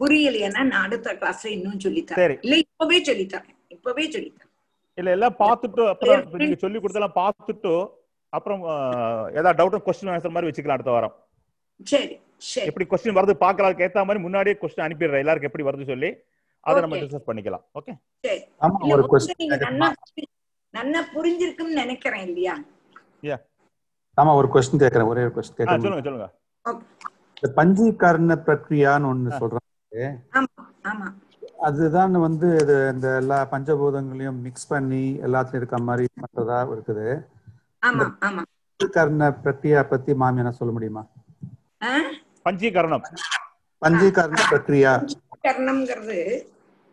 புரியலைன்னா 0.00 0.50
நான் 0.50 0.70
அடுத்த 0.70 1.14
கிளாஸ்ல 1.14 1.46
இன்னும் 1.46 1.78
சொல்லித்தரேன். 1.78 2.38
இல்ல 2.40 2.56
இப்பவே 2.56 3.02
சொல்லித்தரேன். 3.02 3.48
இப்பவே 3.68 4.10
சொல்லித்தரேன். 4.10 4.50
இல்ல 4.94 5.10
எல்லாம் 5.10 5.34
பார்த்துட்டு 5.38 5.88
அப்புறம் 5.88 6.28
நீங்க 6.32 6.54
சொல்லி 6.54 6.78
கொடுத்தெல்லாம் 6.78 7.12
பார்த்துட்டு 7.14 7.88
அப்புறம் 8.28 8.60
ஏதாவது 9.34 9.68
டவுட் 9.68 9.80
கொஸ்டின் 9.86 10.10
ஆன்சர் 10.10 10.30
மாதிரி 10.30 10.46
வச்சுக்கலாம் 10.46 10.70
அடுத்த 10.70 10.90
வாரம். 10.90 11.26
சரி 11.84 12.18
சரி. 12.36 12.66
எப்படி 12.66 12.86
கொஸ்டின் 12.90 13.12
வருது 13.12 13.34
பார்க்கறதுக்கு 13.40 13.88
ஏத்த 13.88 13.94
மாதிரி 13.94 14.18
முன்னாடியே 14.18 14.56
கொஸ்டின் 14.60 14.80
அனுப்பிடுறேன். 14.80 15.18
எல்லாருக்கும் 15.18 15.52
எப்படி 15.52 15.64
வருது 15.64 15.86
சொல்லி 15.86 16.14
அதை 16.60 16.80
நம்ம. 16.80 16.96
டிஸ்கஸ் 16.96 17.22
பண்ணிக்கலாம். 17.26 17.64
ஓகே 17.74 17.94
சரி. 18.18 18.44
ஆமா 18.60 18.92
ஒரு 18.92 19.08
கொஸ்டின் 19.10 19.42
நன்னா 19.42 19.92
புரி- 20.14 20.34
நன்னா 20.72 20.98
புரிஞ்சிருக்குன்னு 21.14 21.72
நினைக்கிறேன் 21.72 22.26
இல்லையா? 22.26 22.62
ஆமா 24.18 24.32
ஒரு 24.38 24.48
கொஸ்டின் 24.52 24.82
கேக்குறேன் 24.82 25.10
ஒரே 25.10 25.22
ஒரு 25.24 25.34
கொஸ்டின் 25.34 25.56
ஆ 25.56 25.60
கேட்கறேன் 25.60 25.84
சொல்லுங்க 25.84 26.04
சொல்லுங்க. 26.06 26.28
இந்த 27.36 27.48
பஞ்சீகரண 27.56 28.34
பிரக்ரியான்னு 28.46 29.10
ஒண்ணு 29.12 29.30
சொல்றாங்க 29.40 29.64
ஆமா 30.36 30.50
ஆமா. 30.90 31.08
அதுதான் 31.66 32.16
வந்து 32.24 32.48
இது 32.62 32.74
இந்த 32.92 33.08
எல்லா 33.20 33.38
பஞ்சபூதங்களையும் 33.52 34.40
மிக்ஸ் 34.46 34.68
பண்ணி 34.68 35.04
எல்லாத்துலயும் 35.26 35.60
இருக்க 35.60 35.78
மாதிரி 35.86 36.06
பண்றதா 36.22 36.58
இருக்குது. 36.74 37.06
ஆமா 37.82 38.06
ஆமா. 38.20 38.42
பஞ்சீகரண 38.80 39.28
பிரக்ரியா 39.42 39.80
பத்தி 39.88 40.14
மாமி 40.22 40.42
என்ன 40.42 40.52
சொல்ல 40.58 40.72
முடியுமா? 40.72 41.02
பஞ்சீகரணம். 42.46 43.04
பஞ்சீகரண 43.82 44.40
பிரக்ரியா. 44.50 44.92
கர்ணம்ங்கிறது 45.44 46.18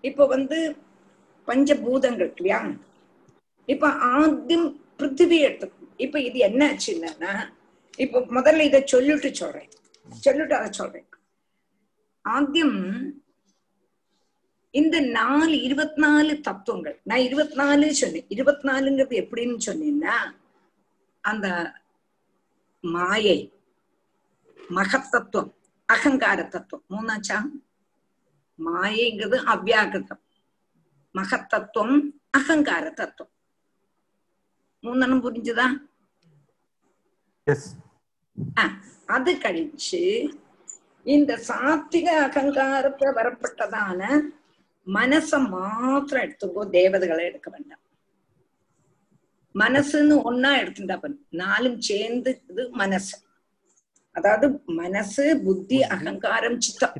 இப்ப 0.03 0.25
வந்து 0.27 0.57
பஞ்சபூதங்கள் 1.47 2.31
இல்லையா? 2.33 2.59
இப்ப 3.69 3.85
ஆദ്യം 4.13 4.63
பிருத்திவி 4.97 5.37
எடுத்துக்கணும். 5.47 5.82
இப்ப 5.97 6.21
இது 6.21 6.39
என்ன 6.39 6.71
ஆச்சுன்னா 6.71 7.53
இப்ப 7.97 8.19
முதல்ல 8.19 8.59
இத 8.59 8.81
சொல்லிட்டு 8.85 9.35
சொல்றேன். 9.35 9.69
சொல்லிட்டு 10.09 10.55
அதை 10.55 10.71
சொல்றேன். 10.71 11.05
ஆத்தியம் 12.29 13.11
இந்த 14.71 14.99
நாலு 14.99 15.61
இருபத்தி 15.61 16.01
நாலு 16.01 16.39
தத்துவங்கள் 16.39 17.01
நான் 17.03 17.17
இருபத்தி 17.17 17.55
நாலு 17.55 17.93
சொன்னேன். 17.93 18.25
இருபத்தி 18.27 18.69
நாலுங்கிறது 18.69 19.25
எப்படின்னு 19.25 19.57
சொன்னீங்கன்னா 19.65 20.35
அந்த 21.21 21.73
மாயை 22.81 23.53
மகத்தத்துவம் 24.69 25.53
அகங்கார 25.85 26.43
தத்துவம். 26.43 26.85
மூணாச்சா? 26.89 27.49
மாயைங்கிறது 28.65 29.37
அவ்யாகிருதம். 29.45 30.23
மகத்தத்துவம் 31.13 32.11
அகங்கார 32.29 32.89
தத்துவம். 32.89 33.32
மூந்தனம் 34.83 35.23
புரிஞ்சுதா? 35.25 35.67
அது 39.15 39.31
கழிச்சு 39.43 40.01
இந்த 41.15 41.31
சாத்திக 41.47 42.07
அகங்காரத்துல 42.25 43.09
வரப்பட்டதான 43.19 44.01
மனச 44.87 45.29
மாத்திரம் 45.53 46.23
எடுத்துக்கோ 46.25 46.61
தேவதைகளை 46.77 47.23
எடுக்க 47.31 47.49
வேண்டாம். 47.55 47.81
மனசுன்னு 49.55 50.15
ஒன்னா 50.29 50.51
எடுத்துட்டா 50.61 50.97
நாலும் 51.41 51.79
சேர்ந்து 51.89 52.31
இது 52.49 52.63
மனசு. 52.81 53.15
அதாவது 54.15 54.47
மனசு 54.81 55.23
புத்தி 55.45 55.79
அகங்காரம் 55.95 56.59
சித்தம். 56.65 56.95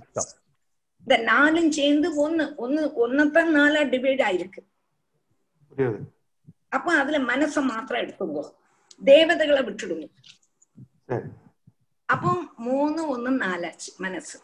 இந்த 1.04 1.16
நாலும் 1.32 1.72
சேர்ந்து 1.78 2.08
ஒண்ணு 2.26 2.46
ஒண்ணு 2.66 2.84
ஒன்னத்தான் 3.06 3.50
நாலா 3.58 3.82
டிவைட் 3.94 4.24
ஆயிருக்கு. 4.30 4.62
അപ്പൊ 6.74 6.92
അതിലെ 7.02 7.20
മനസ്സ് 7.32 7.62
മാത്രം 7.72 7.98
എടുത്തുള്ളൂ 8.04 8.44
ദേവതകളെ 9.02 9.62
വിട്ടിടുന്നു. 9.68 10.08
അപ്പൊ 12.10 12.32
മൂന്ന് 12.68 13.04
ഒന്ന് 13.16 13.32
നാല് 13.44 13.72
മനസ്സ്. 14.04 14.38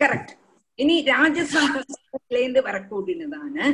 കറക്റ്റ് 0.00 0.34
ഇനി 0.78 0.94
രാജസംഹത്തിലേന്ത് 1.10 2.60
വരക്കൂടിനതാണ്? 2.66 3.64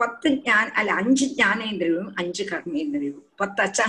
പത്ത് 0.00 0.28
ഞാൻ 0.48 0.64
അല്ല 0.78 0.92
അഞ്ച് 1.00 1.26
ജ്ഞാനേന്ദ്രിയവും 1.34 2.08
അഞ്ച് 2.20 2.44
കർമ്മേന്ദ്രിയവും. 2.50 3.24
പത്തച്ച 3.40 3.80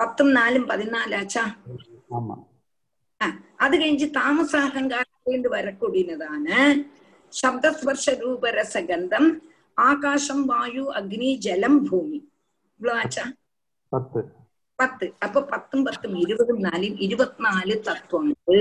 പത്തും 0.00 0.28
നാലും 0.36 0.62
പതിനാലച്ച 0.70 1.36
ആ 3.20 3.26
അത് 3.62 3.74
കഴിഞ്ഞ് 3.76 4.08
താമസാഹങ്കാരത്തിലേണ്ട് 4.16 5.48
വരക്കൂടിയതാണ് 5.48 6.58
ശബ്ദസ്പർശ 7.32 8.04
രൂപരസഗന്ധം 8.20 9.24
ആകാശം 9.78 10.40
വായു 10.46 10.84
അഗ്നി 10.94 11.30
ജലം 11.42 11.74
ഭൂമി 11.84 12.20
ഇവളാച്ചാ 12.80 13.24
പത്ത് 14.78 15.06
അപ്പൊ 15.22 15.40
പത്തും 15.50 15.80
പത്തും 15.84 16.12
ഇരുപതും 16.18 16.58
നാലും 16.62 16.94
ഇരുപത്തിനാല് 16.98 17.74
തത്വങ്ങൾ 17.88 18.56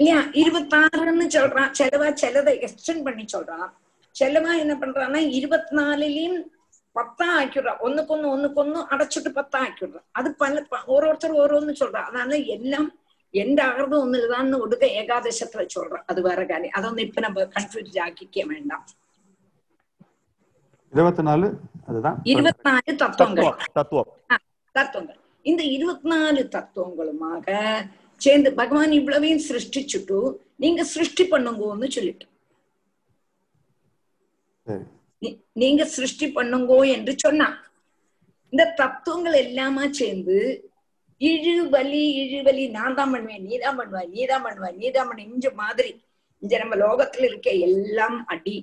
இல்லையா 0.00 0.20
இருபத்தி 0.34 0.76
ஆறுன்னு 0.80 1.26
சொல்றான் 1.30 1.72
செலவா 1.72 2.08
சிலதை 2.22 2.54
எக்ஸ்டென்ட் 2.66 3.04
பண்ணி 3.04 3.24
சொல்றான் 3.26 3.68
செலவா 4.16 4.52
என்ன 4.54 4.74
பண்றான்னா 4.74 5.20
இருபத்தி 5.32 5.72
நாலுலயும் 5.76 6.38
பத்தா 6.96 7.26
ஆக்கிடுறான் 7.36 7.82
ஒண்ணுக்கொன்னு 7.82 8.32
ஒண்ணுக்கொன்னு 8.32 8.80
அடைச்சிட்டு 8.90 9.30
பத்தா 9.32 9.58
ஆக்கிடுறான் 9.60 10.06
அது 10.12 10.30
பல 10.34 10.64
ஓரோருத்தர் 10.86 11.38
ஓரோன்னு 11.42 11.74
சொல்றான் 11.80 12.08
அதனால 12.08 12.38
எல்லாம் 12.56 12.88
எந்த 13.34 13.60
ஆகிறது 13.64 13.96
ஒண்ணுதான்னு 13.98 14.58
ஒடுக்க 14.60 14.86
ஏகாதசத்துல 15.00 15.64
சொல்றான் 15.76 16.04
அது 16.06 16.22
வேற 16.22 16.40
காரியம் 16.44 16.76
அதை 16.76 16.86
வந்து 16.88 17.06
இப்ப 17.08 17.20
நம்ம 17.20 17.46
கன்ஃபியூஸ் 17.54 17.98
ஆக்கிக்க 17.98 18.44
வேண்டாம் 18.48 18.84
இருபத்தி 20.92 21.22
நாலு 21.22 21.46
அதுதான் 21.86 22.18
இருபத்தி 22.24 22.64
நாலு 22.68 22.92
தத்துவங்கள் 22.96 23.52
தத்துவங்கள் 24.74 25.18
இந்த 25.46 25.62
இருபத்தி 25.76 26.08
நாலு 26.08 26.40
தத்துவங்களுமாக 26.48 27.46
சேர்ந்து 28.20 28.50
பகவான் 28.54 28.92
இவ்வளவையும் 28.92 29.46
சிருஷ்டிச்சுட்டு 29.48 30.18
நீங்க 30.56 30.82
சிருஷ்டி 30.84 31.24
பண்ணுங்கோன்னு 31.24 31.88
சொல்லிட்டு 31.88 32.26
நீங்க 35.60 35.82
சிருஷ்டி 35.96 36.26
பண்ணுங்கோ 36.36 36.78
என்று 36.96 37.12
சொன்னான் 37.24 37.56
இந்த 38.52 38.64
தத்துவங்கள் 38.80 39.36
எல்லாமா 39.46 39.84
சேர்ந்து 40.00 40.38
இழுவலி 41.20 42.04
இழுவலி 42.22 42.64
நான் 42.76 42.96
தான் 42.98 43.12
பண்ணுவேன் 43.14 43.44
நீ 43.48 43.54
தான் 43.64 43.78
பண்ணுவ 43.80 44.00
நீ 44.14 44.22
தான் 44.32 44.44
பண்ணுவ 44.46 44.70
நீ 44.80 44.86
தான் 44.96 45.08
பண்ண 45.08 45.22
இஞ்ச 45.32 45.46
மாதிரி. 45.60 45.90
இங்க 46.42 46.54
நம்ம 46.62 46.76
லோகத்துல 46.84 47.28
இருக்க 47.30 47.48
எல்லாம் 47.68 48.16
அடி 48.34 48.56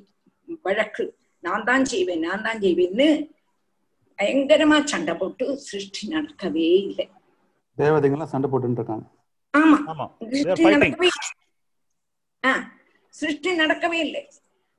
வழக்கு. 0.66 1.06
நான் 1.44 1.68
தான் 1.70 1.86
செய்வேன் 1.92 2.26
நான் 2.28 2.46
தான் 2.48 2.62
செய்வேன்னு 2.64 3.08
பயங்கரமா 4.20 4.78
சண்டை 4.92 5.14
போட்டு 5.22 5.46
சிருஷ்டி 5.70 6.04
நடக்கவே 6.16 6.68
இல்லை. 6.84 7.06
தேவதைங்கெல்லாம் 7.78 8.34
சண்டை 8.34 8.48
போட்டுட்டு 8.52 8.82
இருக்காங்க. 8.82 9.06
ஆமா. 9.54 9.78
ஆமா. 9.92 10.08
சிருஷ்டி. 13.14 13.52
நடக்கவே 13.62 14.00
இல்லை. 14.08 14.22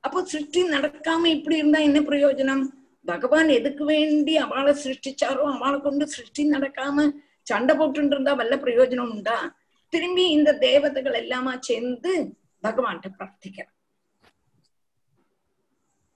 அப்போ 0.04 0.18
சிருஷ்டி 0.32 0.60
நடக்காம 0.74 1.26
இப்படி 1.36 1.56
இருந்தா 1.60 1.80
என்ன 1.88 1.98
பிரயோஜனம்? 2.10 2.62
பகவான் 3.04 3.50
எதுக்கு 3.58 3.84
வேண்டி 3.90 4.34
அவளை 4.44 4.72
சிருஷ்டிச்சாரோ 4.84 5.44
அவளை 5.56 5.78
கொண்டு 5.80 6.04
சிருஷ்டி 6.14 6.42
நடக்காம 6.54 7.06
சண்டை 7.50 7.74
போட்டு 7.76 8.12
இருந்தா 8.14 8.32
வல்ல 8.40 8.56
பிரயோஜனம் 8.64 9.12
உண்டா? 9.14 9.36
திரும்பி 9.92 10.24
இந்த 10.36 10.50
தேவதைகள் 10.66 11.20
எல்லாமா 11.22 11.52
சேர்ந்து 11.68 12.12
பகவான்கிட்ட 12.62 13.10
பிரார்த்திக்கிறான் 13.18 13.76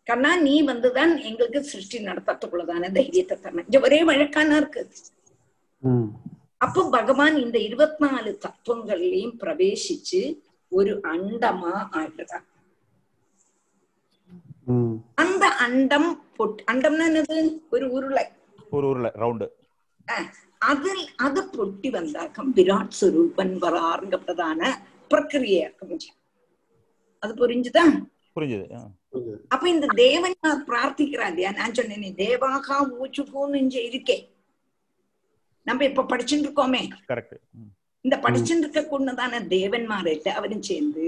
கண்ணா 0.06 0.30
நீ 0.46 0.54
வந்துதான் 0.70 1.12
எங்களுக்கு 1.28 1.60
சிருஷ்டி 1.72 1.98
நடத்தத்துக்குள்ளதான 2.08 2.90
தைரியத்தை 2.96 3.36
தரணும். 3.36 3.68
இது 3.70 3.78
ஒரே 3.86 4.00
வழக்கானா 4.10 4.56
இருக்கு. 4.60 4.82
அப்போ 6.64 6.80
பகவான் 6.96 7.36
இந்த 7.44 7.56
இருபத்தி 7.68 8.02
நாலு 8.04 8.30
தத்துவங்கள்லயும் 8.44 9.34
பிரவேசிச்சு 9.42 10.20
ஒரு 10.72 10.92
அண்டமா 11.12 11.72
ஆடுறான் 12.00 12.46
அந்த 15.17 15.45
அண்டம் 15.59 16.09
பொட் 16.37 16.59
அண்டம்னா 16.67 17.05
என்னது 17.07 17.37
ஒரு 17.69 17.85
உருளை 17.91 18.25
ஒரு 18.71 18.85
ஊர்ல 18.89 19.09
ரவுண்டு 19.15 19.47
அஹ், 20.07 20.27
அதில் 20.61 21.03
அது 21.19 21.41
பொட்டி 21.53 21.89
வந்தாக்கம் 21.91 22.49
விராட் 22.55 22.97
സ്വരൂപൻ 22.97 23.49
வராருங்கப்பட்டதான 23.63 24.61
பிரக்கிரியாக்க 25.11 25.81
முடியும் 25.85 26.17
அது 27.23 27.31
புரிஞ்சுதா 27.39 27.85
புரிஞ்சுது 28.35 28.65
ஆ. 28.75 28.81
அப்ப 29.49 29.63
இந்த 29.69 29.87
தேவன்மார் 29.99 30.59
பிரார்த்திக்கிறா 30.67 31.27
இல்லையா 31.31 31.51
நான் 31.55 31.77
சொன்னேனே 31.77 32.09
தேவாகா 32.19 32.75
ஊச்சுக்கோன்னு 32.97 33.61
இங்க 33.61 33.77
இருக்கே 33.87 34.17
நம்ம 35.67 35.85
இப்ப 35.85 36.05
படிச்சுட்டு 36.09 36.45
இருக்கோமே 36.45 36.81
கரெக்ட் 37.09 37.35
இந்த 38.05 38.15
படிச்சுட்டு 38.21 38.63
இருக்க 38.65 38.81
கொண்டுதான 38.87 39.41
தேவன்மார் 39.51 40.09
எல்லாவரும் 40.13 40.67
சேர்ந்து 40.67 41.07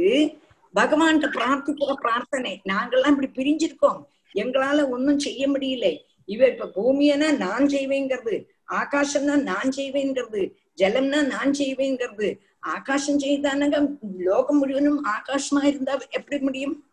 பகவான்கிட்ட 0.74 1.28
பிரார்த்திக்கிற 1.38 1.92
பிரார்த்தனை. 1.94 2.62
நாங்கெல்லாம் 2.68 3.14
இப்படி 3.14 3.30
பிரிஞ்சிருக்கோம். 3.38 4.00
எங்களால 4.34 4.88
ஒண்ணும் 4.88 5.18
செய்ய 5.18 5.48
முடியல. 5.48 5.86
இவ 6.24 6.48
இப்ப 6.48 6.70
பூமியனா 6.76 7.36
நான் 7.36 7.66
செய்வேங்கிறது. 7.66 8.46
ஆகாசம்னா 8.70 9.42
நான் 9.42 9.70
செய்வேங்கிறது. 9.76 10.42
ஜலம்னா 10.76 11.26
நான் 11.26 11.52
செய்வேங்கிறது. 11.52 12.28
ஆகாசம் 12.58 13.18
செய்தானங்க 13.18 13.96
லோகம் 14.18 14.58
முழுவதும் 14.58 15.04
ஆகாசமா 15.04 15.64
இருந்தா 15.64 15.98
எப்படி 16.10 16.38
முடியும்? 16.38 16.84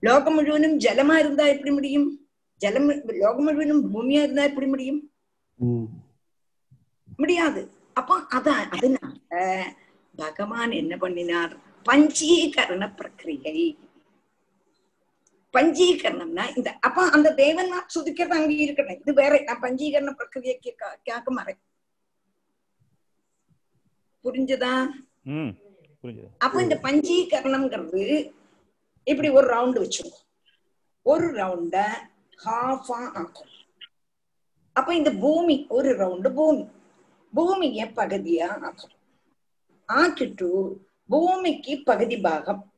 லோகம் 0.00 0.34
முழுவதும் 0.34 0.78
ஜலமா 0.78 1.16
இருந்தா 1.18 1.46
எப்படி 1.46 1.70
முடியும்? 1.70 2.08
ஜலம் 2.56 2.88
லோகம் 3.06 3.44
முழுவதும் 3.44 3.94
பூமியா 3.94 4.22
இருந்தா 4.22 4.42
எப்படி 4.42 4.66
முடியும்? 4.66 5.00
முடியாது. 7.18 7.70
அப்போ 7.92 8.16
அதான் 8.16 8.68
அதனால 8.70 9.12
பகவான் 10.16 10.70
என்ன 10.70 10.96
பண்ணினார்? 10.96 11.66
பஞ்சீகரண 11.86 12.84
பிரக்கிரியை. 12.98 13.58
பஞ்சீகரணம்னா 15.54 16.44
இந்த 16.56 16.70
அப்ப 16.86 17.04
அந்த 17.16 17.28
தேவன்மார் 17.36 17.92
சுதிக்கிறது 17.94 18.36
அங்க 18.38 18.52
இருக்கணும். 18.64 19.00
இது 19.00 19.12
வேற 19.20 19.32
நான் 19.48 19.62
பஞ்சீகரண 19.62 20.10
பிரக்கிரியக்கு 20.18 20.70
கேட்க 21.08 21.30
மாறேன். 21.30 21.60
புரிஞ்சுதா? 24.24 24.74
அப்ப 26.38 26.56
இந்த 26.62 26.76
பஞ்சீகரணம்ங்கிறது 26.86 28.02
இப்படி 29.04 29.28
ஒரு 29.38 29.46
ரவுண்ட் 29.54 29.78
வச்சுக்கோ 29.82 30.18
ஒரு 31.02 31.26
ரவுண்ட 31.40 31.76
ஹாஃபா 32.44 32.98
ஆக்கும். 33.20 33.52
அப்ப 34.72 34.94
இந்த 34.94 35.10
பூமி 35.22 35.56
ஒரு 35.76 35.90
ரவுண்டு 36.02 36.30
பூமி. 36.38 36.64
பூமிய 37.34 37.84
பகுதியா 37.96 38.48
ஆக்கும். 38.68 38.94
ஆக்கிட்டு 39.88 40.50
பூமிக்கு 41.08 41.82
பகுதி 41.84 42.18
பாகம். 42.20 42.72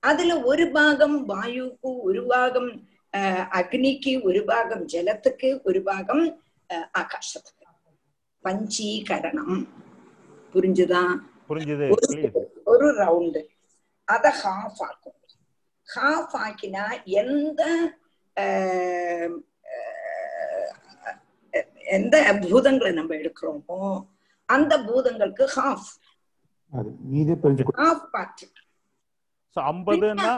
அதுல 0.00 0.40
ஒரு 0.40 0.70
பாகம் 0.70 1.28
வாயுக்கு 1.28 1.76
ஒரு 1.80 2.26
பாகம் 2.26 2.88
அஹ், 3.16 3.46
அக்னிக்கு 3.52 4.22
ஒரு 4.22 4.44
பாகம் 4.44 4.86
ஜலத்துக்கு 4.86 5.62
ஒரு 5.62 5.82
பாகம் 5.82 6.42
ஆகாசத்துக்கு. 6.74 7.62
பஞ்சீகரணம். 8.44 9.68
புரிஞ்சுதா? 10.54 11.16
புரிஞ்சுது 11.48 12.30
ஒரு- 12.66 12.94
ரவுண்டு 12.96 13.42
அத 14.04 14.34
ஹாஃப் 14.44 14.82
ஆக்கும். 14.82 15.12
ஹாஃப் 15.96 16.34
ஆக்கினா 16.46 17.02
எந்த 17.04 17.62
எந்த 21.86 22.38
பூதங்களை 22.40 22.92
நம்ம 22.92 23.14
எடுக்கிறோமோ 23.14 24.06
அந்த 24.46 24.78
பூதங்களுக்கு 24.78 25.46
ஹாஃப் 25.56 25.90
அது 26.74 26.90
மீதி 27.10 27.34
பிரிஞ்சு 27.42 27.64
ஹாஃப் 27.80 28.04
பார்ட் 28.12 28.44
So, 29.56 29.60
50ன்னா 29.64 30.30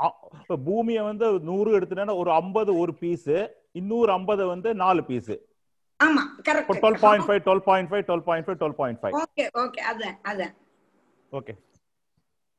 அ- 0.00 0.14
இப்ப 0.36 0.56
பூமியை 0.64 1.02
வந்து 1.04 1.26
நூறு 1.44 1.70
எடுத்துட்டா 1.76 2.14
ஒரு 2.16 2.30
ஐம்பது 2.32 2.70
ஒரு 2.78 2.92
பீஸ் 2.94 3.28
இன்னொரு 3.72 4.10
ஐம்பது 4.12 4.42
வந்து 4.46 4.68
நாலு 4.74 5.02
பீஸ் 5.04 5.30
ஆமா 6.00 6.22
twelve 6.40 6.98
point 6.98 6.98
correct 6.98 7.28
five 7.28 7.42
twelve 7.46 7.62
point 7.66 7.90
five 7.90 8.04
twelve 8.08 8.24
point 8.26 8.46
five 8.46 8.58
twelve 8.58 8.76
point 8.76 9.00
five 9.00 9.14
okay 9.20 9.44
okay 9.62 9.80
அதான் 9.90 10.16
அதான். 10.24 10.54
ஓகே 11.32 11.54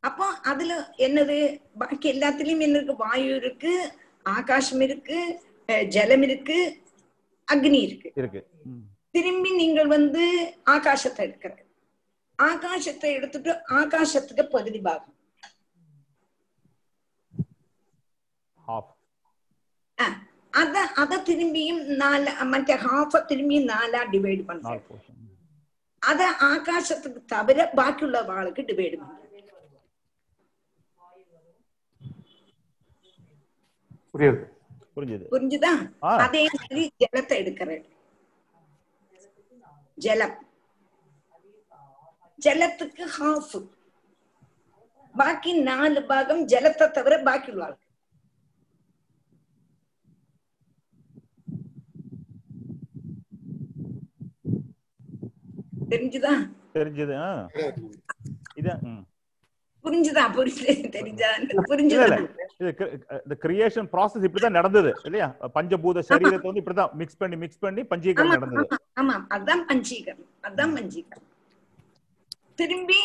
அப்போ 0.04 0.26
அதுல 0.44 0.74
என்னது? 1.00 1.38
பாக்கி 1.78 2.08
எல்லாத்துலயும் 2.14 2.62
என்ன 2.62 2.78
இருக்கு? 2.78 2.96
வாயு 2.98 3.30
இருக்கு 3.36 3.74
ஆகாசம் 4.26 4.82
இருக்கு 4.82 5.20
ஜலம் 5.90 6.24
இருக்கு 6.24 6.58
அக்னி 7.48 7.80
இருக்கு. 7.82 8.10
இருக்கு. 8.16 8.42
திரும்பி 9.12 9.52
நீங்கள் 9.56 9.88
வந்து 9.88 10.24
ஆகாசத்தை 10.70 11.22
எடுக்கிற 11.28 11.54
ஆகாசத்தை 12.40 13.10
எடுத்துட்டு 13.14 13.52
ஆகாசத்துக்கு 13.78 14.44
பகுதி 14.52 14.80
பாகம் 14.84 15.14
half 18.60 18.88
அஹ், 19.98 20.18
அத 20.54 20.74
அத 21.02 21.22
திரும்பியும் 21.28 21.80
நாலு 22.00 22.32
மற்ற 22.50 22.72
ஹாஃப 22.84 23.22
திரும்பியும் 23.30 23.70
நாலா 23.72 24.02
டிவைட் 24.12 24.42
நாலு 24.42 24.50
பண்றோம் 24.50 24.84
portion. 24.88 25.14
அத 26.02 26.22
ஆகாசத்துக்கு 26.48 27.22
தவிர 27.32 27.60
பாக்கியுள்ள 27.78 28.18
வாளுக்கு 28.28 28.62
டிவைட் 28.68 28.98
பண்றோம் 28.98 29.24
புரியுது 34.12 34.44
புரிஞ்சுது 34.96 35.26
புரிஞ்சுதா 35.32 35.72
ஆ. 36.04 36.12
அதே 36.26 36.44
மாதிரி 36.54 36.84
ஜலத்தை 37.02 37.36
எடுக்கிறது 37.42 37.86
ஜலம் 39.98 40.36
ஜலத்துக்கு 42.40 43.04
ஹாஃப் 43.18 43.56
பாக்கி 45.16 45.52
நாலு 45.70 46.02
பாகம் 46.10 46.42
ஜலத்தை 46.48 46.88
தவிர 46.98 47.14
பாக்கி 47.28 47.52
உள்ள 47.52 47.64
ஆளுக்கு. 47.68 47.86
தெரிஞ்சுதா? 55.92 56.34
தெரிஞ்சது. 56.78 57.16
புரிஞ்சுதா? 59.86 60.24
புரிஞ்சு 60.36 60.64
தெரிஞ்சா? 60.96 61.28
புரிஞ்சுதா? 61.72 62.18
இது 62.62 62.72
இந்த 63.26 63.36
கிரியேஷன் 63.44 63.88
ப்ராசஸ் 63.94 64.26
இப்படிதான் 64.28 64.58
நடந்தது 64.60 64.90
இல்லையா? 65.08 65.28
பஞ்சபூத 65.58 66.04
சரீரத்தை 66.10 66.48
வந்து 66.50 66.64
இப்படிதான் 66.64 66.94
மிக்ஸ் 67.02 67.20
பண்ணி 67.22 67.38
மிக்ஸ் 67.44 67.64
பண்ணி 67.66 67.84
பஞ்சீகரணம் 67.92 68.36
நடந்தது. 68.38 68.68
ஆமா, 68.68 68.80
ஆமா. 69.02 69.16
அதான் 69.38 69.64
பஞ்சீகரணம். 69.72 70.32
அதான் 70.50 70.76
பஞ்சீகரணம். 70.78 71.34
திரும்பி 72.58 73.02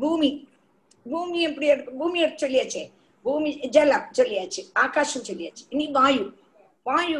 பூமி. 0.00 0.30
பூமி 1.10 1.40
எப்படி 1.40 1.66
பூமியை 1.98 2.28
சொல்லியாச்சு. 2.30 2.82
பூமி 3.22 3.50
ஜலம் 3.68 4.08
சொல்லியாச்சு. 4.12 4.62
ஆகாசம் 4.74 5.22
சொல்லியாச்சு. 5.22 5.64
இனி 5.68 5.86
வாயு. 5.92 6.24
வாயு 6.84 7.18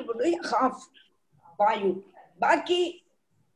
ஹாஃப் 0.51 0.85
வாயு. 1.59 1.91
பாக்கி 2.41 2.81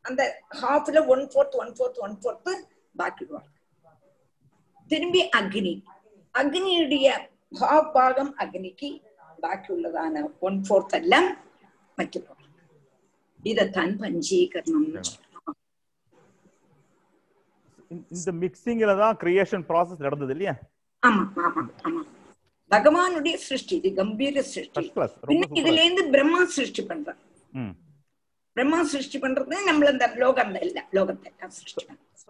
அந்த 0.03 0.23
ஹாஃப்ல 0.63 1.07
one 1.07 1.23
fourth 1.33 1.57
one 1.63 1.73
fourth 1.73 2.01
one 2.07 2.17
fourth 2.23 2.53
பாக்கிடுவாங்க 2.99 3.51
திரும்பி 4.87 5.21
அக்னி. 5.37 5.75
அக்னியுடைய 6.35 7.07
ஹாஃப் 7.61 7.93
பாகம் 7.93 8.33
அக்னிக்கு 8.39 8.91
பாக்கி 9.41 9.73
உள்ளதான 9.73 10.27
ஒன் 10.41 10.63
ஃபோர்த் 10.69 10.97
எல்லாம் 11.01 11.31
வைக்கப்படுவாங்க 11.97 12.61
இதைத்தான் 13.43 13.99
பஞ்சீகரணம். 14.01 15.03
இந்த- 18.15 18.35
மிக்சிங்ல 18.41 18.95
தான் 18.99 19.17
கிரியேஷன் 19.21 19.65
ப்ராசஸ் 19.69 20.05
நடந்தது 20.07 20.35
இல்லையா? 20.35 20.55
ஆமா 21.03 21.23
ஆமா 21.43 21.63
ஆமா. 21.85 22.03
பகவானுடைய 22.71 23.37
சிருஷ்டி 23.43 23.75
இது 23.81 23.91
கம்பீர 23.97 24.43
சிருஷ்டி. 24.49 24.85
இதுல 25.59 25.79
இருந்து 25.81 26.05
பிரம்மா 26.15 26.41
சிருஷ்டி 26.55 26.83
பண்றான் 26.85 27.21
ம். 27.53 27.75
பிரம்மா 28.57 28.79
சிருஷ்டி 28.85 29.19
பண்றது 29.19 29.61
நம்மள 29.69 29.89
இந்த 29.95 30.07
லோகம் 30.17 30.53
இல்ல 30.63 30.81
லோகத்தை 30.93 31.29
எல்லாம் 31.33 31.55
சிருஷ்டி 31.57 31.85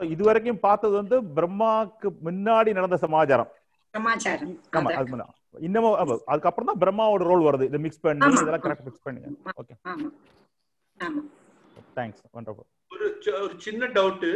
இது 0.08 0.22
வரைக்கும் 0.24 0.60
பார்த்தது 0.60 0.94
வந்து 0.96 1.16
பிரம்மாக்கு 1.36 2.08
முன்னாடி 2.24 2.70
நடந்த 2.74 2.96
சமாச்சாரம். 2.98 3.50
சமாச்சாரம் 3.94 4.52
இன்னமும் 5.60 5.96
அதுக்கப்புறம் 6.28 6.68
தான் 6.70 6.80
பிரம்மாவோட 6.80 7.24
ரோல் 7.28 7.44
வருது. 7.46 7.64
இதை 7.64 7.78
மிக்ஸ் 7.78 8.00
பண்ணி. 8.00 8.30
இதெல்லாம் 8.36 8.64
கரெக்ட் 8.64 8.86
மிக்ஸ் 8.88 9.04
பண்ணி. 9.04 9.20
ஓகே 9.54 9.74
ஆமா 9.86 10.08
ஆமா. 10.98 11.22
தேங்க்ஸ் 11.96 12.22
வண்டர்ஃபுல் 12.34 12.70
ஒரு 13.40 13.54
சின்ன 13.58 13.86
டவுட் 13.94 14.26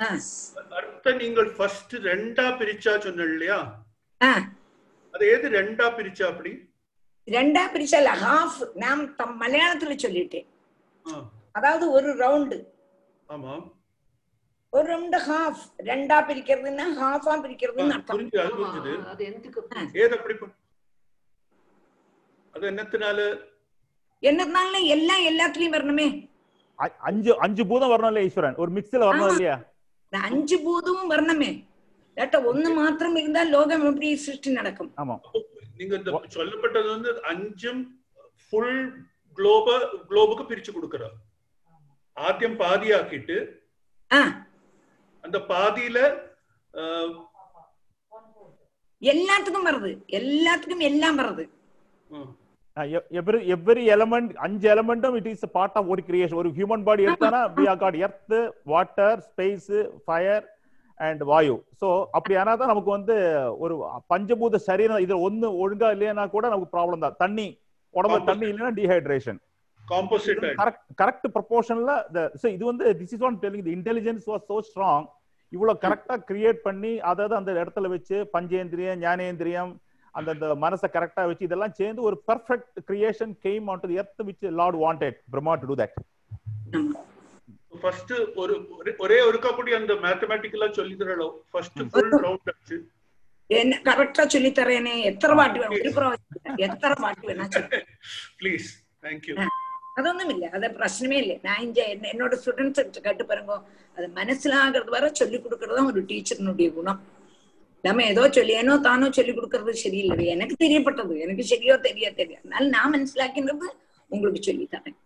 ஆ, 0.00 0.06
அர்த்தம் 0.76 1.18
நீங்கள் 1.18 1.50
ஃபர்ஸ்ட் 1.50 1.92
ரெண்டா 2.06 2.46
பிரிச்சா 2.58 2.92
சொன்ன 3.00 3.26
இல்லையா 3.28 3.58
ஆ. 4.20 4.30
அது 5.14 5.24
எது 5.30 5.46
ரெண்டா 5.50 5.86
பிரிச்சா 5.96 6.24
அப்படி? 6.26 6.52
ரெண்டா 7.28 7.62
பிரிச்சல 7.72 8.08
ஹாஃப் 8.22 8.56
நான் 8.74 9.02
தம் 9.14 9.36
மலையாளத்துல 9.40 9.94
சொல்லிட்டேன். 9.98 10.46
ஆ, 11.06 11.20
அதாவது 11.52 11.84
ஒரு 11.90 12.10
ரவுண்டு 12.16 12.58
ஆமா. 13.28 13.54
ஒரு 14.72 14.86
ரவுண்டு 14.92 15.18
ஹாஃப் 15.26 15.60
ரெண்டா 15.86 16.18
பிரிக்கிறதுன்னா 16.28 16.86
ஹாஃபா 16.98 17.34
பிரிக்கிறதுன்னு 17.44 17.92
ஆ, 17.92 17.96
அர்த்தம். 17.96 18.16
புரிஞ்சு 18.16 18.40
அது 18.40 18.54
புரிஞ்சுது. 18.56 18.94
அது 19.06 19.24
எதுக்கு 19.24 20.00
ஏது 20.00 20.14
அப்படி 20.18 20.36
அது 22.54 22.64
என்னத்தினால? 22.68 23.20
என்னதுனால 24.22 24.74
எல்லாம் 24.88 25.22
எல்லாத்துலயும் 25.30 25.76
வரணுமே. 25.76 26.08
அஞ்சு 27.04 27.32
அஞ்சு 27.38 27.62
பூதம் 27.66 27.92
வரணும் 27.92 28.06
இல்லையா 28.06 28.28
ஈஸ்வரன். 28.28 28.56
ஒரு 28.56 28.70
மிக்ஸ்ல 28.72 29.02
வரணும். 29.04 29.32
இல்லையா? 29.32 29.56
அஞ்சு 30.22 30.56
பூதமும் 30.58 31.10
வரணுமே 31.10 31.50
இல்லாட்ட 32.16 32.38
ஒண்ணு 32.44 32.68
மாத்திரம் 32.74 33.16
இருந்தா 33.16 33.42
லோகம் 33.48 33.86
எப்படி 33.86 34.08
சிருஷ்டி 34.16 34.50
நடக்கும்? 34.50 34.90
ஆமா. 34.98 35.16
நீங்க 35.78 35.94
இந்த 35.96 36.10
சொல்லப்பட்டது 36.34 36.88
வந்து 36.90 37.10
அஞ்சும் 37.24 37.82
ஃபுல் 38.42 38.76
குளோப 39.38 39.68
குளோபுக்கு 40.10 40.44
பிரிச்சு 40.44 40.72
கொடுக்கறார் 40.72 41.16
ஆദ്യം 42.16 42.52
பாதியாக்கிட்டு 42.58 43.36
ஆ. 44.10 44.20
அந்த 45.24 45.38
பாதியில 45.48 45.98
எல்லாத்துக்கும் 49.02 49.66
வருது. 49.66 49.90
எல்லாத்துக்கும் 50.10 50.84
எல்லாம் 50.84 51.18
வருது. 51.18 51.44
எவ்ரி 53.18 53.38
எவ்ரி 53.54 53.82
எலமெண்ட் 53.94 54.32
அஞ்சு 54.44 54.66
எலமெண்ட்டும் 54.72 55.16
இட் 55.18 55.28
இஸ் 55.32 55.44
பார்ட் 55.56 55.76
ஆஃப் 55.80 55.90
ஒரு 55.94 56.02
கிரியேஷன் 56.08 56.40
ஒரு 56.42 56.50
human 56.56 56.84
body 56.88 57.02
எடுத்தானா 57.08 57.40
we 57.58 57.64
are 57.72 57.80
got 57.82 57.98
earth 58.06 58.34
water 58.72 59.20
space 59.28 59.68
fire 60.06 60.44
and 61.00 61.22
Vayu. 61.30 61.56
So 61.80 61.88
அப்படி 62.16 62.34
ஆனா 62.40 62.52
தான் 62.60 62.72
நமக்கு 62.72 62.90
வந்து 62.96 63.16
ஒரு 63.64 63.74
பஞ்சபூத 64.12 64.60
சரீரம் 64.68 65.02
இதுல 65.04 65.18
ஒண்ணு 65.28 65.50
ஒழுங்கா 65.62 65.90
இல்லையா 65.94 66.26
கூட 66.34 66.44
நமக்கு 66.52 66.74
ப்ராப்ளம் 66.76 67.04
தான். 67.06 67.18
தண்ணி 67.24 67.46
உடம்புல 67.94 68.28
தண்ணி 68.30 68.46
இல்லைன்னா 68.50 68.72
டீஹைட்ரேஷன் 68.78 69.40
ஆயிடும். 69.80 70.56
கரெக்ட் 70.60 70.84
கரெக்ட் 71.00 71.26
ப்ரொபோர்ஷன்ல 71.36 71.94
இது 72.56 72.64
வந்து 72.70 72.84
this 73.00 73.14
is 73.16 73.24
one 73.28 73.36
telling 73.44 73.72
intelligence 73.76 74.26
was 74.30 74.46
so 74.50 74.58
strong 74.68 75.06
இவ்வளவு 75.52 75.82
கரெக்டா 75.84 76.14
கிரியேட் 76.30 76.60
பண்ணி 76.68 76.92
அதாவது 77.10 77.34
அந்த 77.40 77.50
இடத்துல 77.62 77.88
வச்சு 77.94 78.16
பஞ்சேந்திரியம் 78.36 79.02
ஞானேந்திரியம் 79.06 79.72
அந்த 80.14 80.32
மனசை 80.62 80.88
கரெக்டா 80.94 81.22
வச்சு 81.28 81.46
இதெல்லாம் 81.46 81.76
சேர்ந்து 81.78 82.02
ஒரு 82.08 82.16
perfect 82.28 82.78
creation 82.88 83.32
came 83.44 83.68
on 83.70 83.82
to 83.82 83.90
earth 83.98 84.22
which 84.28 84.46
lord 84.58 84.78
wanted 84.82 85.18
Brahma 85.32 85.54
to 85.56 85.68
do 85.70 85.76
that 85.80 85.96
first 87.82 88.12
ஒரு 88.42 88.54
ஒரே 89.00 89.18
ஒருக்கா 89.26 89.50
கூடி 89.54 89.72
அந்த 89.78 89.94
மேத்தமேட்டிக்கலா 90.04 90.68
சொல்லி 90.76 90.94
தரலோ 91.00 91.28
ஃபர்ஸ்ட் 91.50 91.80
ஃபுல் 91.88 92.12
ரவுண்ட் 92.24 92.50
ஆச்சு. 92.52 92.76
என்ன 93.50 93.74
கரெக்டா 93.88 94.22
சொல்லி 94.34 94.50
தரேனே 94.58 94.94
எத்தனை 95.10 95.34
வாட்டி 95.40 95.58
வேணும் 95.62 95.82
எத்தனை 96.66 96.96
வாட்டி 97.04 97.26
வேணா 97.30 97.46
ப்ளீஸ் 98.40 98.68
தேங்க் 99.04 99.26
யூ 99.30 99.34
അതൊന്നും 99.98 100.30
ഇല്ല 100.34 100.44
അത് 100.56 100.64
പ്രശ്നമേ 100.78 101.18
ഇല്ല 101.22 101.32
ഞാൻ 101.44 101.58
എന്നോട് 102.08 102.34
സ്റ്റുഡൻസ് 102.38 102.84
കേട്ട് 103.04 103.24
പറയുമ്പോ 103.28 103.56
അത് 103.96 104.06
മനസ്സിലാകുന്നത് 104.16 104.90
വരെ 104.94 105.10
ചൊല്ലിക്കൊടുക്കുന്നതാണ് 105.18 105.90
ഒരു 105.92 106.02
ടീച്ചറിനുടേ 106.08 106.68
ഗുണം 106.78 106.96
நம்ம 107.83 108.05
ஏதோ 108.05 108.23
சொல்லி 108.29 108.53
ஏனோ 108.53 108.73
தானோ 108.79 109.07
சொல்லி 109.09 109.33
கொடுக்கறது 109.33 109.73
சரியில்லை 109.83 110.25
எனக்கு 110.27 110.55
தெரியப்பட்டது 110.55 111.13
எனக்கு 111.19 111.43
சரியோ 111.43 111.75
தெரிய 111.81 112.07
தெரியாது 112.11 112.41
அதனால 112.41 112.67
நான் 112.69 112.93
மனசிலாக்கின்றது 112.93 113.67
உங்களுக்கு 114.11 114.41
சொல்லி 114.41 114.65
தரேன் 114.67 114.97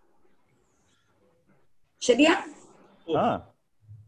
சரியா 2.02 2.34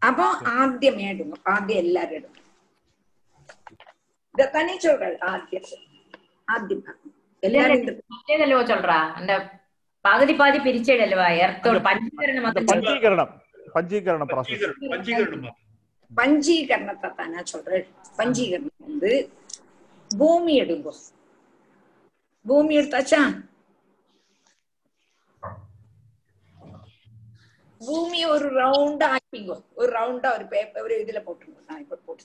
അപ്പൊ 0.02 0.26
ആദ്യം 0.56 0.98
ഇടുന്നു 1.10 1.38
ആദ്യം 1.48 1.80
എല്ലാരും 1.80 2.16
ഇടുന്നു 2.18 2.42
ഇതന്നെ 4.36 4.76
சொல்றாள் 4.78 5.18
ആദ്യം 5.26 5.66
ആദ്യം 6.48 6.82
എല്ലാരും 7.44 7.78
ഇത് 7.82 7.92
மற்றேதல்லவோ 8.14 8.64
சொல்றா 8.64 8.98
அந்த 9.16 9.34
பகுதி 10.06 10.34
பாதி 10.34 10.60
பிரிச்சேடல்வா 10.60 11.28
எர்த்தோட 11.44 11.80
பஞ்சீகரணம் 13.76 14.34
இந்த 14.88 15.52
பஞ்சீகரணத்தை 16.17 17.15
தானே 17.15 17.41
சொல்றேன். 17.45 17.87
பஞ்சீகரணம் 18.17 18.79
வந்து 18.79 19.31
பூமி 20.09 20.61
எடுங்கோ. 20.61 20.93
பூமி 22.47 22.79
எடுத்தாச்சா? 22.79 23.49
பூமி 27.79 28.25
ஒரு 28.25 28.49
ரவுண்டா 28.63 29.17
ஆக்கிங்கோ. 29.17 29.63
ஒரு 29.75 29.93
ரவுண்டா 29.93 30.35
ஒரு 30.35 30.47
பேப்பர் 30.47 30.83
ஒரு 30.83 31.05
இதுல 31.07 31.21
போட்டுருங்க. 31.27 31.61
நான் 31.67 31.81
இப்ப 31.81 31.99
போட்டு 32.07 32.25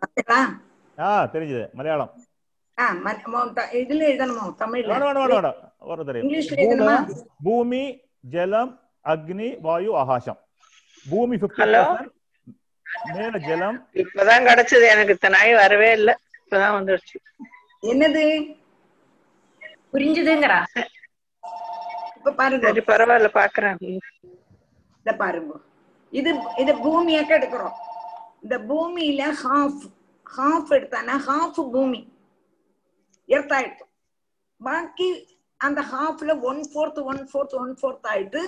பாத்தீங்களா? 0.00 0.60
ஆ 0.98 1.24
தெரிஞ்சது. 1.24 1.72
மலையாளம். 1.72 2.12
இதுல 3.72 4.02
எழுதணுமோ? 4.10 4.54
தமிழ்ல. 4.58 4.86
வரும் 5.78 6.06
தெரியும் 6.06 7.06
பூமி 7.42 8.00
ஜலம் 8.20 8.80
அக்னி 9.04 9.60
வாயு 9.60 9.96
ஆகாசம். 9.96 10.38
பூமி 11.10 11.36
பிப்டி? 11.36 12.17
மேல 13.10 13.38
ஜலம். 13.38 13.78
இப்பதான் 13.94 14.46
கிடைச்சது. 14.46 14.86
எனக்கு 14.88 15.12
இத்தனை 15.12 15.38
நாய் 15.38 15.54
வரவே 15.54 15.92
இல்ல. 15.92 16.10
இப்பதான் 16.38 16.76
வந்துருச்சு. 16.78 17.16
என்னது? 17.82 18.22
புரிஞ்சுதுங்கிறா 19.92 20.58
இப்ப 22.16 22.32
பாருங்க. 22.32 22.66
சரி 22.66 22.82
பரவாயில்ல 22.82 23.28
பாக்குறேன். 23.34 23.78
இத 25.06 25.12
பாருங்க. 25.16 25.52
இது 26.12 26.30
இது 26.58 26.72
பூமியாக்க 26.76 27.30
எடுக்கிறோம். 27.38 27.76
இந்த 28.42 28.58
பூமியில 28.68 29.22
ஹாஃப் 29.42 29.84
ஹாஃப் 30.26 30.70
எடுத்தானா 30.70 31.14
ஹாஃப் 31.26 31.60
பூமி. 31.72 32.00
எர்த்தாயிட்டு 33.28 33.84
பாக்கி 34.60 35.08
அந்த 35.60 35.80
ஹாஃப்ல 35.92 36.40
one 36.42 36.60
fourth 36.70 37.02
one 37.02 37.28
fourth 37.30 37.54
one 37.54 37.74
fourth 37.80 38.06
ஆயிட்டு 38.06 38.42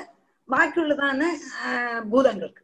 பாக்கி 0.49 0.81
உள்ளதான 0.81 1.23
ஆஹ், 1.67 2.03
பூதங்களுக்கு. 2.11 2.63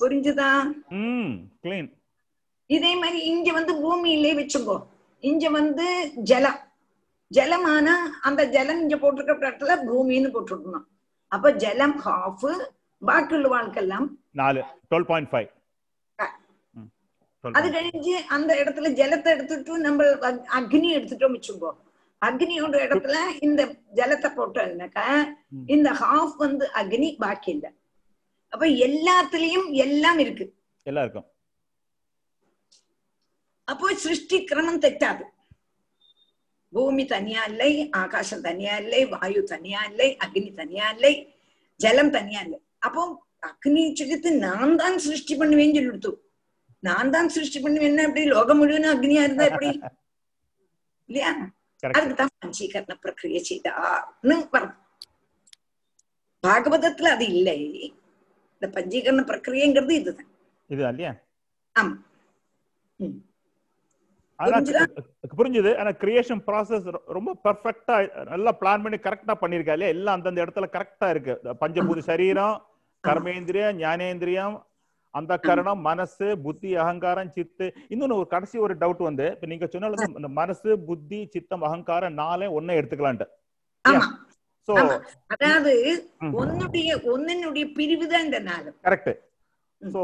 புரிஞ்சுதா? 0.00 0.48
ம் 1.00 1.32
கிளீன் 1.64 1.90
இதே 2.70 2.96
மாதிரி 2.96 3.18
இங்க 3.24 3.52
வந்து 3.52 3.72
பூமியிலே 3.80 4.34
வச்சுக்கோ. 4.34 4.76
இங்க 5.22 5.50
வந்து 5.50 5.86
ஜலம். 6.22 6.60
ஜலமானா 7.30 7.94
அந்த 8.20 8.44
ஜலம் 8.46 8.80
இங்க 8.80 8.96
போட்டிருக்க 8.96 9.44
இடத்துல 9.44 9.76
பூமின்னு 9.84 10.28
போட்டிருக்கணும். 10.28 10.86
அப்ப 11.32 11.50
ஜலம் 11.56 11.96
ஹாஃப் 12.04 12.46
பாக்கி 13.02 13.34
உள்ள 13.34 13.48
வாழ்க்கெல்லாம் 13.48 14.06
நாலு 14.32 14.60
டுவெல் 14.90 15.06
பாயிண்ட் 15.06 15.30
ஃபைவ் 15.32 15.50
அது 17.54 17.68
கழிஞ்சு 17.70 18.12
அந்த 18.28 18.52
இடத்துல 18.54 18.90
ஜலத்தை 18.94 19.30
எடுத்துட்டு 19.30 19.78
நம்ம 19.78 20.04
அக்- 20.22 20.46
அக்னி 20.54 20.88
எடுத்துட்டோம் 20.96 21.34
வச்சுக்கோ. 21.34 21.70
அக்னியோட 22.22 22.76
இடத்துல 22.84 23.16
இந்த 23.40 23.62
ஜலத்தை 23.94 24.30
போட்டோம்னாக்கா 24.36 25.06
இந்த 25.66 25.88
ஹாஃப் 25.92 26.36
வந்து 26.36 26.70
அக்னி 26.74 27.16
பாக்கி 27.18 27.50
இல்ல. 27.50 27.66
அப்ப 28.54 28.64
எல்லாத்துலயும் 28.86 29.68
எல்லாம் 29.84 30.18
இருக்கு. 30.24 30.44
எல்லாம் 30.86 31.04
இருக்கும் 31.06 31.28
அப்போ 33.68 33.94
சிருஷ்டி 34.04 34.36
கிரமம் 34.50 34.82
தெറ്റാது 34.84 35.24
பூமி 36.72 37.04
தனியா 37.12 37.42
இல்லை 37.50 37.70
ஆகாசம் 38.02 38.44
தனியா 38.46 38.74
இல்லை 38.82 39.00
வாயு 39.12 39.42
தனியா 39.52 39.80
இல்லை 39.90 40.08
அக்னி 40.24 40.50
தனியா 40.60 40.86
இல்லை 40.94 41.12
ஜலம் 41.80 42.12
தனியா 42.16 42.40
இல்லை. 42.46 42.58
அப்போ 42.86 43.02
அக்னி 43.48 43.82
சுகத்து 44.00 44.30
நான் 44.46 44.76
தான் 44.82 44.96
சிருஷ்டி 45.06 45.34
பண்ணுவேன்னு 45.40 45.76
சொல்லிடுத்து. 45.78 46.12
நான் 46.82 47.12
தான் 47.14 47.32
சிருஷ்டி 47.34 47.58
பண்ணுவேன்னா 47.64 48.06
எப்படி 48.08 48.24
லோகம் 48.34 48.58
முழுவதும் 48.60 48.94
அக்னியா 48.94 49.22
இருந்தா 49.26 49.46
எப்படி? 49.50 49.70
இல்லையா? 51.10 51.30
அதுக்குதான் 51.82 52.34
பஞ்சீகரண 52.42 52.94
பிரக்கிரிய 53.04 53.40
செய்தார்னு 53.50 54.36
பாகவதத்துல 56.44 57.12
அது 57.16 57.26
இல்லை. 57.36 57.58
இந்த 58.56 58.66
பஞ்சீகரண 58.76 59.22
பிரக்கிரியங்கிறது 59.30 59.94
இதுதான். 60.00 60.30
இது 60.70 60.82
இல்லையா? 60.90 61.12
ஆமா. 61.76 61.94
புரிஞ்சுதா? 65.38 65.72
ஆனா 65.80 65.90
கிரியேஷன் 66.02 66.40
ப்ராசஸ் 66.46 66.86
ரொம்ப 67.16 67.30
பெர்ஃபெக்ட்டா 67.44 67.96
நல்லா 68.32 68.52
பிளான் 68.60 68.84
பண்ணி 68.84 68.98
கரெக்டா 69.06 69.34
பண்ணிருக்கா 69.42 69.74
இல்லையா? 69.76 69.94
எல்லாம் 69.96 70.16
அந்தந்த 70.16 70.44
இடத்துல 70.44 70.68
கரெக்டா 70.76 71.08
இருக்கு. 71.14 71.34
பஞ்சபூத 71.62 72.04
சரீரம் 72.10 72.56
கர்மேந்திரியம் 73.04 73.78
ஞானேந்திரியம் 73.82 74.56
அந்த 75.14 75.32
கரணம் 75.46 75.82
மனசு 75.88 76.26
புத்தி 76.44 76.70
அகங்காரம் 76.82 77.32
சித்து. 77.36 77.66
இன்னொன்னு 77.92 78.18
ஒரு 78.20 78.28
கடைசி 78.32 78.56
ஒரு 78.66 78.74
டவுட் 78.80 79.02
வந்து 79.08 79.26
இப்ப 79.34 79.46
நீங்க 79.52 79.66
சொன்னால 79.74 80.08
இந்த 80.20 80.30
மனசு 80.40 80.70
புத்தி 80.88 81.20
சித்தம் 81.34 81.66
அகங்காரம் 81.68 82.18
நாளே 82.22 82.46
ஒன்னே 82.58 82.78
எடுத்துக்கலான்ட்டு. 82.80 83.26
அதாவது. 85.34 85.72
ஒன்னுடைய 86.40 86.90
ஒன்னுடைய 87.12 87.64
பிரிவு 87.76 88.06
தான் 88.12 88.24
இந்த 88.26 88.38
நாளும் 88.48 88.76
கரெக்ட் 88.86 89.12
சோ 89.80 90.02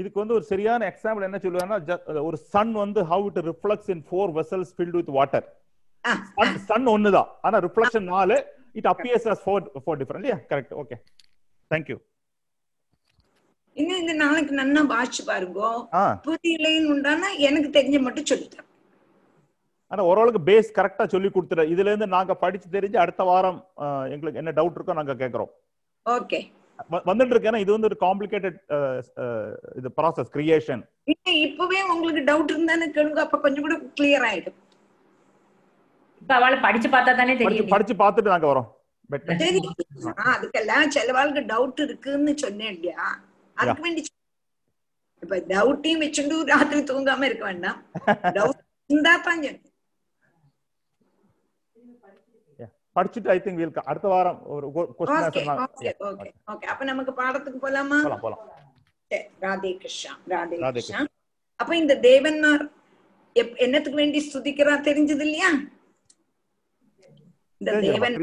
இதுக்கு 0.00 0.20
வந்து 0.20 0.36
ஒரு 0.38 0.44
சரியான 0.50 0.86
எக்ஸாம்பிள் 0.92 1.26
என்ன 1.28 1.38
சொல்லுவாங்கன்னா 1.44 1.98
ஒரு 2.28 2.38
சன் 2.54 2.72
வந்து 2.82 3.00
how 3.10 3.26
it 3.30 3.40
reflects 3.50 3.90
in 3.94 4.04
four 4.08 4.32
vessels 4.38 4.72
filled 4.76 4.96
with 4.98 5.12
water 5.18 5.46
sun 6.70 6.88
ஒண்ணுதான். 6.94 7.28
ஆனா 7.46 7.56
ரிஃப்ளெக்ஷன் 7.66 8.08
நாலு 8.14 8.36
it 8.80 8.88
appears 8.92 9.28
as 9.32 9.42
four 9.44 9.70
four 9.84 9.98
different 10.00 10.22
இல்லையா? 10.22 10.38
கரெக்ட் 10.50 10.74
ஓகே 10.82 10.96
தேங்க்யூ 11.70 11.96
இன்னும் 13.76 14.00
இந்த 14.02 14.14
நாளைக்கு 14.22 14.52
நன்னா 14.58 14.82
வாட்சி 14.92 15.22
பாருங்கோ. 15.28 15.70
புரியலைன்னு 16.26 16.92
உண்டானா 16.94 17.28
எனக்கு 17.48 17.68
தெரிஞ்ச 17.76 17.98
மட்டும் 18.06 18.28
சொல்லித்தரேன். 18.30 18.68
ஆனா 19.90 20.02
ஓரளவுக்கு 20.10 20.40
பேஸ் 20.48 20.76
கரெக்டா 20.78 21.04
சொல்லி 21.14 21.28
கொடுத்துரு 21.30 21.64
இதுல 21.72 21.90
இருந்து 21.90 22.08
நாங்க 22.16 22.34
படிச்சு 22.42 22.68
தெரிஞ்சு 22.76 22.98
அடுத்த 23.02 23.22
வாரம் 23.30 23.58
எங்களுக்கு 24.14 24.40
என்ன 24.42 24.54
டவுட் 24.58 24.76
இருக்கோ 24.78 24.98
நாங்க 25.00 25.16
கேக்குறோம் 25.22 25.50
ஓகே. 26.06 26.38
வந்துட்டு 27.08 27.32
இருக்கு 27.32 27.48
ஏன்னா 27.50 27.60
இது 27.64 27.74
வந்து 27.74 27.88
ஒரு 27.90 27.98
காம்ப்ளிகேட்டட் 28.04 28.56
இது 29.78 29.88
ப்ராசஸ் 29.98 30.32
கிரியேஷன் 30.36 30.82
இல்ல 31.12 31.28
இப்பவே 31.46 31.80
உங்களுக்கு 31.92 32.22
டவுட் 32.30 32.52
இருந்தானே 32.54 32.86
கேளுங்க. 32.96 33.20
அப்ப 33.26 33.38
கொஞ்சம் 33.44 33.64
கூட 33.66 33.76
கிளியர் 33.98 34.26
ஆயிடும். 34.30 34.58
இப்ப 36.22 36.32
அவளை 36.38 36.56
படிச்சு 36.66 36.88
பார்த்தா 36.94 37.12
தானே 37.20 37.34
படிச்சு 37.34 37.48
தெரியும். 37.50 37.72
படிச்சு 37.74 37.94
பார்த்துட்டு 38.02 38.34
நாங்க 38.34 38.48
வரோம். 38.52 38.68
அதுக்கெல்லாம் 40.34 40.92
சிலவாளுக்கு 40.94 41.42
டவுட் 41.52 41.80
இருக்குன்னு 41.86 42.32
சொன்னேன் 42.44 42.72
இல்லையா? 42.76 43.06
அதுக்கு 43.56 43.84
வேண்டி. 43.86 44.02
இப்ப 45.22 45.36
டவுட்டையும் 45.52 46.02
வச்சுட்டு 46.04 46.38
ராத்திரி 46.52 46.80
தூங்காம 46.92 47.26
இருக்க 47.30 47.44
வேண்டாம். 47.50 47.78
டவுட் 48.38 48.60
இருந்தா 48.90 49.12
தான் 49.26 49.42
சொன்னேன். 49.46 49.60
படிச்சுட்டு 52.96 53.30
ஐ 53.34 53.38
திங்க் 53.44 53.60
வீல் 53.60 53.88
அடுத்த 53.90 54.08
வாரம் 54.14 54.40
ஒரு 54.54 54.66
கொஸ்டின் 54.98 55.50
ஆன்சர் 55.54 56.00
ஓகே 56.10 56.30
ஓகே 56.52 56.66
அப்ப 56.72 56.84
நமக்கு 56.90 57.12
பாடத்துக்கு 57.20 57.60
போலாமா? 57.64 57.98
போலாம் 58.06 58.24
போலாம். 58.26 58.42
ராதே 59.44 59.72
கிருஷ்ணா 59.82 60.12
ராதே 60.32 60.58
கிருஷ்ணா. 60.76 61.00
அப்ப 61.60 61.72
இந்த 61.82 61.94
தேவன்மார் 62.08 62.64
என்னத்துக்கு 63.64 64.00
வேண்டி 64.02 64.20
ஸ்துதிக்கிறா 64.26 64.74
தெரிஞ்சது 64.88 65.24
இல்லையா? 65.28 65.50
இந்த 67.60 67.72
தேவன் 67.86 68.16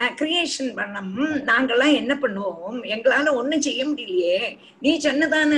கிரியேஷன் 0.00 0.70
பண்ணம் 0.78 1.10
நாங்கெல்லாம் 1.48 1.96
என்ன 1.98 2.12
பண்ணுவோம்? 2.22 2.78
எங்களால 2.94 3.32
ஒண்ணும் 3.40 3.64
செய்ய 3.66 3.82
முடியலையே. 3.90 4.38
நீ 4.84 4.90
சொன்னதான 5.04 5.52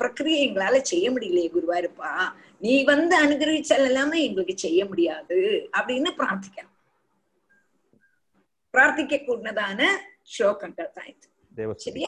பிரக்கிரியை 0.00 0.40
எங்களால 0.48 0.80
செய்ய 0.92 1.06
முடியலையே 1.14 1.48
குருவாயிருப்பா 1.54 2.12
நீ 2.66 2.74
வந்து 2.92 3.14
அனுகிரகிச்சல் 3.24 3.86
இல்லாம 3.90 4.18
எங்களுக்கு 4.26 4.54
செய்ய 4.66 4.80
முடியாது 4.90 5.38
அப்படின்னு 5.78 6.10
பிரார்த்திக்கலாம் 6.20 6.69
பிரார்த்திக்க 8.73 9.21
கூடதான 9.21 9.81
ஸ்லோகங்கள் 10.31 10.91
தான் 10.91 11.05
இது 11.05 11.27
தேவ 11.51 11.73
சரியா 11.77 12.07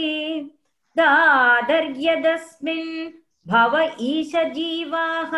தாதர்யதஸ்மின் 0.96 2.92
பவ 3.46 3.74
ஈஷ 4.10 4.42
ஜீவாக 4.56 5.32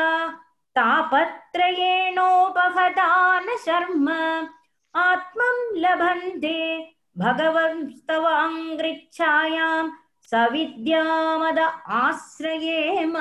தாபத்ரயேணோபகதான 0.76 3.46
சர்ம 3.66 4.08
ஆத்மம் 4.94 5.64
லபந்தே 5.82 6.62
பகவந்தவாங்கிருச்சாயாம் 7.16 9.90
சவித்யாமத 10.32 11.60
ஆசிரயேம. 12.02 13.16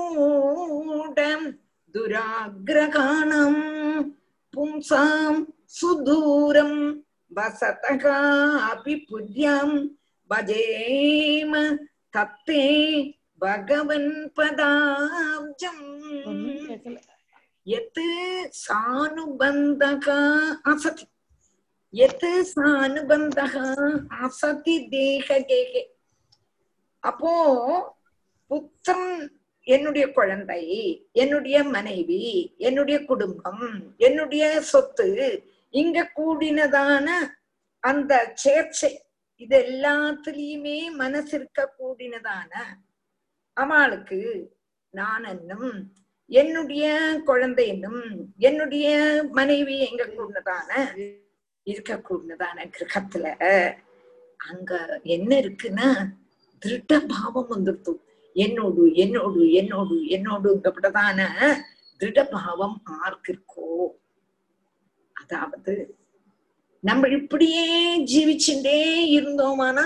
ഊടം 0.00 1.40
ദുരാഗ്രകാണം 1.94 3.54
പുംസാം 4.54 5.34
സുദൂരം 5.70 6.72
വസതകാപി 7.32 8.94
പുര്യം 9.08 9.70
ഭജേമ 10.30 11.52
തത്തേ 12.16 12.64
ഭഗവൻ 13.42 14.04
പദാബ്ജം 14.38 15.78
യത്ത് 17.66 18.08
സാനുബന്ധക 18.56 20.08
അസതി 20.66 21.06
യത്ത് 21.94 22.32
സാനുബന്ധക 22.46 23.56
അസതി 24.22 24.76
ദേഹഗേഹ 24.90 25.72
അപ്പോ 27.02 27.34
புத்திரன் 28.50 29.10
என்னுடைய 29.66 30.04
குழந்தை 30.12 30.62
என்னுடைய 31.14 31.56
மனைவி 31.68 32.22
என்னுடைய 32.58 32.98
குடும்பம் 33.04 33.64
என்னுடைய 33.98 34.44
சொத்து 34.62 35.08
இங்க 35.74 36.04
கூடினதான 36.16 37.08
அந்த 37.84 38.12
சேர்ச்சை 38.44 38.92
இது 39.40 39.56
எல்லாத்துலயுமே 39.62 40.78
மனசிருக்க 40.96 41.66
கூடினதான 41.78 42.52
அவளுக்கு 43.56 44.20
நான் 44.94 45.26
என்னும் 45.26 45.70
என்னுடைய 46.30 46.86
குழந்தை 47.24 47.64
என்னும் 47.66 48.02
என்னுடைய 48.38 48.88
மனைவி 49.32 49.76
எங்க 49.80 50.04
கூடதான 50.08 50.70
இருக்க 51.66 51.94
கூடதான 52.00 52.66
கிரகத்துல 52.74 53.26
அங்க 54.40 54.72
என்ன 55.08 55.30
இருக்குன்னா 55.40 55.88
திருட்ட 56.62 56.94
பாவம் 57.08 57.50
வந்துருத்து 57.50 57.92
என்னோடு 58.38 58.82
என்னோடு 58.94 59.50
என்னோடு 59.52 59.94
என்னோடுங்கப்பட்டதான 60.08 61.20
திருடபாவம் 62.00 62.76
ஆர்க்கிற்கோ 62.98 63.68
இருக்கோ 63.68 63.86
அதாவது 65.16 65.74
நம்ம 66.82 67.08
இப்படியே 67.08 67.64
ஜீவிச்சுட்டே 68.04 68.76
இருந்தோமானா 69.16 69.84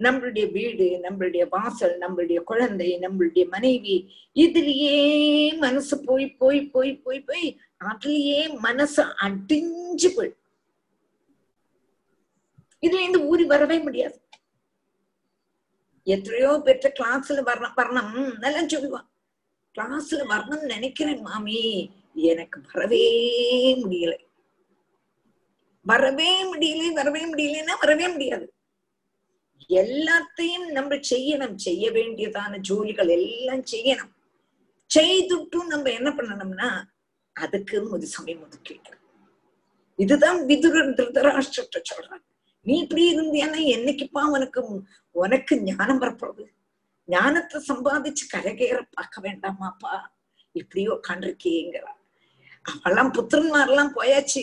நம்மளுடைய 0.00 0.46
வீடு 0.52 0.86
நம்மளுடைய 1.02 1.44
வாசல் 1.48 1.94
நம்மளுடைய 1.98 2.38
குழந்தை 2.42 2.98
நம்மளுடைய 3.00 3.48
மனைவி 3.48 3.96
இதுலயே 4.36 4.94
மனசு 5.58 6.04
போய் 6.04 6.26
போய் 6.38 6.60
போய் 6.66 6.92
போய் 6.96 7.20
போய் 7.20 7.48
அதுலயே 7.84 8.40
மனசு 8.58 9.02
அடிஞ்சு 9.26 10.08
போய். 10.16 10.32
இதுல 12.82 13.00
இருந்து 13.00 13.22
ஊறி 13.26 13.44
வரவே 13.44 13.78
முடியாது. 13.78 14.16
எத்தனையோ 16.04 16.60
பெற்ற 16.64 16.92
கிளாஸ்ல 17.00 17.40
வரணும். 17.48 17.76
வரணும் 17.76 18.42
எல்லாம் 18.42 18.68
சொல்லுவான் 18.68 19.08
கிளாஸ்ல 19.78 20.20
வரணும்னு 20.32 20.62
நினைக்கிறேன் 20.62 21.20
மாமி. 21.20 21.90
எனக்கு 22.14 22.60
வரவே 22.72 23.06
முடியல. 23.82 24.14
வரவே 25.80 26.54
முடியல 26.54 26.92
வரவே 26.92 27.32
முடியலன்னா 27.32 27.74
வரவே 27.80 28.08
முடியாது. 28.08 28.54
எல்லாத்தையும் 29.68 30.66
நம்ம 30.70 30.94
செய்யணும். 30.94 31.56
செய்ய 31.56 31.90
வேண்டியதான 31.90 32.60
ஜோலிகள் 32.68 33.10
எல்லாம் 33.10 33.64
செய்யணும். 33.72 34.12
செய்துட்டும் 34.98 35.66
நம்ம 35.66 35.90
என்ன 35.90 36.10
பண்ணணும்னா 36.10 36.82
அதுக்கு 37.32 37.90
ஒரு 37.90 38.06
சமயம் 38.06 38.42
ஒதுக்கிட்டு 38.44 38.98
இதுதான் 39.96 40.38
விதுரன் 40.46 40.94
திருதராஷ்டிரத்தை 40.94 41.80
சொல்றாங்க. 41.90 42.24
நீ 42.66 42.74
இப்படி 42.84 43.02
இருந்தியானா 43.14 43.60
என்னைக்குப்பா 43.74 44.22
உனக்கு 44.36 44.60
உனக்கு 45.14 45.54
ஞானம் 45.68 46.00
வரப்போகுது? 46.02 46.44
ஞானத்தை 47.08 47.58
சம்பாதிச்சு 47.68 48.24
கரகேற 48.32 48.78
பார்க்க 48.96 49.22
வேண்டாமாப்பா? 49.26 49.94
இப்படியோ 50.54 50.90
உட்காண்டிருக்கேங்கிறா 50.98 51.92
அவெல்லாம் 52.64 53.12
புத்திரன்மாரெல்லாம் 53.16 53.94
போயாச்சு. 53.98 54.42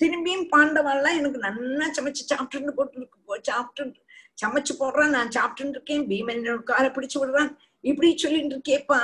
திரும்பியும் 0.00 0.46
பாண்டவாள்லாம் 0.52 1.18
எனக்கு 1.20 1.38
நன்னா 1.46 1.86
சமைச்சு 1.96 2.22
சாப்பிட்டு 2.32 2.74
போட்டு 2.78 3.42
சாப்பிட்டு 3.50 4.02
சமைச்சு 4.42 4.72
போடுறான் 4.80 5.14
நான் 5.16 5.34
சாப்பிட்டு 5.36 5.74
இருக்கேன் 5.76 6.04
பீமன் 6.10 6.42
காலை 6.70 6.88
பிடிச்சு 6.90 7.18
விடுறான். 7.20 7.52
இப்படி 7.90 8.08
சொல்லிட்டு 8.16 8.54
இருக்கேப்பா 8.56 9.00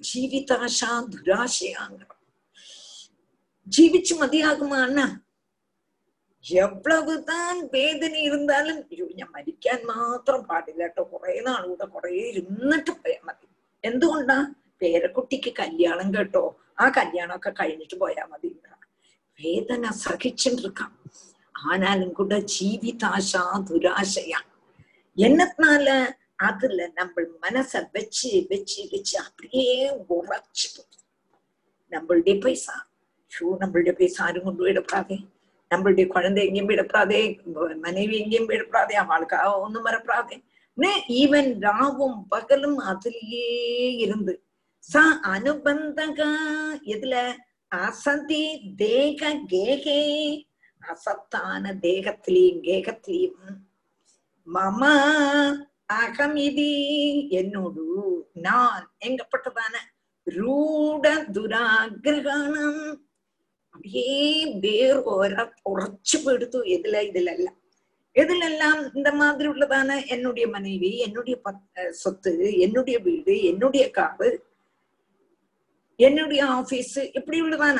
ஜீவிதாஷா 0.00 0.90
துராசையாங்கிறான் 1.14 2.16
ஜீவிச்சு 3.66 4.14
மதியாகுமா 4.22 4.78
அண்ணா? 4.86 5.06
എവ്വളവുതാൻ 6.45 7.55
വേദന 7.73 8.13
ഇരുന്നാലും 8.17 8.77
അയ്യോ 8.83 9.05
ഞാൻ 9.15 9.29
മരിക്കാൻ 9.35 9.79
മാത്രം 9.87 10.41
പാടില്ല 10.41 10.81
കേട്ടോ 10.81 11.03
കുറെ 11.13 11.33
നാളുകൂടെ 11.47 11.85
കുറെ 11.85 12.11
ഇരുന്നിട്ട് 12.29 12.91
പോയാൽ 12.93 13.21
മതി 13.23 13.47
എന്തുകൊണ്ടാ 13.83 14.37
പേരക്കുട്ടിക്ക് 14.81 15.51
കല്യാണം 15.61 16.09
കേട്ടോ 16.13 16.43
ആ 16.79 16.87
കല്യാണമൊക്കെ 16.89 17.51
കഴിഞ്ഞിട്ട് 17.51 17.97
പോയാൽ 17.97 18.27
മതി 18.31 18.51
വേദന 19.39 19.85
സഹിച്ചിട്ടിരിക്കാം 19.99 20.91
ஆனாலும் 21.55 22.13
கூட 22.13 22.33
ஜீவிதாஷா 22.53 23.43
துராசையா 23.67 24.39
என்னத்தினால 25.17 25.87
அதுல 26.41 26.87
நம்ம 26.97 27.23
மனச 27.43 27.81
வச்சு 27.95 28.29
வச்சு 28.51 28.81
வச்சு 28.93 29.15
அப்படியே 29.25 29.75
உரைச்சு 30.09 30.69
நம்மளுடைய 31.91 32.35
பைசா 32.43 32.75
ஷூ 33.31 33.45
நம்மளுடைய 33.61 33.93
பைசா 33.93 34.21
ஆரும் 34.25 34.45
கொண்டு 34.45 34.63
போயிடப்படாதே 34.63 35.17
நம்மளுடைய 35.70 36.06
குழந்தை 36.06 36.46
எங்கேயும் 36.46 36.70
விடப்படாதே 36.70 37.20
மனைவி 37.78 38.14
எங்கேயும் 38.16 38.48
விடப்படாதே 38.48 38.94
அவளுக்காக 39.02 39.60
ஒண்ணும் 39.60 39.84
வரப்படாதே 39.84 40.36
ஈவன் 41.12 41.50
ராவும் 41.60 42.18
பகலும் 42.28 42.78
அதிலேயே 42.78 43.90
இருந்து 43.96 44.34
ச 44.84 45.02
அனுபந்தக 45.32 46.20
எதுல? 46.84 47.14
அசதி 47.72 48.44
தேக 48.76 49.32
கேகே. 49.48 50.00
அசத்தான 50.82 51.72
தேகத்திலையும் 51.82 52.62
கேகத்திலையும் 52.62 53.50
மம 54.46 54.82
அகம் 55.96 56.36
இது 56.36 56.68
என்னோடு 57.30 57.84
நான் 58.32 58.84
எங்கப்பட்டதான 59.06 59.74
ரூட 60.26 61.04
துராகிரகணம். 61.32 62.82
அப்படியே 63.80 64.16
வேர்கோர 64.62 65.34
புറച്ചു 65.64 66.16
பெடுத்து 66.24 66.58
எதுல 66.74 66.96
இதுலெல்லாம். 67.08 67.56
எதுலெல்லாம் 68.16 68.80
இந்த 68.94 69.10
மாதிரி 69.12 69.46
உள்ளதான 69.48 70.06
என்னுடைய 70.06 70.46
மனைவி 70.48 70.90
என்னுடைய 70.98 71.36
சொத்து 71.92 72.32
என்னுடைய 72.58 72.96
வீடு 72.98 73.34
என்னுடைய 73.42 73.84
காரு 73.90 74.30
என்னுடைய 76.00 76.42
ஆபீஸ் 76.48 76.98
இப்படி 77.12 77.38
உள்ளதான 77.42 77.78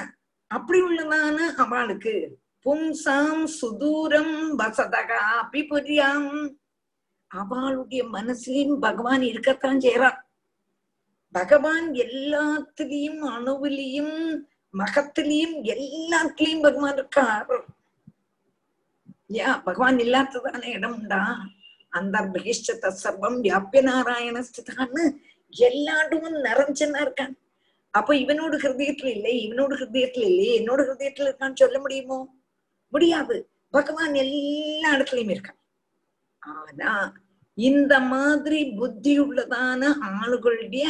அப்படி 0.50 0.80
உள்ளதான 0.80 1.38
அவளுக்கு 1.56 2.14
பும்சாம் 2.66 3.44
சுதூரம் 3.58 4.34
வசதகா 4.58 5.20
அப்படி 5.42 5.62
புரியாம். 5.70 6.30
அவளுடைய 7.30 8.04
மனசுலயும் 8.08 8.78
பகவான் 8.78 9.22
இருக்கத்தான் 9.22 9.78
செய்யறான் 9.78 10.18
பகவான் 11.34 11.88
எல்லாத்திலையும் 12.04 13.20
அணுவிலையும் 13.34 14.16
மகத்திலையும் 14.78 15.56
எல்லாத்துலயும் 15.62 16.62
பகவான் 16.62 16.92
இருக்கார். 16.92 17.64
யா 19.28 19.62
பகவான் 19.62 19.96
இல்லாததான 19.96 20.64
இடம் 20.64 21.00
உண்டா 21.00 21.46
அந்த 21.88 22.20
பகிஷ்டத 22.20 22.92
சர்வம் 23.04 23.40
வியாபிய 23.40 23.82
நாராயண 23.82 24.40
ஸ்திதான்னு 24.40 25.16
எல்லாடும் 25.48 26.34
நிறைஞ்சனா 26.44 26.98
இருக்கான். 27.04 27.34
அப்ப 27.90 28.14
இவனோட 28.14 28.54
ஹிருதயத்துல 28.54 29.04
இல்லை 29.04 29.48
இவனோட 29.48 29.72
ஹிருதயத்துல 29.72 30.24
இல்லையே 30.24 30.60
என்னோட 30.60 30.80
ஹிருதயத்துல 30.80 31.30
இருக்கான்னு 31.30 31.56
சொல்ல 31.56 31.78
முடியுமோ? 31.78 32.34
முடியாது. 32.88 33.50
பகவான் 33.70 34.14
எல்லா 34.14 34.94
இடத்துலயும் 34.94 35.36
இருக்கான். 35.36 35.58
ஆனா 36.38 37.12
இந்த 37.54 38.00
மாதிரி 38.00 38.64
புத்தி 38.64 39.20
உள்ளதான 39.20 39.92
ஆளுகளுடைய 40.00 40.84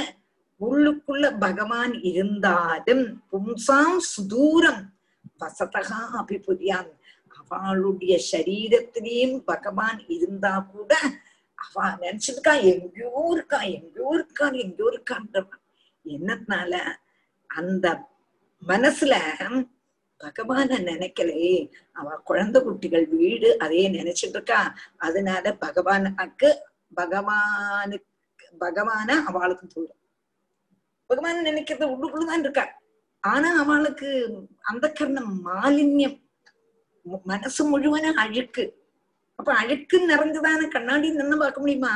உள்ளுக்குள்ள 0.61 1.27
பகவான் 1.39 1.95
இருந்தாலும் 2.11 3.05
பும்சாம் 3.31 4.01
சுதூரம். 4.13 4.83
வசதகா 5.41 6.01
அபிபுரியான் 6.21 6.91
அவளுடைய 7.39 8.15
சரீரத்திலையும் 8.33 9.37
பகவான் 9.45 10.01
இருந்தா 10.17 10.53
கூட 10.73 10.93
அவ 11.59 11.87
நினைச்சிருக்கா 12.03 12.53
எங்கேயோ 12.73 13.23
இருக்கா 13.35 13.61
எங்கேயோ 13.77 14.11
இருக்கான் 14.19 14.57
எங்கேயோ 14.65 14.89
இருக்கான்றவன் 14.93 15.63
என்னத்தினால 16.05 16.73
அந்த 17.51 17.87
மனசுல 18.63 19.15
பகவான 20.21 20.71
நினைக்கலையே. 20.91 21.55
அவ 21.93 22.17
குழந்தை 22.29 22.59
குட்டிகள் 22.63 23.07
வீடு 23.15 23.51
அதே 23.59 23.83
நினைச்சிட்டு 23.89 24.37
இருக்கா. 24.39 24.61
அதனால 24.99 25.45
பகவானுக்கு 25.65 26.51
பகவானுக்கு 26.97 28.09
பகவான 28.61 29.09
அவளுக்கு 29.29 29.67
தூரம். 29.67 30.00
பகவான் 31.11 31.47
நினைக்கிறது 31.47 31.85
உள்ளுக்குள்ளதான் 31.93 32.39
இருக்கா 32.39 32.65
ஆனா 33.21 33.49
அவளுக்கு 33.63 34.09
அந்த 34.61 34.93
கர்ணம் 34.93 35.33
மாலின்யம். 35.47 36.19
மனசு 37.25 37.65
முழுவதும் 37.65 38.17
அழுக்கு. 38.17 38.65
அப்ப 39.35 39.55
அழுக்கு 39.55 39.97
நிறைஞ்சதான 40.11 40.69
கண்ணாடி 40.69 41.11
நின்று 41.11 41.37
பார்க்க 41.39 41.61
முடியுமா? 41.61 41.93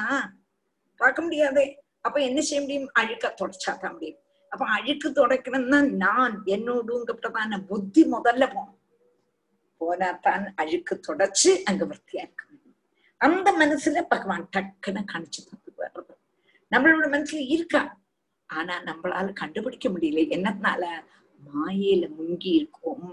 பார்க்க 1.01 1.23
முடியாதே. 1.23 1.65
அப்ப 2.01 2.21
என்ன 2.21 2.41
செய்ய 2.41 2.61
முடியும்? 2.63 2.89
அழுக்க 2.93 3.35
தொடச்சாதான் 3.41 3.93
முடியும். 3.93 4.21
அப்ப 4.51 4.65
அழுக்கு 4.67 5.11
தொடக்கணும்னா 5.11 5.81
நான். 5.97 6.43
என்னோடுங்கப்பட்டதான 6.45 7.61
புத்தி 7.67 8.03
முதல்ல 8.05 8.45
போகணும் 8.55 8.81
போனாத்தான் 9.81 10.45
அழுக்கு 10.57 11.01
தொடச்சு 11.09 11.51
அங்க 11.63 11.83
வர்த்தியா 11.85 12.23
இருக்க 12.27 12.45
முடியும். 12.51 12.77
அந்த 13.17 13.49
மனசுல 13.61 14.03
பகவான் 14.09 14.49
டக்குன்னு 14.57 15.03
கணிச்சு 15.13 15.41
தந்துடுவார் 15.49 16.01
நம்மளோட 16.71 17.07
மனசுல 17.15 17.41
இருக்கா? 17.49 17.83
ஆனா 18.51 18.75
நம்மளால 18.89 19.33
கண்டுபிடிக்க 19.33 19.89
முடியல. 19.89 20.25
என்னத்தினால 20.37 20.85
மாயையில 21.41 22.05
முங்கி 22.19 22.51
இருக்கோம். 22.59 23.09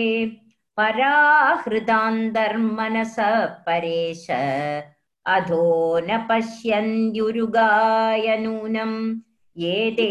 पराहृदान्तर्मनस 0.77 3.17
परेश 3.67 4.27
अधो 5.37 5.67
न 6.09 6.11
पश्यन्त्युरुगाय 6.31 8.27
नूनम् 8.45 8.97
एते 9.73 10.09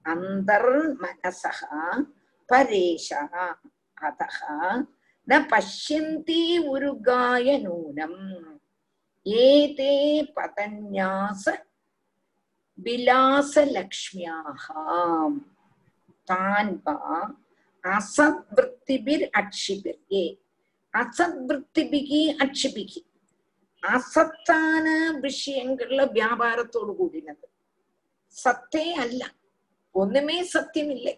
அந்தர்மனசகா 0.06 1.80
பரேஷா 2.48 3.22
அதகா 3.98 4.56
ந 5.28 5.32
பஷ்யந்தி 5.50 6.42
உருகாய 6.72 7.46
நூனம். 7.58 8.20
ஏதே 9.26 9.96
பதன்யாச 10.36 11.44
விலாசலக்ஷ்மியாக 12.78 14.64
தான்பா 16.28 16.94
அசத் 17.84 18.44
விற்பிபிர் 18.56 19.24
அட்சிபிர்கே 19.40 20.24
அசத் 20.94 21.40
விற்பிபிகி 21.50 22.22
அட்சிபிகி 22.44 23.02
അസത്താണ് 23.82 24.94
വിഷയങ്ങളിലെ 25.20 26.04
വ്യാപാരത്തോട് 26.04 26.92
കൂടിനത്। 26.98 27.46
സത്തേ 28.36 28.86
അല്ല 28.94 29.22
ഒന്നുമേ 29.94 30.38
സത്യമില്ല। 30.54 31.08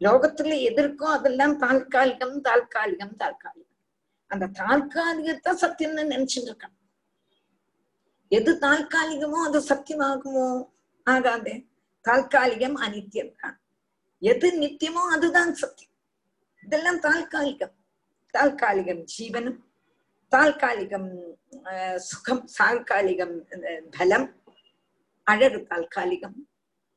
ലോകത്തിലെ 0.00 0.56
എതിർക്കും 0.70 1.10
അതെല്ലാം 1.16 1.52
താൽക്കാലികം 1.64 2.32
താൽക്കാലികം 2.40 3.10
താൽക്കാലികം। 3.22 3.66
அந்த 4.30 4.50
தாற்காலிகத்தை 4.60 5.52
சத்தியம்னு 5.62 6.02
நினைச்சுட்டு 6.12 6.50
இருக்கான் 6.50 6.76
எது 8.32 8.52
தாற்காலிகமோ 8.66 9.38
அது 9.48 9.60
சத்தியமாகுமோ 9.70 10.48
ஆகாது 11.06 11.54
தாற்காலிகம் 12.04 12.76
அனித்தியம் 12.86 13.34
தான் 13.42 13.56
எது 14.20 14.60
நித்தியமோ 14.60 15.08
அதுதான் 15.12 15.54
சத்தியம். 15.54 15.92
இதெல்லாம் 16.64 17.00
தாற்காலிகம் 17.00 17.74
தாற்காலிகம் 18.30 19.04
ஜீவனம் 19.18 19.58
தாற்காலிகம் 20.28 21.38
சுகம் 21.96 22.48
தாற்காலிகம் 22.58 23.46
பலம். 23.98 24.42
அழகு 25.22 25.66
தாற்காலிகம் 25.68 26.48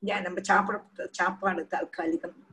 ஏன் 0.02 0.22
நம்ம 0.22 0.42
சாப்பிட 0.42 0.84
சாப்பாடு 1.12 1.68
தாற்காலிகம் 1.68 2.46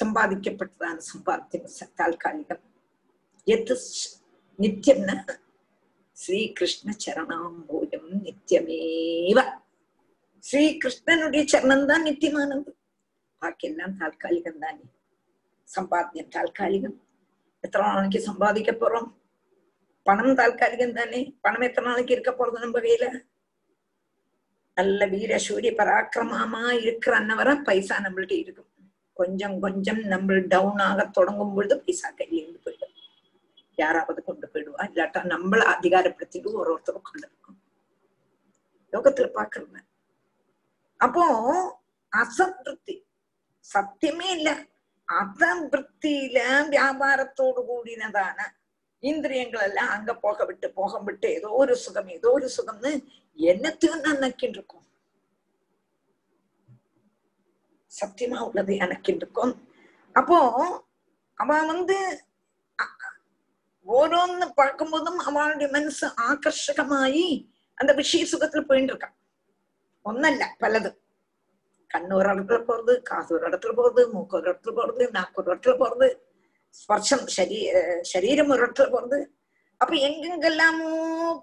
சம்பாதிக்கப்பட்டதான 0.00 1.00
சம்பாத்தியம் 1.12 1.70
ச- 1.80 1.92
தாற்காலிகம் 1.94 2.60
எது 3.44 3.74
ஸ்- 3.74 4.22
நித்தியம்னா 4.58 5.38
ஸ்ரீகிருஷ்ண 6.12 6.92
சரணாம்போஜம் 7.06 8.08
நித்தியமேவ. 8.24 9.66
ஸ்ரீ 10.48 10.78
கிருஷ்ணனுடைய 10.84 11.46
சரணம் 11.52 11.84
தான் 11.84 12.04
நித்தியமானது. 12.04 12.70
பாக்கெல்லாம் 13.40 13.96
தாற்காலிகம் 13.98 14.58
தானே. 14.58 14.84
சம்பாத்தியம் 15.76 16.28
தாற்காலிகம். 16.28 16.94
எத்தனை 17.60 17.88
நாளைக்கு 17.88 18.20
சம்பாதிக்க 18.20 18.72
போறோம்? 18.72 19.14
பணம் 20.02 20.34
தாற்காலிகம் 20.34 20.92
தானே. 20.92 21.36
பணம் 21.40 21.60
எத்தனை 21.60 21.90
நாளைக்கு 21.90 22.12
இருக்க 22.12 22.32
போறது 22.32 22.58
நம்ம 22.58 22.80
கையில? 22.80 23.24
நல்ல 24.74 25.06
வீர 25.06 25.38
சூரிய 25.38 25.72
பராக்கிரமமா 25.72 26.70
இருக்கிற 26.70 27.18
அன்னவரை 27.18 27.64
பைசா 27.64 27.98
நம்மள்கிட்ட 27.98 28.32
இருக்கும். 28.32 28.68
கொஞ்சம் 29.12 29.60
கொஞ்சம் 29.60 30.00
நம்ம 30.00 30.32
டவுன் 30.32 30.78
ஆக 30.78 31.06
தொடங்கும் 31.06 31.54
பொழுது 31.54 31.80
பைசா 31.80 32.10
கையிலிருந்து 32.10 32.60
போயிடும். 32.64 32.94
யாராவது 33.76 34.24
கொண்டு 34.24 34.50
போயிடுவா. 34.54 34.82
இல்லாட்டா 34.94 35.22
நம்மள 35.34 35.60
அதிகாரப்படுத்திட்டு 35.74 36.52
ஒரு 36.52 36.72
ஒருத்தரும் 36.72 37.02
கொண்டு 37.02 37.28
இருக்கும் 37.28 37.60
லோகத்துல 38.92 39.30
பாக்குறேன் 39.34 39.86
அப்போ 41.00 41.24
அசத்ருத்தி 42.12 42.96
சத்தியமே 43.66 44.28
இல்ல. 44.36 44.50
அசம்பிருத்தியில 45.08 46.38
வியாபாரத்தோடு 46.68 47.60
கூடினதான 47.68 48.38
இந்திரியங்கள் 49.02 49.64
எல்லாம் 49.66 49.90
அங்க 49.90 50.12
போக 50.16 50.44
விட்டு 50.44 50.68
போக 50.72 50.98
விட்டு 50.98 51.28
ஏதோ 51.36 51.50
ஒரு 51.60 51.74
சுகம் 51.82 52.10
ஏதோ 52.16 52.30
ஒரு 52.30 52.48
சுகம்னு 52.56 52.92
என்னத்தையும் 53.38 54.02
நான் 54.04 54.22
நக்கின்னு 54.24 54.58
இருக்கோம் 54.58 54.84
சத்தியமா 57.92 58.38
உள்ளது 58.46 58.72
எனக்கு 58.76 59.12
இருக்கும் 59.14 59.52
அப்போ 60.16 60.38
அவன் 61.38 61.66
வந்து 61.66 61.96
ஓரோன்னு 63.86 64.46
பார்க்கும்போதும் 64.58 65.20
அவளுடைய 65.26 65.68
மனசு 65.72 66.06
ஆகர்ஷகமாயி 66.28 67.28
அந்த 67.78 67.92
விஷய 68.00 68.24
சுகத்துல 68.32 68.64
போயிட்டு 68.66 68.92
இருக்கான் 68.92 69.16
ஒன்னல்ல 70.04 70.44
பலது 70.60 70.90
கண்ணு 71.90 72.14
ஒரு 72.14 72.28
இடத்துல 72.32 72.58
போறது 72.68 72.94
காது 73.02 73.30
ஒரு 73.36 73.44
இடத்துல 73.48 73.72
போறது 73.72 74.02
மூக்கு 74.12 74.36
ஒரு 74.38 74.46
இடத்துல 74.50 74.72
போறது 74.78 75.04
நாக்கு 75.10 75.40
ஒரு 75.42 75.50
இடத்துல 75.50 75.74
போறது 75.76 76.08
ஸ்பர்ஷம் 76.74 77.26
சரீ 77.36 77.58
சரீரம் 78.10 78.50
ஒரு 78.50 78.62
இடத்துல 78.66 78.88
போறது 78.90 79.18
அப்ப 79.80 79.92
எங்கெங்கெல்லாமோ 80.06 80.90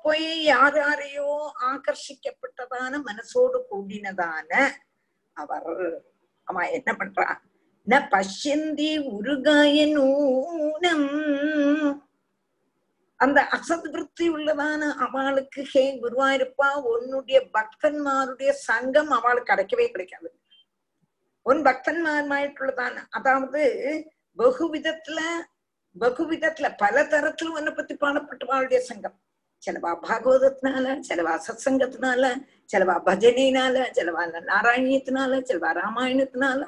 போய் 0.03 0.25
யார் 0.45 0.77
யாரையோ 0.77 1.27
ஆகர்ஷிக்கப்பட்டதான 1.69 2.99
மனசோடு 3.07 3.59
கூடினதான 3.69 4.51
அவர் 5.37 5.69
அவன் 6.47 6.73
என்ன 6.77 6.91
பண்றா 6.93 7.27
ந 7.87 7.95
பஷ்யந்தி 8.11 8.91
உருகாய 9.11 9.85
நூனம் 9.93 11.07
அந்த 13.25 13.39
அசத் 13.57 13.89
விற்பி 13.93 14.25
உள்ளதான 14.35 14.81
அவளுக்கு 15.05 15.61
ஹே 15.63 15.83
குருவாயிருப்பா 16.03 16.69
உன்னுடைய 16.93 17.39
பக்தன்மாருடைய 17.57 18.51
சங்கம் 18.67 19.11
அவளுக்கு 19.17 19.51
கிடைக்கவே 19.51 19.85
கிடைக்காது. 19.91 20.29
உன் 21.45 21.61
பக்தன்மாருமாയിട്ടുള്ളதான 21.67 22.95
அதாவது 23.09 23.61
பகுவிதத்துல 24.37 25.19
பகுவிதத்துல 25.95 26.67
பல 26.77 27.03
தரத்துல 27.03 27.53
உன்னை 27.57 27.71
பத்தி 27.73 27.93
பாடப்பட்டவாளுடைய 27.95 28.79
சங்கம். 28.89 29.17
ചിലവാ 29.63 29.91
ഭാഗവതത്തിനാല് 30.07 30.91
ചിലവാ 30.99 31.33
സത്സംഗത്തിനാല് 31.45 32.31
ചിലവാ 32.65 32.95
பஜனையினால 33.05 33.85
ചിലവാ 33.91 34.23
நாராயணியத்தினால 34.51 35.39
ചിലവാ 35.41 35.69
ராமாயணத்தினால. 35.73 36.61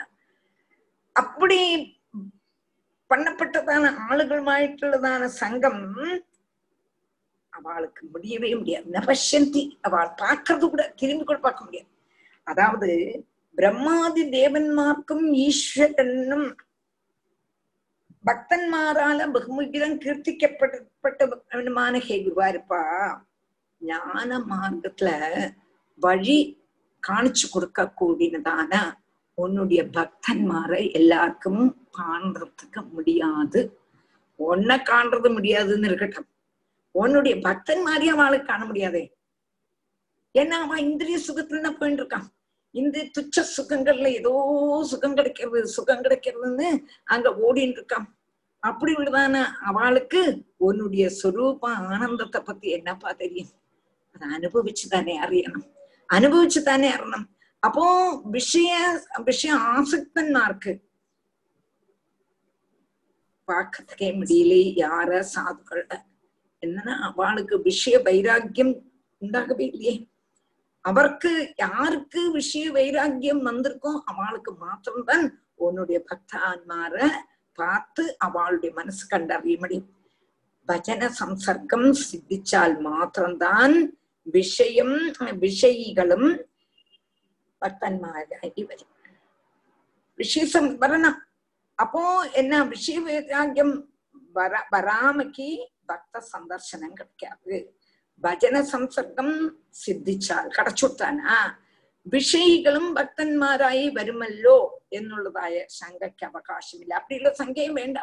அப்படி 1.16 1.60
பண்ணப்பட்டதான 3.10 3.92
ஆளுகளுமாயிட்டுள்ளதான 4.08 5.26
சங்கம் 5.42 5.84
அவளுக்கு 7.58 8.02
முடியவே 8.14 8.50
முடியாது. 8.60 8.88
நபசந்தி 8.98 9.64
அவள் 9.88 10.16
பார்க்கறது 10.22 10.66
கூட 10.74 10.84
திரும்பி 11.02 11.24
கூட 11.26 11.40
பார்க்க 11.48 11.68
முடியாது. 11.68 11.90
அதாவது 12.48 12.90
பிரம்மாதி 13.58 14.24
தேவன்மார்க்கும் 14.38 15.26
ஈஸ்வரனும் 15.46 16.48
பக்தன்மாரால 18.26 19.20
பகுமுகிதம் 19.36 19.98
கீர்த்திக்கப்பட்டவனுமான 20.04 21.94
ஹே 22.08 22.16
குருவாருப்பா 22.24 22.82
ஞான 23.82 24.30
மார்க்கத்துல 24.52 25.10
வழி 26.00 26.38
காணிச்சு 27.04 27.46
கொடுக்க 27.52 27.80
கூடினதான 28.00 28.72
உன்னுடைய 29.38 29.82
பக்தன்மாரை 29.98 30.84
எல்லாருக்கும் 31.00 31.64
காண்றதுக்கு 31.98 32.82
முடியாது. 32.96 33.60
ஒன்ன 34.40 34.70
காண்றது 34.90 35.30
முடியாதுன்னு 35.38 35.88
இருக்கட்டும். 35.90 36.30
உன்னுடைய 37.02 37.36
பக்தன் 37.42 37.84
மாதிரி 37.84 38.08
அவளுக்கு 38.08 38.48
காண 38.48 38.66
முடியாதே. 38.66 39.04
ஏன்னா 40.36 40.58
அவன் 40.58 40.84
இந்திரிய 40.90 41.18
சுகத்துல 41.28 41.62
தான் 41.62 41.78
போயிட்டு 41.78 42.02
இருக்கான் 42.04 42.28
இந்த 42.76 43.04
துச்ச 43.16 43.44
சுகங்கள்ல 43.56 44.08
ஏதோ 44.20 44.32
சுகம் 44.84 45.16
கிடைக்கிறது 45.16 45.68
சுகம் 45.68 46.04
கிடைக்கிறதுன்னு 46.04 46.70
அங்க 47.06 47.30
ஓடின்னு 47.46 47.78
இருக்கான் 47.78 48.08
அப்படி 48.64 48.92
உள்ளதான 48.94 49.38
அவளுக்கு 49.70 50.22
உன்னுடைய 50.58 51.06
சொரூப 51.22 51.64
ஆனந்தத்தை 51.94 52.40
பத்தி 52.42 52.68
என்னப்பா 52.70 53.10
தெரியும்? 53.12 53.52
அதை 54.16 54.28
அனுபவிச்சு 54.38 54.86
தானே 54.90 55.16
அறியணும். 55.20 55.68
அனுபவிச்சு 56.10 56.62
தானே 56.64 56.88
அறியணும். 56.92 57.28
அப்போ 57.64 57.86
விஷய 58.36 58.72
விஷய 59.26 59.54
ஆசக்தன்மார்க்கு 59.76 60.74
பார்க்கறதுக்கே 63.48 64.10
முடியல 64.20 64.54
யார 64.84 65.10
சாதுக்கள 65.34 65.82
என்னன்னா 66.66 66.96
அவளுக்கு 67.00 67.62
விஷய 67.62 68.00
வைராக்கியம் 68.00 68.92
உண்டாகவே 69.22 69.60
இல்லையே. 69.60 70.08
அவருக்கு 70.82 71.54
யாருக்கு 71.58 72.32
விஷய 72.32 72.72
வைராக்கியம் 72.72 73.46
வந்திருக்கோ 73.46 74.02
அவளுக்கு 74.06 74.54
மாத்திரம்தான் 74.54 75.44
உன்னுடைய 75.56 76.04
பக்தான்மார 76.10 77.08
பார்த்து 77.54 78.18
அவளுடைய 78.18 78.76
மனசு 78.76 79.08
கண்டறிய 79.08 79.58
முடியும் 79.60 79.96
பஜன 80.68 81.10
சம்சர்க்கம் 81.20 81.96
சித்திச்சால் 82.08 82.80
மாத்திரம்தான் 82.80 83.98
விஷயம் 84.22 85.12
விஷயிகளும் 85.40 86.30
பக்தன்மாராகி 87.62 88.66
வரும். 88.66 88.94
விஷயம் 90.16 90.82
வரணும். 90.82 91.18
அப்போ 91.76 92.30
என்ன 92.34 92.64
விஷய 92.64 93.02
வைராக்கியம் 93.02 93.90
வர 94.34 94.68
வராமக்கு 94.70 95.70
பக்த 95.87 96.21
சந்தர்சனம் 96.33 96.97
கிடைக்காது 96.97 97.57
ഭജന 98.23 98.57
സംസർഗം 98.73 99.31
സിദ്ധിച്ചാൽ 99.83 100.47
കടച്ചുട്ടാനാ 100.57 101.37
വിഷയികളും 102.07 102.87
ഭക്തന്മാരായി 102.95 103.87
വരുമല്ലോ 103.89 104.57
എന്നുള്ളതായ 104.93 105.57
ശങ്കയ്ക്ക് 105.71 106.25
അവകാശമില്ല 106.29 106.93
അപ്പടിയുള്ള 106.99 107.31
സംഖ്യയും 107.35 107.75
വേണ്ട 107.75 107.99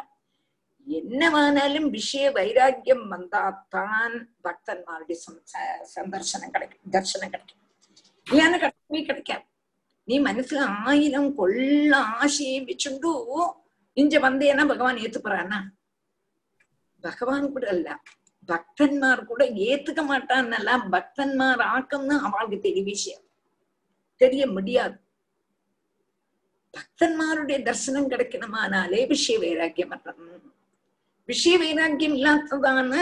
എന്നവാനാലും 0.86 1.84
വിഷയ 1.90 2.26
വൈരാഗ്യം 2.28 3.00
വന്നാത്താൻ 3.08 4.12
ഭക്തന്മാരുടെ 4.46 5.16
സന്ദർശനം 5.96 6.48
கிடைக்கும் 6.50 6.92
ദർശനം 6.92 7.28
கிடைக்கும் 7.28 7.58
இல்லையான 8.26 8.56
கிடைக்கவே 8.56 9.02
கிடைக்காது 9.02 9.46
நீ 10.08 10.16
மனசுல 10.20 10.62
ஆயிரம் 10.84 11.30
கொள்ள 11.34 11.92
ஆசையை 12.16 12.58
வச்சுண்டு 12.62 13.12
இங்க 13.96 14.18
வந்தேன்னா 14.18 14.64
பகவான் 14.64 15.02
ஏத்துப்படுறானா 15.02 15.58
பகவான் 17.05 17.51
கூட 17.51 17.67
அல்ல 17.67 17.99
பக்தன்மார் 18.47 19.25
கூட 19.25 19.45
ஏத்துக்க 19.45 20.01
மாட்டான்னல்ல 20.11 20.69
பக்தன்மார் 20.91 21.63
ஆக்கம்னு 21.75 22.17
அவளுக்கு 22.27 22.59
தெரிய 22.59 22.83
விஷயம். 22.83 23.23
தெரிய 24.15 24.47
முடியாது. 24.47 24.97
பக்தன்மாருடைய 26.75 27.57
தரிசனம் 27.61 28.09
கிடைக்கணுமானாலே 28.09 29.07
விஷய 29.07 29.39
வைராக்கியம் 29.39 29.91
வரணும். 29.91 30.51
விஷய 31.25 31.57
வைராக்கியம் 31.57 32.15
இல்லாததான 32.15 32.93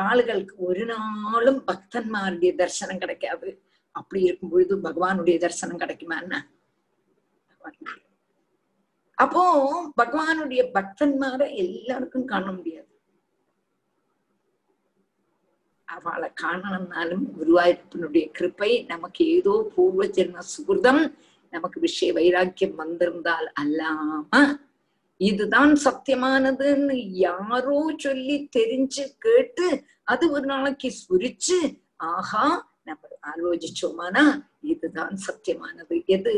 ஆளுகளுக்கு 0.00 0.54
ஒரு 0.56 0.84
நாளும் 0.84 1.64
பக்தன்மாருடைய 1.66 2.54
தரிசனம் 2.54 2.98
கிடைக்காது. 2.98 3.62
அப்படி 3.90 4.22
இருக்கும் 4.22 4.50
பொழுது 4.50 4.76
பகவானுடைய 4.76 5.38
தரிசனம் 5.38 5.76
கிடைக்குமா 5.76 6.20
என்ன? 6.20 6.48
அப்போ 9.14 9.44
பகவானுடைய 10.02 10.62
பக்தன்மார 10.74 11.54
எல்லாருக்கும் 11.54 12.26
காண 12.26 12.52
முடியாது. 12.52 12.95
அவளை 15.88 16.28
காணணும்னாலும் 16.42 17.24
குருவாயூரப்பனுடைய 17.36 18.24
கிருப்பை 18.38 18.86
நமக்கு 18.86 19.26
ஏதோ 19.26 19.70
பூர்வ 19.74 20.04
ஜென்ம 20.06 20.38
சுகிருதம் 20.52 21.14
நமக்கு 21.50 21.80
விஷய 21.80 22.12
வைராக்கியம் 22.12 22.74
வந்திருந்தால் 22.74 23.52
அல்லாம. 23.60 24.58
இதுதான் 25.20 25.72
சத்தியமானதுன்னு 25.84 26.96
யாரோ 27.10 27.94
சொல்லி 27.96 28.48
தெரிஞ்சு 28.56 29.04
கேட்டு 29.18 29.84
அது 30.04 30.30
ஒரு 30.30 30.46
நாளைக்கு 30.46 30.92
சுரிச்சு 31.04 31.58
ஆஹா 31.96 32.68
நம்ம 32.84 33.02
ஆலோசிச்சோமானா 33.22 34.24
இதுதான் 34.60 35.16
சத்தியமானது. 35.26 36.04
எது? 36.06 36.34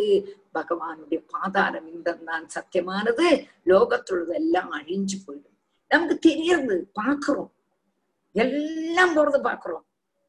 பகவானுடைய 0.55 1.25
பாதாரம் 1.29 2.03
தான் 2.03 2.47
சத்தியமானது. 2.55 3.27
லோகத்துள்ளது 3.67 4.35
எல்லாம் 4.35 4.73
அழிஞ்சு 4.73 5.17
போயிடும். 5.27 5.57
நமக்கு 5.89 6.19
தெரியறது 6.19 6.91
பாக்குறோம் 7.01 7.51
எல்லாம் 8.35 9.15
போறது 9.17 9.39
பாக்குறோம் 9.43 9.85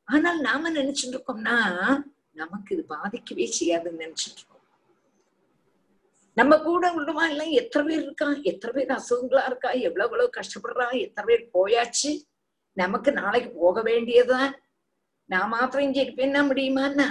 ஆனால் 0.06 0.40
நாம 0.40 0.72
நினைச்சுட்டு 0.72 1.16
இருக்கோம்னா 1.18 1.58
நமக்கு 2.32 2.76
இது 2.76 2.86
பாதிக்கவே 2.90 3.46
செய்யாதுன்னு 3.60 4.04
நினைச்சிட்டு 4.06 4.40
இருக்கோம். 4.40 4.56
நம்ம 6.34 6.58
கூட 6.60 6.94
உள்ளமா 6.94 7.30
எல்லாம் 7.30 7.50
எத்தனை 7.50 7.88
பேர் 7.88 8.04
இருக்கா? 8.04 8.36
எத்தனை 8.44 8.74
பேர் 8.76 8.98
அசுகங்களா 8.98 9.46
இருக்கா? 9.46 9.72
எவ்வளவு 9.72 10.08
எவ்வளவு 10.08 10.30
கஷ்டப்படுறா? 10.38 10.92
எத்தனை 10.92 11.28
பேர் 11.28 11.50
போயாச்சு? 11.54 12.12
நமக்கு 12.74 13.12
நாளைக்கு 13.12 13.50
போக 13.50 13.82
வேண்டியதுதான். 13.82 14.54
நான் 15.26 15.50
மாத்திரம் 15.50 15.86
இங்க 15.86 16.00
இருப்பேன்னா 16.02 16.42
முடியுமான்னா 16.50 17.08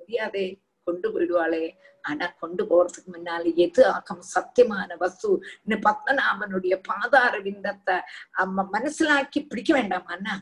முடியாதே. 0.00 0.63
கொண்டு 0.86 1.08
போயிடுவாளே. 1.12 1.64
ஆனா 2.08 2.26
கொண்டு 2.42 2.62
போறதுக்கு 2.70 3.10
முன்னால 3.14 3.52
எது 3.64 3.82
ஆகும் 3.92 4.22
சத்தியமான 4.34 4.96
வசு. 5.02 5.30
இன்னும் 5.62 5.84
பத்மநாபனுடைய 5.86 6.74
பாதார 6.88 7.34
விந்தத்தை 7.46 7.96
அம்ம 8.42 8.66
மனசிலாக்கி 8.74 9.40
பிடிக்க 9.50 9.70
வேண்டாமான்னா 9.78 10.34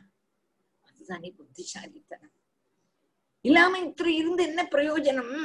அதுதானே 0.89 1.31
புத்திசாலித்தனம். 1.39 2.35
இல்லாம 3.45 3.79
இப்படி 3.89 4.13
இருந்து 4.15 4.43
என்ன 4.49 4.61
பிரயோஜனம்? 4.75 5.37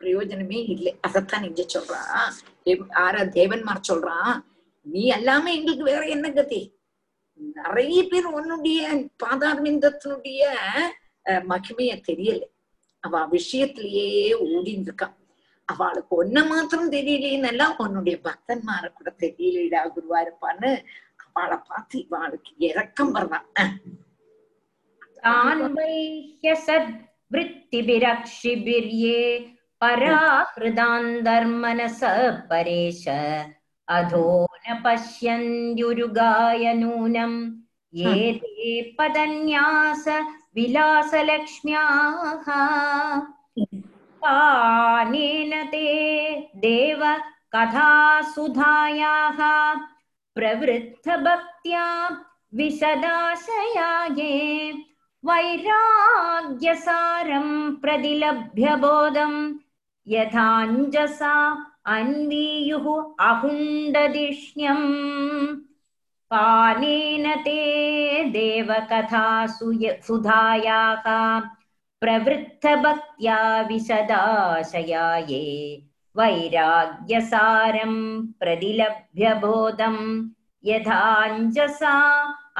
பிரயோஜனமே 0.00 0.58
இல்லை. 0.74 0.92
அதைத்தான் 1.06 1.46
இங்க 1.48 1.62
சொல்றா. 1.74 2.00
ஆரா 3.04 3.22
தேவன்மார் 3.38 3.88
சொல்றான் 3.88 4.34
நீ 4.86 5.02
எல்லாம 5.16 5.44
எங்களுக்கு 5.56 5.90
வேற 5.92 6.02
என்ன 6.16 6.26
கதி? 6.32 6.60
நிறைய 7.58 8.00
பேர் 8.12 8.26
உன்னுடைய 8.38 8.80
பாதாரவிந்தத்தினுடைய 9.22 10.42
மகிமைய 11.50 11.92
தெரியல. 12.08 12.42
அவ 13.03 13.19
விஷயத்திலேயே 13.31 14.33
ஓடின்னு 14.47 14.83
இருக்கான் 14.83 15.15
அவளுக்கு 15.69 16.15
ஒன்ன 16.15 16.45
மாத்திரம் 16.47 16.93
தெரியலேன்னெல்லாம் 16.95 17.75
உன்னுடைய 17.83 18.17
பக்தன்மார 18.27 18.89
கூட 18.89 19.09
தெரியலடா 19.23 19.81
குருவா 19.95 20.19
இருப்பான்னு 20.21 20.71
அவளை 21.27 21.57
பார்த்து 21.69 21.97
இவாளுக்கு 22.05 22.53
இறக்கம் 22.69 23.13
வர்றான் 23.17 23.45
वृत्तिभिरक्षिभिर्ये 27.31 29.21
पराहृदान्तर्मनस 29.81 32.01
परेश 32.49 33.03
अधो 33.87 34.27
न 34.63 34.65
पश्यन्त्युरुगाय 34.83 36.63
नूनम् 36.75 37.35
ये 37.93 38.31
ते 38.35 38.81
पदन्यास 38.99 40.05
विलासलक्ष्म्याः। 40.56 42.48
कानेन 44.24 45.52
ते 45.72 45.86
देव 46.56 47.04
कथासुधायाः 47.54 49.38
प्रवृद्धभक्त्या 50.34 51.86
विशदाशयाये 52.54 54.32
वैराग्यसारं 55.26 55.76
प्रतिलभ्य 57.82 58.76
बोधं 58.76 59.34
यथाञ्जसा 60.06 61.34
अन्वीयुः 61.96 62.86
अहुण्डदिष्ण्यम् 63.26 64.86
पानेन 66.31 67.25
ते 67.45 67.59
देवकथासु 68.29 69.71
य- 69.81 69.99
सुधायाः 70.07 71.05
प्रवृत्तभक्त्या 72.01 73.37
विशदाशया 73.69 75.05
ये 75.29 75.43
वैराग्यसारं 76.15 77.93
प्रतिलभ्य 78.39 79.25
बोधं 79.43 79.97
यथाञ्जसा 80.63 81.95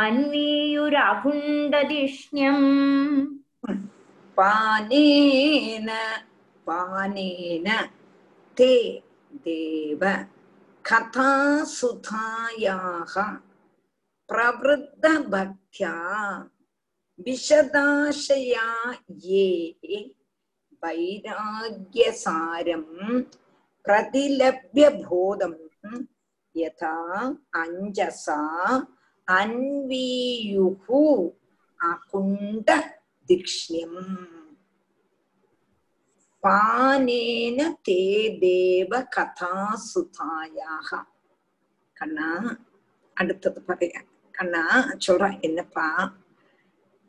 अन्वीयुराहुण्डदिष्ण्यम् 0.06 2.66
पानेन 4.38 5.90
पानेन 6.68 7.68
ते 8.58 8.74
देव 9.48 10.02
कथासुधायाः 10.90 13.16
प्रवृद्धभक्त्या 14.30 15.94
विशदाशया 17.20 18.68
ये 19.26 19.48
वैराग्यसारं 20.84 22.86
प्रतिलभ्य 23.86 24.84
बोधं 25.02 25.56
यथा 26.56 26.96
अञ्जसा 27.62 28.40
अन्वीयुः 29.28 30.88
अकुण्डदिक्ष्ण्यम् 31.80 34.02
பானேன 36.44 37.60
தே 37.86 38.02
தேவ 38.42 38.92
கதா 39.14 39.54
சுதாயாக 39.86 40.90
கண்ணா 41.98 42.28
அடுத்தது 43.18 43.60
பாருங்க 43.68 43.98
அண்ணா 44.41 44.63
சொல்றேன் 44.99 45.39
என்னப்பா 45.49 45.87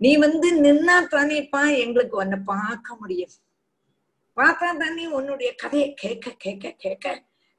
நீ 0.02 0.12
வந்து 0.26 0.48
நின்னா 0.66 0.96
தானேப்பா 1.14 1.62
எங்களுக்கு 1.84 2.16
உன்னை 2.24 2.38
பார்க்க 2.46 2.96
முடியும். 3.02 3.34
பார்த்தா 4.38 4.68
தானே 4.82 5.06
உன்னுடைய 5.18 5.50
கதையை 5.56 5.90
கேட்க 6.02 6.28
கேட்க 6.44 6.72
கேட்க 6.84 7.06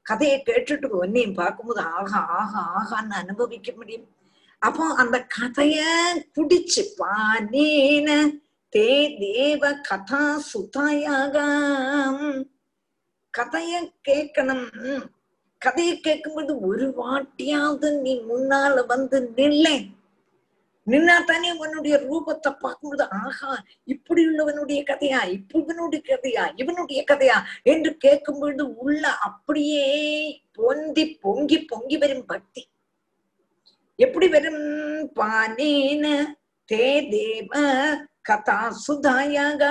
கதையை 0.05 0.37
கேட்டுட்டு 0.47 0.87
உன்னையும் 1.01 1.37
பார்க்கும்போது 1.41 1.81
ஆஹா 1.99 2.21
ஆஹா 2.39 2.61
ஆகான்னு 2.79 3.15
அனுபவிக்க 3.23 3.69
முடியும். 3.79 4.07
அப்போ 4.61 4.85
அந்த 5.01 5.17
கதைய 5.37 5.79
குடிச்சு 6.35 6.83
பானேன 6.99 8.09
தே 8.73 8.89
தேவ 9.21 9.63
கதா 9.89 10.23
சுதாயாக 10.51 11.35
கதைய 13.33 13.73
கேட்கணும். 14.07 14.67
கதையை 15.63 15.99
கேட்கும்போது 15.99 16.59
ஒரு 16.59 16.85
வாட்டியாவது 16.97 17.89
நீ 18.01 18.13
முன்னால 18.29 18.85
வந்து 18.85 19.17
நில்லை. 19.35 19.77
நின்னா 20.87 21.17
தானே 21.25 21.49
உன்னுடைய 21.51 21.95
ரூபத்தை 21.97 22.51
பார்க்கும்போது 22.59 23.03
ஆஹா 23.09 23.51
இப்படி 23.83 24.21
உள்ளவனுடைய 24.25 24.79
கதையா? 24.89 25.19
இப்ப 25.27 25.59
இவனுடைய 25.59 26.01
கதையா? 26.07 26.45
இவனுடைய 26.55 27.03
கதையா? 27.11 27.37
என்று 27.63 27.91
கேட்கும் 27.97 28.39
பொழுது 28.39 28.63
உள்ள 28.77 29.03
அப்படியே 29.07 29.87
பொந்தி 30.53 31.05
பொங்கி 31.21 31.59
பொங்கி 31.65 31.97
வரும் 31.97 32.25
பக்தி. 32.25 32.63
எப்படி 33.99 34.27
வரும் 34.27 34.63
பானேன? 35.19 36.05
தே 36.71 36.87
தேவ 37.09 37.53
கதா 38.21 38.59
சுதாயாக? 38.87 39.63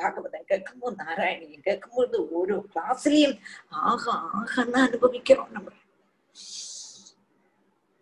பாகவதம் 0.00 0.48
கேட்கும்போது 0.50 0.96
நாராயணியம் 1.04 1.66
கேட்கும்போது 1.68 2.16
ஒரு 2.38 2.56
கிளாஸ்லயும் 2.74 3.36
ஆக 3.68 4.04
ஆகன்னு 4.38 4.80
அனுபவிக்கிறோம் 4.86 5.50
நம்ம. 5.50 5.68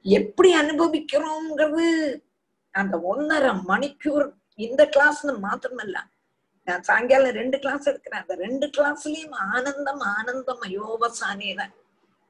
எப்படி 0.02 0.50
அனுபவிக்கிறோங்கிறது 0.60 1.86
அந்த 2.74 2.96
ஒன்னரை 3.10 3.52
மணிக்கூர் 3.68 4.28
இந்த 4.66 4.82
கிளாஸ்னு 4.96 5.34
மாத்திரமல்ல. 5.46 5.98
நான் 6.68 6.82
சாயங்காலம் 6.82 7.36
ரெண்டு 7.40 7.58
கிளாஸ் 7.58 7.88
எடுக்கிறேன். 7.88 8.22
அந்த 8.22 8.34
ரெண்டு 8.34 8.66
கிளாஸ்லயும் 8.66 9.34
ஆனந்தம் 9.54 10.02
ஆனந்தம் 10.16 10.62
அயோவசானேதான் 10.62 11.74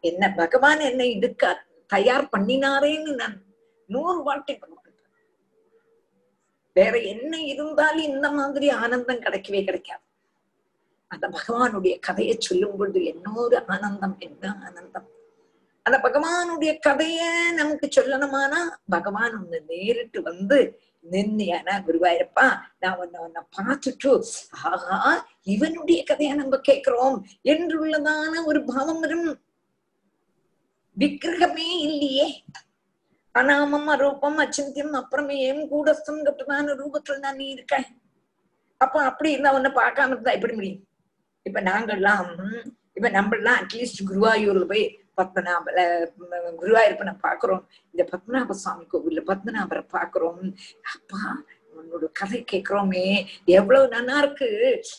என்ன 0.04 0.24
பகவான் 0.36 0.80
என்னை 0.80 1.06
இதுக்க 1.18 1.44
தயார் 1.86 2.28
பண்ணினாரேன்னு 2.36 3.14
நான் 3.14 3.36
நூறு 3.88 4.22
வாட்டி 4.22 4.54
பகவான் 4.54 4.87
வேற 6.78 6.94
என்ன 7.12 7.32
இருந்தாலும் 7.52 8.08
இந்த 8.10 8.26
மாதிரி 8.30 8.68
ஆனந்தம் 8.82 9.24
கிடைக்கவே 9.24 9.60
கிடைக்காது. 9.64 10.04
அந்த 11.10 11.26
பகவானுடைய 11.28 11.94
கதையை 12.00 12.34
சொல்லும் 12.38 12.76
பொழுது 12.76 13.00
என்னொரு 13.04 13.56
ஆனந்தம் 13.66 14.16
என்ன 14.18 14.44
ஆனந்தம்? 14.66 15.08
அந்த 15.86 15.96
பகவானுடைய 15.98 16.72
கதைய 16.86 17.20
நமக்கு 17.52 17.86
சொல்லணுமானா 17.96 18.60
பகவான் 18.88 19.36
ஒண்ணு 19.38 19.58
நேரிட்டு 19.68 20.18
வந்து 20.20 20.58
நின்னியானா 21.10 21.74
குருவாயிருப்பா 21.86 22.46
நான் 22.80 22.98
ஒன்ன 23.00 23.20
ஒன்ன 23.24 23.42
பார்த்துட்டு 23.56 24.10
ஆஹா 24.62 24.98
இவனுடைய 25.54 26.00
கதையை 26.04 26.32
நம்ம 26.36 26.56
கேட்கிறோம் 26.58 27.16
என்றுள்ளதான 27.44 28.44
ஒரு 28.44 28.60
பாவம் 28.64 29.00
வரும். 29.00 29.28
விக்கிரகமே 30.96 31.68
இல்லையே. 31.86 32.26
அனாமம் 33.38 33.88
அரூபம் 33.94 34.38
அச்சிந்தியம் 34.44 34.94
அப்புறமேயும் 35.00 35.62
கூடஸ்தம் 35.68 36.24
கட்டுமான 36.24 36.74
ரூபத்துல 36.74 37.18
நான் 37.18 37.36
நீ 37.36 37.48
இருக்க 37.48 37.74
அப்ப 38.80 39.02
அப்படி 39.02 39.32
இருந்தா 39.32 39.54
உன்னை 39.54 39.70
பார்க்காம 39.70 40.06
இருந்தா 40.06 40.32
எப்படி 40.32 40.54
முடியும்? 40.54 40.82
இப்ப 41.46 41.60
நாங்கெல்லாம் 41.60 42.28
இப்ப 42.94 43.08
நம்மளாம் 43.10 43.60
அட்லீஸ்ட் 43.60 44.00
குருவாயூர்ல 44.08 44.64
போய் 44.66 44.84
பத்மநாப 45.16 45.64
குருவாயூர்ப்பனை 46.60 47.14
பாக்குறோம் 47.22 47.62
இந்த 47.94 48.02
பத்மநாப 48.12 48.52
சுவாமி 48.52 48.84
கோவில்ல 48.92 49.22
பத்மநாபரை 49.26 49.84
பாக்குறோம் 49.92 50.42
அப்பா 50.94 51.22
உன்னோட 51.74 52.06
கதை 52.12 52.44
கேக்குறோமே 52.52 53.04
எவ்வளவு 53.44 53.88
நல்லா 53.88 54.18
இருக்கு. 54.18 54.48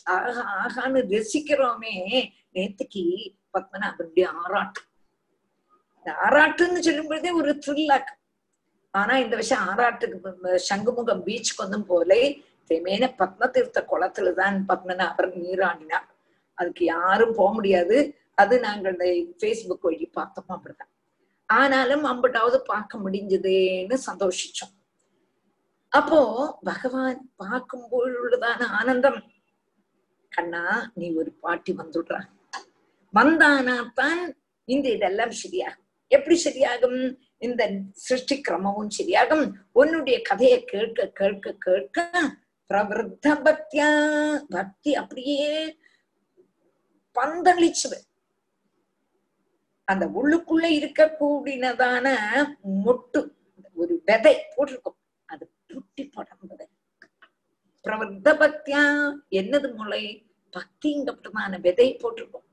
ஆஹா 0.04 0.44
ஆகான்னு 0.62 1.00
ரசிக்கிறோமே. 1.10 1.94
நேத்துக்கு 2.54 3.02
பத்மநாபனுடைய 3.54 4.26
ஆராட்டு 4.42 4.80
இந்த 5.96 6.10
ஆராட்டுன்னு 6.26 6.78
சொல்லும் 6.78 7.06
பொழுதே 7.06 7.30
ஒரு 7.30 7.50
த்ரில்லாக்கு 7.66 8.12
ஆனா 8.94 9.14
இந்த 9.18 9.36
விஷயம் 9.36 9.66
ஆறாட்டுக்கு 9.68 10.54
சங்குமுகம் 10.70 11.24
பீச்சுக்கு 11.26 11.64
வந்தும் 11.64 11.86
போலே 11.86 12.22
தெமேன 12.70 13.04
பத்மதீர்த்த 13.20 13.78
குளத்துலதான் 13.92 14.56
பத்மநாபர் 14.68 15.28
நீராடினார். 15.36 16.08
அதுக்கு 16.54 16.84
யாரும் 16.84 17.34
போக 17.34 17.50
முடியாது. 17.52 17.96
அது 18.34 18.54
நாங்கள் 18.60 18.92
இந்த 18.92 19.06
பேஸ்புக் 19.42 19.86
வழி 19.88 20.06
பார்த்தோம் 20.18 20.52
அப்படிதான் 20.56 20.92
ஆனாலும் 21.46 22.04
அம்பட்டாவது 22.04 22.58
பார்க்க 22.72 22.98
முடிஞ்சதேன்னு 22.98 23.96
சந்தோஷிச்சோம். 24.06 24.74
அப்போ 25.88 26.20
பகவான் 26.62 27.32
பார்க்கும் 27.36 27.86
பொழுதான 27.92 28.60
ஆனந்தம். 28.78 29.20
கண்ணா 30.32 30.90
நீ 30.94 31.06
ஒரு 31.14 31.30
பாட்டி 31.44 31.72
வந்துடுற. 31.72 32.16
வந்தானா 33.14 33.76
தான் 33.94 34.20
இந்த 34.64 34.86
இதெல்லாம் 34.88 35.32
சரியாகும். 35.42 35.86
எப்படி 36.08 36.36
சரியாகும்? 36.44 37.00
இந்த 37.46 37.62
சிருஷ்டி 38.06 38.36
கிரமமும் 38.48 38.94
சரியாகும். 38.98 39.44
உன்னுடைய 39.80 40.16
கதையை 40.22 40.58
கேட்க 40.72 41.06
கேட்க 41.20 41.52
கேட்க 41.66 41.98
பிரவருத்த 42.70 43.28
பக்தியா 43.46 43.88
பக்தி 44.48 44.90
அப்படியே 44.94 45.46
பந்தளிச்சுது. 47.16 47.98
அந்த 49.88 50.04
உள்ளுக்குள்ள 50.18 50.66
இருக்கக்கூடியதான 50.78 52.06
மொட்டு 52.84 53.20
ஒரு 53.80 53.94
விதை 54.08 54.34
போட்டிருக்கும். 54.54 54.98
அது 55.32 55.44
புட்டி 55.70 56.04
படர்ந்தது. 56.16 56.66
பிரவர்த்த 57.84 58.28
பக்தியா 58.42 58.82
என்னது 59.40 59.68
முளை 59.74 60.04
பக்திங்கப்பட்டதான 60.56 61.60
விதை 61.60 61.88
போட்டிருக்கும். 62.02 62.46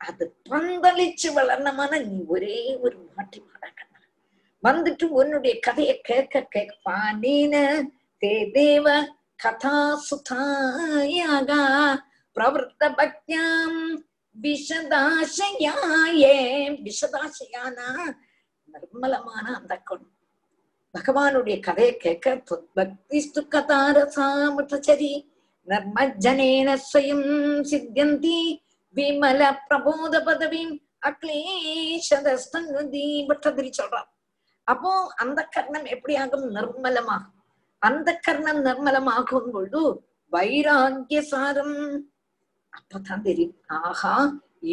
அது 0.00 0.24
பந்தளிச்சு 0.50 1.28
வளர்ந்தமான 1.38 1.92
நீ 2.08 2.16
ஒரே 2.34 2.58
ஒரு 2.84 2.96
மாட்டி 3.16 3.38
மாடாக்கண்ண 3.40 3.87
வந்துட்டு 4.62 5.04
உன்னுடைய 5.04 5.58
கதையை 5.60 6.00
கேட்க 6.00 6.48
கேட்பா 6.54 6.98
நீன 7.20 7.82
தே 8.20 8.50
தேவ 8.50 9.08
கதா 9.36 9.96
சுதாயாக 9.96 11.54
பிரவர்த்த 12.36 12.88
பக்தியாம் 12.96 14.02
விஷதாசையாயே. 14.42 16.36
விஷதாசையானா? 16.82 18.16
நிர்மலமான 18.72 19.54
அந்த 19.54 19.76
கொண் 19.76 20.06
பகவானுடைய 20.98 21.60
கதையை 21.60 21.96
கேட்க 21.96 22.34
பக்திஸ்து 22.76 23.40
கதாரசாமுதரி 23.50 25.24
நர்மஜனேன 25.66 26.76
ஸ்வயம் 26.92 27.26
சித்தியந்தி 27.62 28.58
விமல 28.94 29.56
பிரபோத 29.68 30.20
பதவியும் 30.20 30.80
அக்லேஷதஸ்தன் 31.06 32.70
பட்டதிரி 33.28 33.70
சொல்றான் 33.82 34.08
அப்போ 34.68 34.90
அந்த 35.22 35.40
கர்ணம் 35.54 35.88
எப்படி 35.94 36.14
ஆகும் 36.16 36.46
நிர்மலமாகும் 36.56 37.34
அந்த 37.82 38.08
கர்ணம் 38.26 38.60
நிர்மலமாகும் 38.64 39.50
பொழுது 39.54 39.82
வைராகிய 40.32 41.20
சாரம் 41.32 41.76
அப்பதான் 42.72 43.22
தெரியும். 43.22 43.54
ஆஹா 43.78 44.14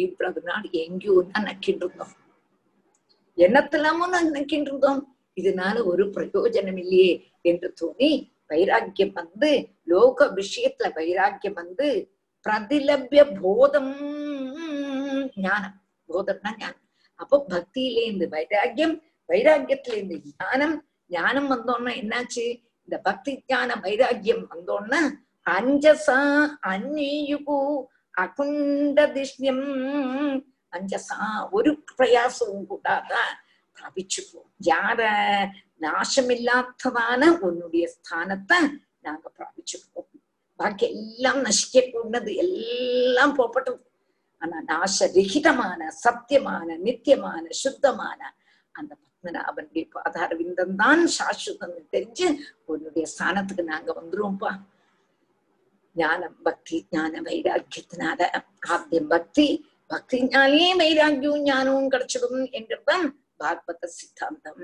இவ்வளவு 0.02 0.40
நாள் 0.42 0.66
எங்கேயோ 0.82 1.14
தான் 1.30 1.46
நக்கிட்டு 1.48 1.84
இருந்தோம் 1.84 2.14
என்னத்தெல்லாமோ 3.38 4.04
நான் 4.06 4.34
நக்கிட்டு 4.36 4.70
இருந்தோம் 4.70 5.00
இதனால 5.36 5.84
ஒரு 5.84 6.04
பிரயோஜனம் 6.16 6.78
இல்லையே 6.82 7.10
என்று 7.42 7.68
தோணி 7.80 8.10
வைராக்கியம் 8.50 9.12
வந்து 9.12 9.50
லோக 9.84 10.28
விஷயத்துல 10.40 10.88
வைராக்கியம் 10.98 11.58
வந்து 11.62 11.86
பிரதிலபிய 12.46 13.22
போதம் 13.40 13.92
ஞானம். 15.44 15.76
போதம்னா 16.08 16.50
ஞானம். 16.58 16.82
அப்போ 17.20 17.36
பக்தியிலே 17.48 18.04
இந்த 18.12 18.24
வைராக்கியம் 18.30 18.94
வைராக்கியத்துல 19.28 19.96
இந்த 20.02 20.14
ஞானம் 20.34 20.76
ஞானம் 21.10 21.48
வந்தோன்னா 21.52 21.92
என்னாச்சு? 22.00 22.44
இந்த 22.88 22.96
பக்தி 23.04 23.32
ஜான 23.50 23.70
வைராக்கியம் 23.80 24.44
வந்தோன்னா 24.52 25.00
அஞ்சசா 25.46 26.18
அந்நீயுகு 26.70 27.58
அகுண்டதிஷ்யம் 28.14 29.66
அஞ்சசா 30.72 31.18
ஒரு 31.52 31.70
பிரயாசமும் 31.90 32.66
கூடாத 32.66 33.12
தபிச்சுப்போம் 33.76 34.50
யார 34.66 35.00
நாசமில்லாததான 35.86 37.22
உன்னுடைய 37.40 37.86
ஸ்தானத்தை 37.94 38.58
நாங்க 39.02 39.26
பிராபிச்சுப்போம் 39.36 40.08
பாக்கி 40.58 40.86
எல்லாம் 40.92 41.40
நசிக்க 41.46 41.82
கூடது 41.86 42.32
எல்லாம் 42.44 43.34
போப்பட்டது 43.38 43.80
ஆனா 44.42 44.56
நாசரிகிதமான 44.70 45.80
சத்தியமான 46.04 46.68
நித்தியமான 46.78 47.44
சுத்தமான 47.62 48.20
அந்த 48.74 48.92
ஆத்மனா 49.26 49.42
அவனுடைய 49.50 49.84
பாதார 49.94 50.30
விந்தம் 50.40 50.74
தான் 50.82 51.02
சாஸ்வதம்னு 51.16 51.82
தெரிஞ்சு 51.94 52.26
உன்னுடைய 52.70 53.04
ஸ்தானத்துக்கு 53.12 53.64
நாங்க 53.72 53.90
வந்துருவோம்ப்பா 53.98 54.52
ஞானம் 55.96 56.36
பக்தி 56.46 56.76
ஞான 56.94 57.20
வைராக்கியத்தினால 57.26 58.20
ஆத்தியம் 58.72 59.10
பக்தி. 59.14 59.46
பக்தினாலே 59.90 60.68
வைராக்கியமும் 60.82 61.44
ஞானமும் 61.48 61.90
கிடைச்சிடும் 61.94 62.40
என்றதான் 62.58 63.06
பாகவத 63.40 63.88
சித்தாந்தம். 63.98 64.60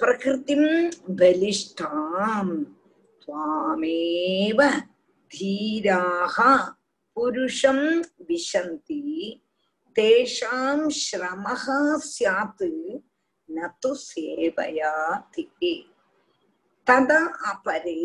प्रकृतिं 0.00 0.64
बलिष्ठां 1.18 2.46
त्वामेव 3.22 4.60
धीराः 5.34 6.36
पुरुषं 7.16 7.78
विशन्ति 8.28 9.02
तेषां 9.96 10.78
श्रमः 11.02 11.64
स्यात् 12.10 12.62
நது 13.49 13.91
சேவையாதி 14.03 15.43
ததா 16.87 17.19
அபரே 17.49 17.99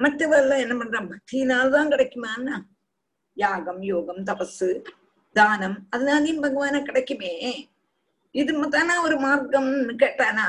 மற்றவெல்லாம் 0.00 0.62
என்ன 0.64 0.74
பண்றான் 0.76 1.10
பக்தினால்தான் 1.10 1.92
கிடைக்குமான்னா 1.92 2.56
யாகம் 3.36 3.82
யோகம் 3.82 4.22
தபசு 4.22 4.70
தானம் 5.36 5.76
அதனாலையும் 5.92 6.42
பகவான 6.42 6.80
கிடைக்குமே 6.82 7.34
இது 8.34 8.52
தானே 8.68 8.94
ஒரு 9.02 9.16
மார்க்கம்னு 9.20 9.94
கேட்டானா 9.96 10.46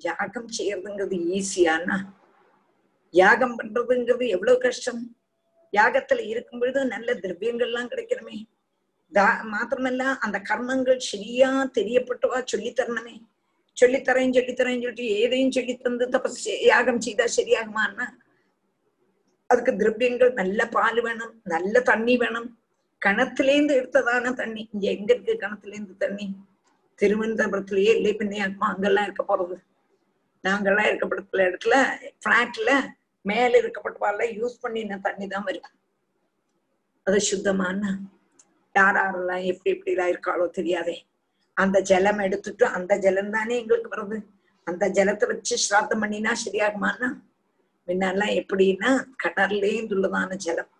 யாகம் 0.00 0.48
செய்யறதுங்கிறது 0.48 1.16
ஈஸியானா 1.34 1.96
யாகம் 3.14 3.56
பண்றதுங்கிறது 3.56 4.24
எவ்வளவு 4.28 4.58
கஷ்டம் 4.58 5.02
யாகத்துல 5.72 6.22
இருக்கும் 6.26 6.60
பொழுது 6.60 6.80
நல்ல 6.86 7.14
திரவியங்கள்லாம் 7.14 7.90
கிடைக்கணுமே 7.90 8.36
மாத்திரமல்ல 9.52 10.02
அந்த 10.24 10.38
கர்மங்கள் 10.50 11.00
சரியா 11.12 11.50
தெரியப்பட்டவா 11.78 12.38
சொல்லித்தரணுமே 12.52 13.16
சொல்லித்தரேன் 13.76 14.34
சொல்லித்தரேன் 14.36 14.82
சொல்லிட்டு 14.82 15.04
ஏதையும் 15.20 15.54
சொல்லி 15.56 15.74
தந்து 15.76 16.06
தபஸ் 16.08 16.40
யாகம் 16.62 17.00
செய்தா 17.00 17.26
சரியாகுமான்னா 17.36 18.06
அதுக்கு 19.50 19.72
திரவியங்கள் 19.76 20.32
நல்ல 20.32 20.60
பால் 20.68 21.00
வேணும் 21.00 21.34
நல்ல 21.44 21.80
தண்ணி 21.80 22.16
வேணும். 22.16 22.48
கணத்திலேந்து 23.02 23.72
எடுத்ததான 23.80 24.32
தண்ணி. 24.34 24.68
இங்க 24.72 24.86
எங்க 24.90 25.10
இருக்கு 25.14 25.34
கணத்திலேந்து 25.44 25.94
தண்ணி? 25.98 26.26
திருவனந்தபுரத்திலேயே 26.98 27.92
இல்லை 27.96 28.12
பின்னையாகுமா 28.20 28.68
அங்கெல்லாம் 28.72 29.04
இருக்க 29.04 29.22
போறது. 29.22 29.56
நாங்கெல்லாம் 30.44 30.88
இருக்கப்பட்ட 30.88 31.48
இடத்துல 31.48 31.74
பிளாட்ல 32.24 32.70
மேல 33.24 33.58
இருக்கப்பட்ட 33.62 34.24
யூஸ் 34.40 34.60
பண்ணின 34.60 34.98
தண்ணி 34.98 35.26
தான் 35.26 35.46
வரும். 35.48 35.74
அது 37.06 37.20
சுத்தமான 37.20 37.82
யார் 38.78 38.98
யாரெல்லாம் 39.00 39.44
எப்படி 39.50 39.70
எப்படி 39.74 39.92
எல்லாம் 39.94 40.12
இருக்காளோ 40.12 40.46
தெரியாதே. 40.58 40.96
அந்த 41.56 41.78
ஜலம் 41.90 42.20
எடுத்துட்டு 42.26 42.64
அந்த 42.76 42.92
ஜலம் 43.04 43.32
தானே 43.36 43.54
எங்களுக்கு 43.62 43.92
வருது. 43.94 44.18
அந்த 44.66 44.84
ஜலத்தை 44.96 45.26
வச்சு 45.30 45.54
ஸ்ராத்தம் 45.64 46.02
பண்ணினா 46.02 46.32
சரியாகுமான்னா? 46.44 47.08
முன்னெல்லாம் 47.88 48.32
எப்படின்னா 48.40 48.90
கடல்லேருந்து 49.22 49.90
துள்ளதான 49.92 50.36
ஜலம். 50.46 50.70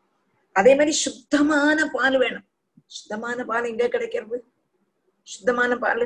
அதே 0.56 0.72
மாதிரி 0.78 0.92
சுத்தமான 1.04 1.78
பால் 1.94 2.16
வேணும். 2.22 2.46
சுத்தமான 2.96 3.44
பால் 3.50 3.70
எங்க 3.72 3.86
கிடைக்கிறது? 3.94 4.38
சுத்தமான 5.28 5.72
பால். 5.84 6.04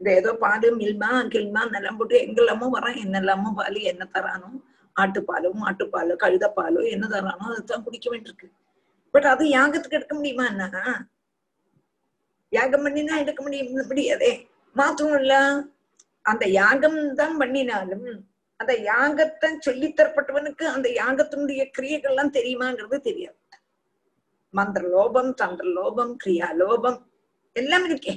இந்த 0.00 0.08
ஏதோ 0.20 0.30
பால் 0.44 0.66
மில்மா 0.80 1.10
கில்மா 1.34 1.62
நிலம் 1.74 1.98
போட்டு 1.98 2.16
எங்கெல்லாமோ 2.26 2.68
வரான் 2.76 3.00
என்னெல்லாமோ 3.04 3.50
பால் 3.58 3.78
என்ன 3.92 4.02
தரானோ? 4.14 4.50
ஆட்டுப்பாலோ 4.96 5.50
மாட்டுப்பாலோ 5.62 6.14
கழுதப்பாலோ 6.24 6.80
என்ன 6.94 7.04
தரானோ 7.14 7.44
அதைத்தான் 7.50 7.84
குடிக்க 7.86 8.06
வேண்டியிருக்கு. 8.12 8.48
பட் 9.14 9.28
அது 9.32 9.44
யாகத்துக்கு 9.56 9.98
எடுக்க 9.98 10.14
முடியுமாண்ணா 10.18 10.68
யாகம் 12.52 12.84
பண்ணினா 12.84 13.16
எடுக்க 13.22 13.40
முடியும் 13.42 13.72
முடியாதே. 13.90 14.30
மாத்திரம் 14.76 15.18
இல்ல. 15.20 15.34
அந்த 16.30 16.44
யாகம் 16.60 16.98
தான் 17.20 17.36
பண்ணினாலும் 17.40 18.08
அந்த 18.60 18.72
யாகத்தை 18.90 19.48
சொல்லித்தரப்பட்டவனுக்கு 19.66 20.64
அந்த 20.76 20.88
யாகத்தினுடைய 21.00 21.62
கிரியைகள்லாம் 21.76 22.34
தெரியுமாங்கிறது 22.38 22.98
தெரியாது. 23.08 23.38
மந்திர 24.54 24.82
லோபம் 24.96 25.30
தந்திர 25.40 25.66
லோபம் 25.78 26.12
கிரியா 26.24 26.48
லோபம் 26.62 26.98
எல்லாம் 27.56 27.86
இருக்கே. 27.90 28.14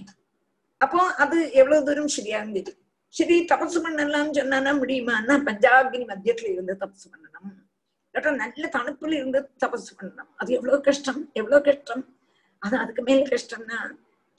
அப்போ 0.81 0.99
அது 1.23 1.37
எவ்வளவு 1.61 1.85
தூரம் 1.89 2.15
சரியாகும் 2.17 2.57
இது 2.61 2.71
சரி 3.13 3.35
தபசு 3.51 3.79
பண்ணலாம்னு 3.85 4.37
சொன்னானா 4.39 4.71
முடியுமான்னா 4.81 5.35
பஞ்சாகினி 5.49 6.05
மத்தியத்துல 6.11 6.51
இருந்து 6.53 6.75
தபசு 6.83 7.05
பண்ணணும். 7.11 7.53
இல்லாட்டா 8.15 8.31
நல்ல 8.35 8.65
தணுப்புல 8.75 9.15
இருந்து 9.19 9.39
தபஸ் 9.63 9.87
பண்ணணும். 9.97 10.29
அது 10.37 10.53
எவ்வளவு 10.53 10.81
கஷ்டம்? 10.81 11.21
எவ்வளவு 11.33 11.61
கஷ்டம்? 11.61 12.03
அது 12.61 12.75
அதுக்கு 12.77 13.01
மேல 13.01 13.23
கஷ்டம்னா 13.31 13.79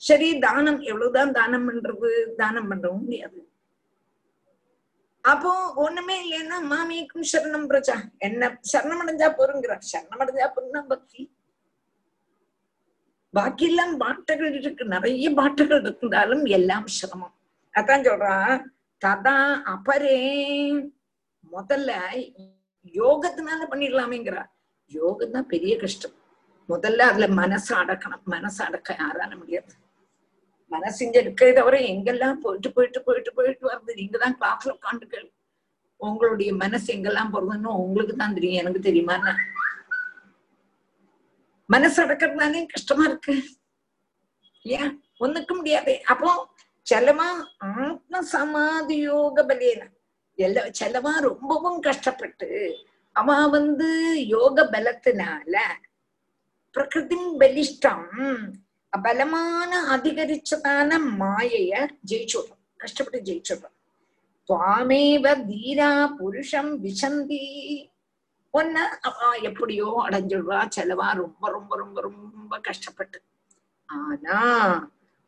சரி 0.01 0.27
தானம் 0.39 0.79
எவ்வளவுதான் 0.81 1.31
தானம் 1.31 1.65
பண்றது 1.67 2.09
தானம் 2.35 2.69
பண்றவும் 2.71 3.03
முடியாது. 3.03 3.39
அப்போ 5.23 5.51
ஒண்ணுமே 5.75 6.15
இல்லைன்னா 6.23 6.57
மாமிக்கும் 6.71 7.27
சரணம் 7.31 7.67
பிரஜா 7.69 7.95
என்ன 8.17 8.49
சரணம் 8.71 9.01
அடைஞ்சா 9.03 9.29
போருங்கிறார் 9.39 9.83
சரணம் 9.91 10.21
அடைஞ்சா 10.23 10.47
போருன்னா 10.55 10.81
பக்தி. 10.87 11.21
பாக்கியெல்லாம் 13.33 13.95
பாட்டுகள் 13.97 14.53
இருக்கு. 14.61 14.83
நிறைய 14.85 15.33
பாட்டுகள் 15.33 15.83
இருந்தாலும் 15.85 16.45
எல்லாம் 16.57 16.87
சிரமம். 16.97 17.35
அதான் 17.73 18.05
சொல்றா 18.09 18.35
ததா 19.01 19.37
அபரே 19.73 20.19
முதல்ல 21.51 21.91
யோகத்தினால 22.93 23.61
பண்ணிடலாமேங்கிறார் 23.71 24.51
யோகம் 24.91 25.31
தான் 25.31 25.47
பெரிய 25.53 25.77
கஷ்டம். 25.77 26.15
முதல்ல 26.69 27.05
அதுல 27.11 27.27
மனசு 27.27 27.75
அடக்கணும். 27.75 28.23
மனசு 28.25 28.63
அடக்க 28.63 28.89
யாரால 28.99 29.31
முடியாது. 29.41 29.73
மனசு 30.71 31.05
இங்க 31.05 31.17
இருக்கிறத 31.21 31.55
தவிர 31.59 31.77
எங்கெல்லாம் 31.93 32.39
போயிட்டு 32.43 32.69
போயிட்டு 32.75 32.99
போயிட்டு 33.07 33.31
போயிட்டு 33.33 33.65
வருது? 33.71 33.91
நீங்க 33.95 34.17
தான் 34.17 34.37
கிளாஸ்ல 34.39 34.75
உட்காந்துக்கள் 34.77 35.27
உங்களுடைய 35.99 36.53
மனசு 36.53 36.87
எங்கெல்லாம் 36.95 37.31
போறதுன்னு 37.33 37.71
உங்களுக்கு 37.83 38.15
தான் 38.15 38.33
தெரியும். 38.33 38.61
எனக்கு 38.61 38.81
தெரியுமா 38.81 39.17
மனசு 41.69 41.97
அடக்கிறதுனாலே 42.05 42.65
கஷ்டமா 42.73 43.03
இருக்கு. 43.09 43.33
ஏன்? 44.65 44.91
ஒண்ணுக்க 45.19 45.51
முடியாது. 45.55 45.93
அப்போ 46.11 46.29
செலவா 46.87 47.29
ஆத்ம 47.67 48.21
சமாதி 48.33 48.97
யோக 48.97 49.43
பலேன. 49.43 49.83
எல்லா 50.35 50.61
செலவா 50.79 51.13
ரொம்பவும் 51.19 51.79
கஷ்டப்பட்டு 51.79 52.49
அவ 53.11 53.47
வந்து 53.47 53.89
யோக 54.27 54.63
பலத்தினால 54.63 55.55
பிரகிருதி 56.75 57.17
பலிஷ்டம் 57.39 58.07
பலமான 59.03 59.71
அதிகரிச்சதான 59.97 60.97
மாயைய 61.19 61.73
ஜெயிச்சுடுறோம். 62.09 62.61
கஷ்டப்பட்டு 62.77 63.19
ஜெயிச்சுடுறோம். 63.21 63.75
துவாமேவ 64.49 65.45
தீரா 65.47 65.91
புருஷம் 66.19 66.71
விசந்தி. 66.83 67.45
ஒன்ன 68.53 68.75
அவ 69.01 69.15
எப்படியோ 69.41 70.03
அடைஞ்சிடுவா 70.05 70.59
செலவா 70.75 71.07
ரொம்ப 71.13 71.49
ரொம்ப 71.49 71.75
ரொம்ப 71.75 72.01
ரொம்ப 72.01 72.59
கஷ்டப்பட்டு. 72.59 73.21
ஆனா 73.85 74.41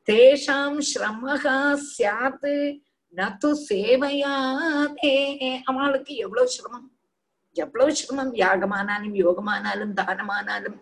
தேஷாம் 0.07 0.79
ஸ்ரமகா 0.89 1.57
சியாத்து 1.89 2.81
நத்து 3.17 3.49
சேவையாதே 3.69 5.15
அவளுக்கு 5.63 6.15
எவ்வளவு 6.15 6.47
சிரமம்? 6.47 6.87
எவ்வளவு 7.53 7.95
சிரமம்? 7.95 8.33
யாகமானாலும் 8.33 9.15
யோகமானாலும் 9.23 9.93
தானமானாலும். 10.01 10.77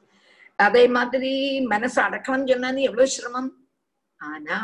அதே 0.59 0.87
மாதிரி 0.87 1.59
மனசு 1.73 2.01
அடக்கணும் 2.01 2.49
சொன்னாலும் 2.51 2.87
எவ்வளவு 2.89 3.13
சிரமம்? 3.15 3.49
ஆனா 4.19 4.57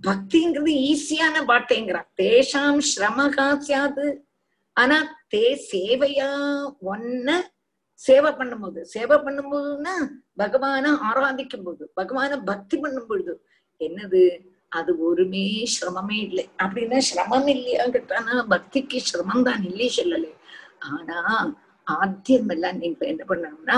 பக்திங்கிறது 0.00 0.72
ஈஸியான 0.90 1.44
வார்த்தைங்கிறா. 1.50 2.00
தேஷாம் 2.22 2.80
ஸ்ரமகா 2.90 3.46
சியாது 3.66 4.06
ஆனா 4.76 4.96
தே 5.34 5.44
சேவையா 5.72 6.30
ஒன்ன 6.92 7.28
சேவை 8.00 8.30
பண்ணும்போது 8.30 8.80
சேவை 8.94 9.16
பண்ணும்போதுன்னா 9.16 9.94
பகவான 10.38 10.90
ஆராதிக்கும் 11.08 11.62
போது 11.62 11.92
பகவான 11.96 12.44
பக்தி 12.44 12.76
பண்ணும் 12.78 13.06
பொழுது 13.06 13.34
என்னது? 13.80 14.22
அது 14.72 14.92
ஒருமே 15.06 15.44
சிரமமே 15.74 16.18
இல்லை. 16.28 16.44
அப்படின்னா 16.62 16.98
சிரமம் 17.08 17.48
இல்லையா 17.54 17.84
கேட்டானா 17.94 18.34
பக்திக்கு 18.52 18.98
சிரமம் 19.10 19.46
தான் 19.48 19.62
இல்லையே 19.68 19.90
சொல்லலை. 19.98 20.30
ஆனா 20.94 21.18
ஆத்தியம் 21.86 22.50
எல்லாம் 22.54 22.78
நீங்க 22.82 23.06
என்ன 23.12 23.24
பண்ணணும்னா 23.30 23.76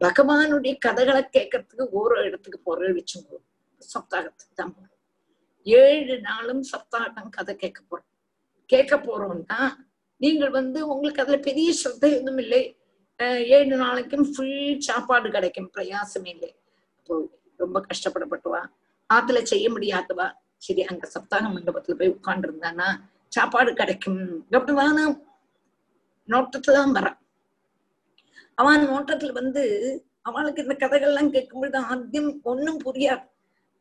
பகவானுடைய 0.00 0.74
கதைகளை 0.86 1.22
கேட்கறதுக்கு 1.36 1.84
ஒரு 2.00 2.14
இடத்துக்கு 2.28 2.58
போற 2.68 2.88
வச்சுங்க 2.98 3.38
சப்தாகத்துக்கு 3.94 4.54
தான் 4.60 4.74
போறோம். 4.76 4.90
ஏழு 5.66 6.14
நாளும் 6.28 6.62
சப்தாகம் 6.72 7.34
கதை 7.36 7.52
கேட்க 7.62 7.80
போறோம். 7.90 8.08
கேட்க 8.72 8.94
போறோம்னா 9.06 9.60
நீங்கள் 10.20 10.52
வந்து 10.58 10.80
உங்களுக்கு 10.92 11.22
அதுல 11.22 11.38
பெரிய 11.48 11.68
ஸ்ரத்தை 11.80 12.08
எதுவும் 12.18 12.42
இல்லை. 12.44 12.62
ஏழு 13.56 13.74
நாளைக்கும் 13.84 14.26
ஃபுல் 14.32 14.80
சாப்பாடு 14.88 15.28
கிடைக்கும். 15.36 15.70
பிரயாசமே 15.76 16.30
இல்லை. 16.36 16.50
அப்போ 16.98 17.14
ரொம்ப 17.62 17.78
கஷ்டப்படப்பட்டுவா 17.90 18.62
ஆத்துல 19.14 19.42
செய்ய 19.42 19.70
முடியாதவா? 19.70 20.26
சரி 20.56 20.82
அங்க 20.82 21.08
சப்தாக 21.14 21.48
மண்டபத்துல 21.54 21.94
போய் 21.98 22.08
உட்கார்ந்து 22.08 22.48
இருந்தானா 22.48 22.88
சாப்பாடு 23.28 23.74
கிடைக்கும். 23.74 24.20
அப்படிதான 24.50 24.98
நோட்டத்துல 26.28 26.72
தான் 26.72 26.92
வரான். 26.92 27.18
அவன் 28.54 28.88
நோட்டத்துல 28.88 29.32
வந்து 29.32 29.62
அவளுக்கு 30.22 30.62
இந்த 30.62 30.74
கதைகள்லாம் 30.74 31.30
கேட்கும்போது 31.30 31.78
ஆத்தியம் 31.80 32.30
ஒன்னும் 32.42 32.80
புரியாது. 32.84 33.24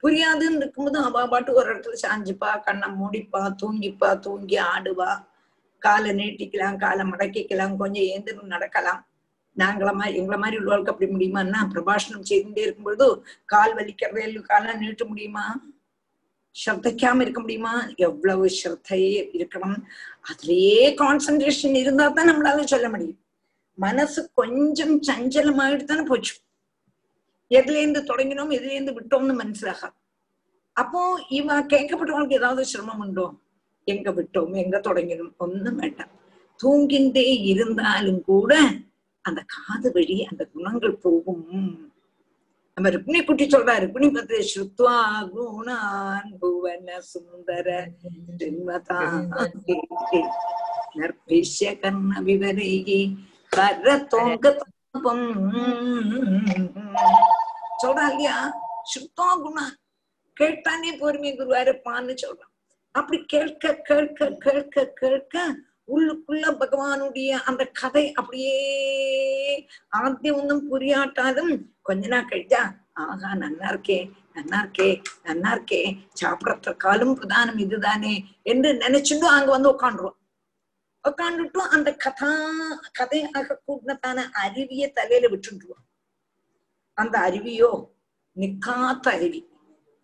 புரியாதுன்னு 0.03 0.55
இருக்கும்போது 0.55 0.97
அவ 0.99 1.27
பாட்டு 1.27 1.53
ஒரு 1.53 1.67
இடத்துல 1.73 1.97
சாஞ்சுப்பா 2.01 2.49
கண்ணை 2.61 2.87
மூடிப்பா 3.01 3.41
தூங்கிப்பா 3.61 4.19
தூங்கி 4.19 4.57
ஆடுவா. 4.57 5.11
காலை 5.79 6.11
நீட்டிக்கலாம் 6.11 6.77
காலை 6.77 7.05
மடக்கிக்கலாம் 7.05 7.75
கொஞ்சம் 7.77 8.03
ஏந்திரம் 8.03 8.53
நடக்கலாம். 8.55 9.01
நாங்கள 9.57 9.93
மாதிரி 9.93 10.17
எங்களை 10.17 10.39
மாதிரி 10.39 10.63
உள்ளவர்களுக்கு 10.63 10.93
அப்படி 10.93 11.11
முடியுமான்னா 11.11 11.59
பிரபாஷணம் 11.73 12.27
செய்துட்டே 12.29 12.59
இருக்கும்பொழுது 12.59 13.25
கால் 13.45 13.75
வலிக்கிறதே 13.75 14.41
காலை 14.41 14.75
நீட்ட 14.75 15.05
முடியுமா? 15.05 15.45
ஸ்ரத்தைக்காம 16.55 17.21
இருக்க 17.21 17.39
முடியுமா? 17.39 17.87
எவ்வளவு 17.95 18.45
ஸ்ரத்தையே 18.45 19.19
இருக்கணும். 19.33 19.77
அதுலயே 20.29 20.83
கான்சென்ட்ரேஷன் 21.01 21.75
இருந்தா 21.75 22.07
தான் 22.07 22.29
நம்மளால 22.29 22.63
சொல்ல 22.63 22.89
முடியும். 22.89 23.19
மனசு 23.77 24.31
கொஞ்சம் 24.33 25.01
சஞ்சலமாயிட்டு 25.01 25.83
தானே 25.83 26.01
போச்சு. 26.01 26.35
எதுல 27.49 27.75
இருந்து 27.81 28.01
தொடங்கினோம் 28.01 28.53
எதுல 28.57 28.71
இருந்து 28.71 28.93
விட்டோம்னு 28.93 29.35
மனசிலாகாது 29.41 29.97
அப்போ 30.73 31.25
இவ 31.29 31.61
கேட்கப்பட்டவங்களுக்கு 31.61 32.33
ஏதாவது 32.33 32.65
சிரமம் 32.65 32.99
உண்டோ? 32.99 33.33
எங்க 33.83 34.11
விட்டோம் 34.11 34.53
எங்க 34.53 34.77
தொடங்கினோம்? 34.79 35.37
ஒண்ணும் 35.37 35.75
வேண்டாம். 35.75 36.11
தூங்கின்றே 36.63 37.43
இருந்தாலும் 37.43 38.21
கூட 38.21 38.53
அந்த 39.25 39.41
காது 39.53 39.89
வழி 39.95 40.15
அந்த 40.23 40.43
குணங்கள் 40.53 41.01
போகும். 41.03 41.43
நம்ம 42.77 42.89
ருக்மிணி 42.89 43.19
குட்டி 43.21 43.45
சொல்றா 43.45 43.73
ருக்மிணி 43.81 44.07
பத்து 44.11 44.37
ஸ்ருத்வா 44.49 44.95
குணான் 45.33 46.29
புவன 46.39 46.87
சுந்தர 47.09 47.67
நர்பிஷ்ய 50.97 51.69
கர்ண 51.81 52.21
விவரையே 52.27 52.99
கர 53.51 53.85
தோங்க 54.11 54.45
தாபம் 54.59 55.23
சொல்றா 57.83 58.05
இல்லையா? 58.11 58.35
சுத்தா 58.93 59.27
குணா 59.41 59.65
கேட்டானே 60.37 60.91
பொறுமை 60.99 61.31
குருவாரப்பான்னு 61.33 62.13
சொல்றான் 62.21 62.51
அப்படி 62.95 63.17
கேட்க 63.33 63.73
கேட்க 63.89 64.19
கேட்க 64.45 64.75
கேட்க 65.01 65.35
உள்ளுக்குள்ள 65.87 66.45
பகவானுடைய 66.59 67.31
அந்த 67.45 67.65
கதை 67.71 68.13
அப்படியே 68.13 68.57
ஆத்தியம் 69.91 70.37
ஒன்றும் 70.37 70.69
புரியாட்டாலும் 70.69 71.53
கொஞ்ச 71.81 72.07
நாள் 72.07 72.29
கழிச்சா 72.29 72.61
ஆகா 72.93 73.33
நல்லா 73.33 73.67
இருக்கே 73.67 73.99
நல்லா 74.33 74.57
இருக்கே 74.59 74.89
நல்லா 75.23 75.49
இருக்கே 75.51 75.81
சாப்பிடறதுக்காலும் 76.13 77.15
பிரதானம் 77.19 77.57
இதுதானே 77.57 78.13
என்று 78.43 78.73
நினைச்சுட்டு 78.73 79.27
அங்க 79.27 79.51
வந்து 79.51 79.73
உட்காந்துருவோம் 79.73 80.19
உட்காந்துட்டும் 81.05 81.71
அந்த 81.71 81.95
கதா 81.95 82.31
கதையாக 82.91 83.59
கூட்டினதான 83.65 84.29
அருவிய 84.33 84.91
தலையில 84.93 85.29
விட்டுருவோம் 85.29 85.83
அந்த 86.97 87.19
அருவியோ 87.19 87.71
நிக்காத்த 88.37 89.07
அருவி. 89.09 89.41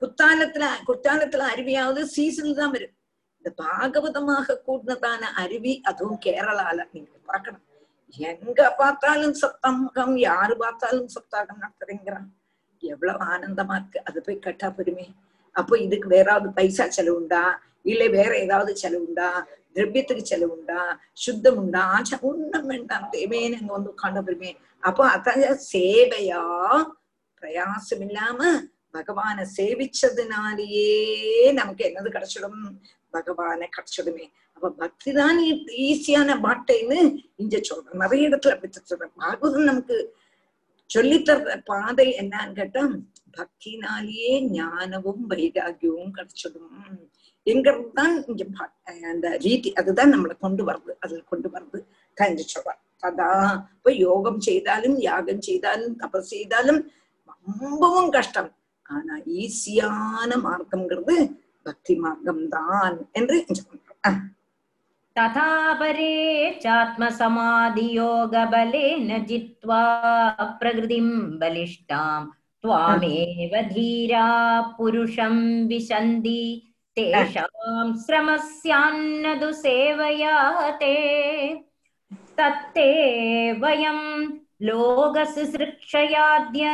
குத்தாலத்துல 0.02 0.66
குத்தாலத்துல 0.88 1.46
அருவியாவது 1.54 2.02
சீசன் 2.06 2.54
தான் 2.54 2.72
வரும். 2.72 2.96
இந்த 3.40 3.50
பாகவதமாக 3.64 4.58
கூடினதான 4.68 5.22
அருவி 5.44 5.82
அதுவும் 5.90 6.20
கேரளால. 6.26 6.80
நீங்க 6.94 7.12
பாக்கணும் 7.26 7.66
எங்க 8.32 8.62
பார்த்தாலும் 8.78 9.36
சப்தகம் 9.42 10.16
யாரு 10.16 10.58
பார்த்தாலும் 10.58 11.10
சப்தாகம் 11.16 11.62
நடத்துறீங்கிறான். 11.64 12.28
எவ்வளவு 12.84 13.20
ஆனந்தமா 13.34 13.76
இருக்கு. 13.76 14.00
அது 14.04 14.22
போய் 14.22 14.44
கட்டா 14.46 14.68
பெருமே. 14.78 15.06
அப்போ 15.56 15.78
இதுக்கு 15.78 16.08
வேற 16.08 16.28
ஏதாவது 16.32 16.50
பைசா 16.50 16.86
செலவுண்டா 16.98 17.44
இல்ல 17.84 18.08
வேற 18.08 18.32
ஏதாவது 18.38 18.72
செலவுண்டா 18.84 19.30
திரவியத்துக்கு 19.76 20.24
செலவுண்டா 20.32 20.80
சுத்தம் 21.14 21.58
உண்டா? 21.58 21.82
ஆச்சா 21.96 22.18
ஒண்ணும் 22.22 22.66
வேண்டாம். 22.66 23.06
தேவைன்னு 23.12 23.60
அங்க 23.62 23.72
வந்து 23.74 23.94
உட்காண்ட 23.94 24.22
பெருமே. 24.28 24.52
அப்போ 24.80 25.04
அதான் 25.10 25.64
சேவையா? 25.74 26.44
பிரயாசம் 27.42 28.04
இல்லாம 28.08 28.40
பகவான 28.94 29.46
சேவிச்சதுனாலேயே 29.58 30.90
நமக்கு 31.52 31.84
என்னது 31.90 32.10
கிடைச்சிடும்? 32.16 32.62
பகவான 33.14 33.70
கிடைச்சிடுமே 33.76 34.26
அப்ப 34.58 34.70
பக்தி 34.82 35.10
தான் 35.12 35.38
ஈஸியான 35.86 36.30
பாட்டைன்னு 36.46 36.98
இங்க 37.36 37.56
சொல்றேன். 37.62 38.02
நிறைய 38.04 38.30
இடத்துல 38.30 38.56
அப்படி 38.56 38.72
சொல்றேன். 38.84 39.14
பாகவதம் 39.22 39.70
நமக்கு 39.72 39.98
சொல்லித்தர 40.90 41.56
பாதை 41.70 42.08
என்னன்னு 42.22 42.58
கேட்டா 42.60 42.84
பக்தினாலேயே 43.38 44.32
ஞானமும் 44.56 45.24
வைராகியமும் 45.32 46.14
கிடைச்சிடும் 46.18 47.00
எங்கிறது 47.48 47.90
தான் 48.00 48.16
இங்க 48.30 48.44
அந்த 49.12 49.28
ரீதி 49.46 49.70
அதுதான் 49.80 50.14
நம்மளை 50.14 50.36
கொண்டு 50.46 50.64
வருது 50.70 50.94
அதுல 51.04 51.22
கொண்டு 51.32 51.50
வருது 51.56 51.80
கஞ்சி 52.18 52.46
சொல்றார் 52.46 52.80
அதான் 53.04 53.46
இப்ப 53.76 53.92
யோகம் 54.06 54.40
செய்தாலும் 54.48 54.98
யாகம் 55.10 55.44
செய்தாலும் 55.50 55.94
தபஸ் 56.02 56.32
செய்தாலும் 56.34 56.82
ரொம்பவும் 57.62 58.10
கஷ்டம். 58.18 58.50
ஆனா 58.86 59.16
ஈஸியான 59.42 60.32
மார்க்கம்ங்கிறது 60.46 61.16
பக்தி 61.67 61.95
மார்க்கம் 62.05 62.45
தான் 62.55 62.97
என்று 63.19 63.37
तथा 65.17 65.49
परे 65.81 66.15
चात्मसमाधियोगबलेन 66.63 69.11
जित्वा 69.29 69.83
प्रकृतिं 70.61 71.07
बलिष्ठां 71.41 72.23
त्वामेव 72.65 73.53
धीरा 73.69 74.25
पुरुषं 74.79 75.37
विशन्ति 75.69 76.41
तेषां 76.97 77.85
श्रमस्यान्नदु 78.05 79.51
सेवया 79.61 80.35
ते 80.81 80.97
तत्ते 82.39 82.89
वयं 83.63 84.01
लोकसृक्षयाद्य 84.69 86.65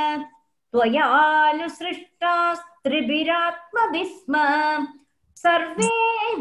त्वयानुसृष्टास्त्रिभिरात्मभिः 0.74 2.73
स्म 2.87 4.35
सर्वे 5.37 5.89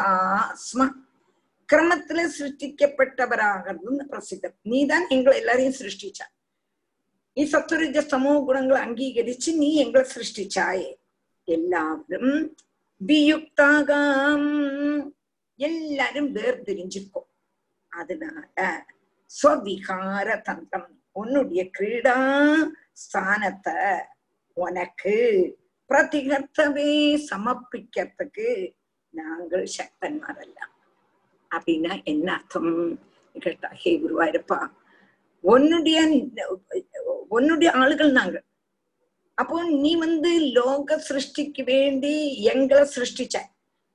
ஸ்ம 0.64 0.82
கிரமத்துல 1.68 2.20
சிருஷ்டிக்கப்பட்டவராகிறது 2.34 4.04
பிரசித்தம் 4.10 4.56
நீதான் 4.66 5.06
எங்களை 5.10 5.34
எல்லாரையும் 5.38 5.78
சிருஷ்டிச்சா 5.80 6.26
நீ 7.36 7.42
சத்துரஜ 7.50 7.98
சமூக 8.12 8.36
குணங்களை 8.46 8.78
அங்கீகரிச்சு 8.84 9.50
நீ 9.58 9.68
எங்களை 9.82 10.04
சிருஷ்டிச்சாயே 10.12 10.88
எல்லாரும் 11.47 12.33
வியுக்தாகாம். 13.01 14.49
எல்லாரும் 15.59 16.29
வேர்திரிஞ்சிருக்கோம் 16.35 17.29
அதனால 17.91 18.55
ஸ்வவிகார 19.31 20.27
தந்திரம் 20.41 20.89
உன்னுடைய 21.11 21.61
கிரீடா 21.77 22.17
ஸ்தானத்தை 23.03 23.77
உனக்கு 24.57 25.15
பிரதிகர்த்தவே 25.89 26.91
சமர்ப்பிக்கிறதுக்கு 27.29 28.47
நாங்கள் 29.13 29.65
சக்தன்மார் 29.77 30.41
அல்ல. 30.45 30.59
அப்படின்னா 31.55 31.93
என்ன 32.03 32.27
அர்த்தம்? 32.33 32.71
கேட்டா 33.35 33.69
ஹே 33.81 33.91
குருவாயிருப்பா 34.03 34.59
உன்னுடைய 35.43 35.99
உன்னுடைய 37.35 37.69
ஆளுகள் 37.81 38.11
நாங்கள். 38.11 38.45
அப்போ 39.37 39.63
நீ 39.83 39.91
வந்து 39.95 40.31
லோக 40.57 40.97
சிருஷ்டிக்கு 41.07 41.63
வேண்டி 41.63 42.41
எங்களை 42.51 42.83
சிருஷ்டிச்ச. 42.95 43.37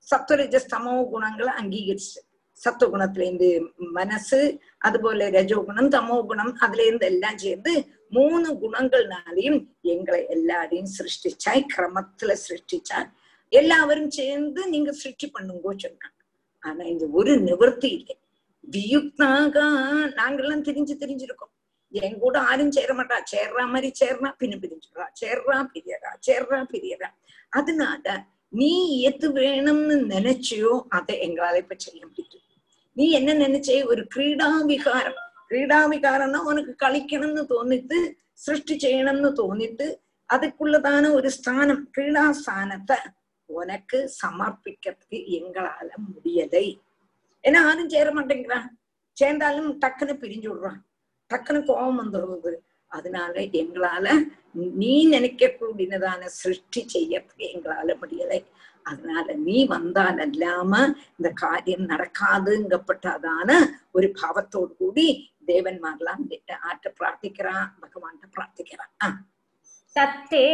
சத்வரஜ 0.09 0.57
சமோ 0.73 0.95
குணங்களை 1.09 1.53
அங்கீகரிச்சு. 1.61 2.19
சத்துவகுணத்துல 2.65 3.25
இருந்து 3.27 3.49
மனசு 3.77 4.39
அதுபோல 4.79 5.29
ரஜோ 5.31 5.59
குணம் 5.67 5.91
தமோ 5.91 6.17
குணம் 6.27 6.53
அதுல 6.65 6.87
இருந்து 6.87 7.07
எல்லாம் 7.07 7.39
சேர்ந்து 7.39 7.73
மூணு 8.11 8.49
குணங்கள்னாலையும் 8.63 9.59
எங்களை 9.95 10.21
எல்லாரையும் 10.29 10.91
சிருஷ்டிச்சாய் 10.97 11.63
கிரமத்துல 11.75 12.35
சிருஷ்டிச்சாய். 12.47 13.09
எல்லாரும் 13.53 14.11
சேர்ந்து 14.11 14.63
நீங்க 14.69 14.93
சிருஷ்டி 14.93 15.27
பண்ணுங்கோ 15.35 15.73
சொன்னாங்க. 15.85 16.17
ஆனா 16.63 16.83
இந்த 16.85 17.05
ஒரு 17.13 17.35
நிவர்த்தி 17.41 17.91
இல்லை. 17.99 18.17
வியுக்தாக 18.71 19.55
நாங்கெல்லாம் 20.19 20.67
தெரிஞ்சு 20.69 20.95
தெரிஞ்சிருக்கோம். 21.05 21.53
என் 21.93 22.19
கூட 22.19 22.37
ஆரும் 22.41 22.73
சேர 22.73 22.91
மாட்டா 22.95 23.17
சேர்றா 23.31 23.63
மாதிரி 23.67 23.89
சேர்றா 24.01 24.31
பின்ன 24.41 24.57
பிரிஞ்சுடுறா 24.57 25.07
சேர்றா 25.21 25.59
பிரியறா 25.73 26.11
சேர்றா 26.27 26.59
பிரியறா 26.73 27.09
அதனால 27.53 28.17
நீ 28.53 28.73
எது 29.03 29.27
வேணும்னு 29.39 29.97
நினைச்சியோ 30.11 30.73
அதை 30.89 31.15
எங்களால 31.27 31.57
இப்ப 31.57 31.77
செய்ய 31.79 32.01
முடியும் 32.05 32.45
நீ 32.97 33.07
என்ன 33.11 33.35
நினைச்சே 33.45 33.79
ஒரு 33.85 34.03
கிரீடா 34.07 34.49
விகாரம் 34.71 35.21
கிரீடா 35.47 35.79
விகாரம்னா 35.87 36.41
உனக்கு 36.43 36.73
கழிக்கணும்னு 36.85 37.43
தோணித்து 37.47 37.99
சிருஷ்டி 38.37 38.75
செய்யணும்னு 38.79 39.31
தோணித்து 39.33 39.87
அதுக்குள்ளதான 40.31 41.05
ஒரு 41.11 41.29
ஸ்தானம் 41.31 41.85
கிரீடா 41.91 42.25
ஸ்தானத்தை 42.41 42.99
உனக்கு 43.49 43.99
சமர்ப்பிக்கிறதுக்கு 44.19 45.19
எங்களால 45.39 45.89
முடியலை 46.07 46.67
ஏன்னா 47.45 47.61
ஆரும் 47.71 47.91
சேர 47.91 48.09
மாட்டேங்கிறான் 48.11 48.67
சேர்ந்தாலும் 49.17 49.71
டக்குன்னு 49.79 50.15
பிரிஞ்சு 50.17 50.49
விடுறான் 50.51 50.81
டக்குன்னு 51.32 51.64
கோபம் 51.64 52.02
வந்துடுறது 52.02 52.54
அதனால 52.92 53.34
எங்களால 53.62 54.08
நீ 54.76 55.06
நினைக்க 55.06 55.56
கூடினதான 55.60 56.26
சிருஷ்டி 56.40 56.86
செய்யறதுக்கு 56.94 57.54
எங்களால 57.54 57.96
முடியலை 58.02 58.44
அதனால 58.86 59.26
நீ 59.40 59.66
வந்தால் 59.66 60.26
அல்லாம 60.26 60.96
இந்த 61.18 61.32
காரியம் 61.36 61.90
நடக்காதுங்கப்பட்டதான 61.90 63.52
ஒரு 63.92 64.14
பாவத்தோடு 64.22 64.76
கூடி 64.76 65.32
தேவன்மாரெல்லாம் 65.48 66.30
ஆட்ட 66.70 66.94
பிரார்த்திக்கிறான் 67.00 67.68
பகவான்கிட்ட 67.80 68.28
பிரார்த்திக்கிறான் 68.38 68.92
ஆஹ் 69.06 69.20
तत्ते 69.96 70.46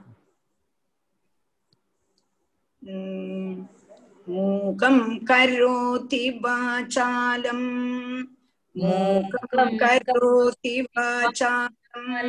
मूकं 4.26 4.98
करोति 5.26 6.24
वाचालं 6.44 7.60
मूकं 8.76 9.76
करोति 9.78 10.80
वाचालं 10.96 12.24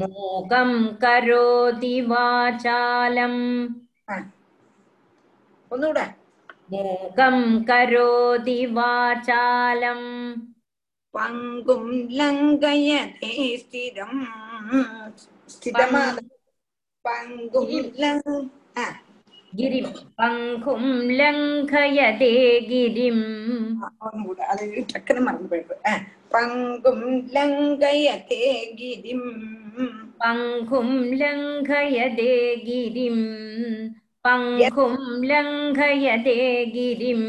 मूकं 0.00 0.72
करोति 1.02 1.94
वाचालं 2.10 3.36
ഒന്നുകൂടെ 5.70 6.06
മൂകം 6.72 7.36
കരോതി 7.68 8.58
വാചാലം 8.76 10.00
பங்கும் 11.18 11.90
லங்கயதே 12.18 13.34
ஸ்திரம். 13.62 14.22
ஸ்திதமா 15.52 16.04
பங்கும். 17.08 17.72
கிரிம் 19.56 19.94
பங்கும் 20.18 20.90
லங்கயதே 21.20 22.34
கிரிம். 22.68 23.72
அது 24.48 24.84
டக்குன்னு 24.92 25.20
மறந்து 25.20 25.48
போயிடுது 25.50 25.88
பங்கும் 26.30 27.06
லங்கயதே 27.34 28.44
கிரிம். 28.80 29.28
பங்கும் 30.20 30.94
லங்கயதே 31.20 32.34
கிரிம். 32.68 33.22
பங்கும் 34.28 35.02
லங்கயதே 35.30 36.38
கிரிம். 36.76 37.28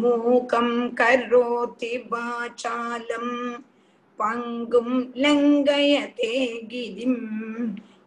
मूकं 0.00 0.68
करोति 1.00 1.96
वाचालं 2.12 3.26
पङ्गुं 4.20 4.90
लङ्घयते 5.24 6.32
गिरिं 6.70 7.16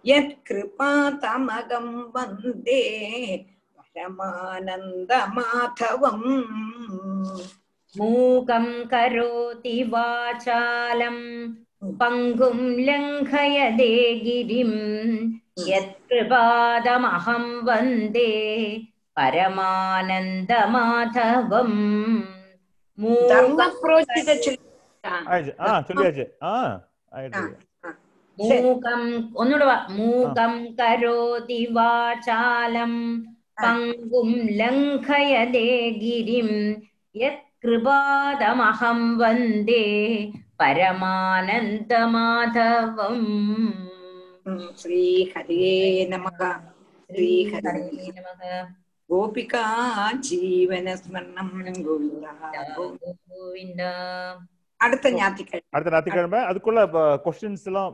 यत्कृपातमगं 0.10 1.88
वन्दे 2.16 2.84
परमानन्दमाधवम् 3.78 5.08
मूकं 7.96 8.68
करोति 8.94 9.78
वाचालं 9.94 11.20
पङ्गुं 12.02 12.60
लङ्घयते 12.88 13.92
गिरिम् 14.26 14.78
यत्कृपादमहं 15.68 17.46
वन्दे 17.68 18.32
பரமானந்தமாதவம் 20.42 21.80
மூகம் 28.38 29.10
ஒன்னுடவா 29.34 29.76
மூகம் 29.98 30.62
கரோதி 30.78 31.62
வாசாலம் 31.76 33.02
பங்கும் 33.58 34.38
லங்கயதே 34.60 35.70
கிரிம் 36.02 36.58
யத் 37.16 37.48
கிருபாதமகம் 37.62 39.18
வந்தே 39.18 39.86
பரமானந்த 40.56 42.08
மாதவம் 42.14 43.91
श्रीहरे 44.82 45.72
नमः 46.12 46.40
श्रीहरे 47.10 47.74
नमः 48.18 48.42
गोपिका 49.10 49.64
அடுத்த 54.80 55.08
ஞாயிற்றுக்கிழமை. 55.16 55.66
அடுத்த 55.76 55.90
ஞாயிற்றுக்கிழமை. 55.94 56.40
அதுக்குள்ள 56.50 56.80
கொஸ்டின்ஸ் 57.26 57.66
எல்லாம் 57.70 57.92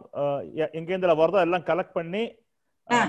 எங்க 0.77 0.89
இருந்து 0.93 1.07
வரதோ 1.21 1.39
எல்லாம் 1.45 1.65
கலெக்ட் 1.69 1.97
பண்ணி 1.97 2.21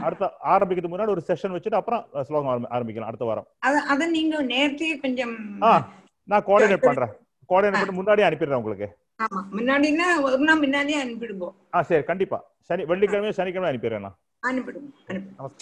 அடுத்த 0.06 0.30
ஆரம்பிக்கிறதுக்கு 0.52 0.92
முன்னாடி 0.94 1.14
ஒரு 1.16 1.22
செஷன் 1.28 1.54
வச்சுட்டு 1.56 1.78
அப்புறம் 1.80 2.02
ஸ்லோகம் 2.28 2.70
ஆரம்பிக்கலாம் 2.76 3.10
அடுத்த 3.10 3.28
வாரம். 3.30 3.46
அத 3.92 4.06
நீங்க 4.16 4.42
நேரத்தையே 4.54 4.94
கொஞ்சம் 5.04 5.36
நான் 5.58 6.46
கோஆர்டினேட் 6.48 6.88
பண்றேன். 6.88 7.12
கோஆர்டினேட் 7.50 7.80
பண்ணி 7.82 7.98
முன்னாடியே 8.00 8.28
அனுப்பிடுறேன் 8.28 8.60
உங்களுக்கு. 8.62 8.88
ஆமா. 9.20 9.40
முன்னாடினா 9.52 10.22
ஒரு 10.22 10.36
முன்னாடியே 10.56 10.98
அனுப்பிடுவோம். 11.04 11.54
சரி 11.82 12.04
கண்டிப்பா. 12.04 12.38
சனி 12.60 12.84
வெள்ளிக்கிழமை 12.84 13.32
சனிக்கிழமை 13.32 13.70
அனுப்பிடுறேன் 13.70 14.08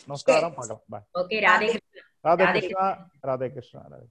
நமஸ்காரம் 0.07 0.57
பாய் 0.91 1.05
ஓகே 1.15 1.37
ராதே 1.41 1.69
கிருஷ்ணா. 1.69 2.87
ராதே 3.25 3.47
கிருஷ்ணா 3.53 3.81
ராதே 3.85 4.07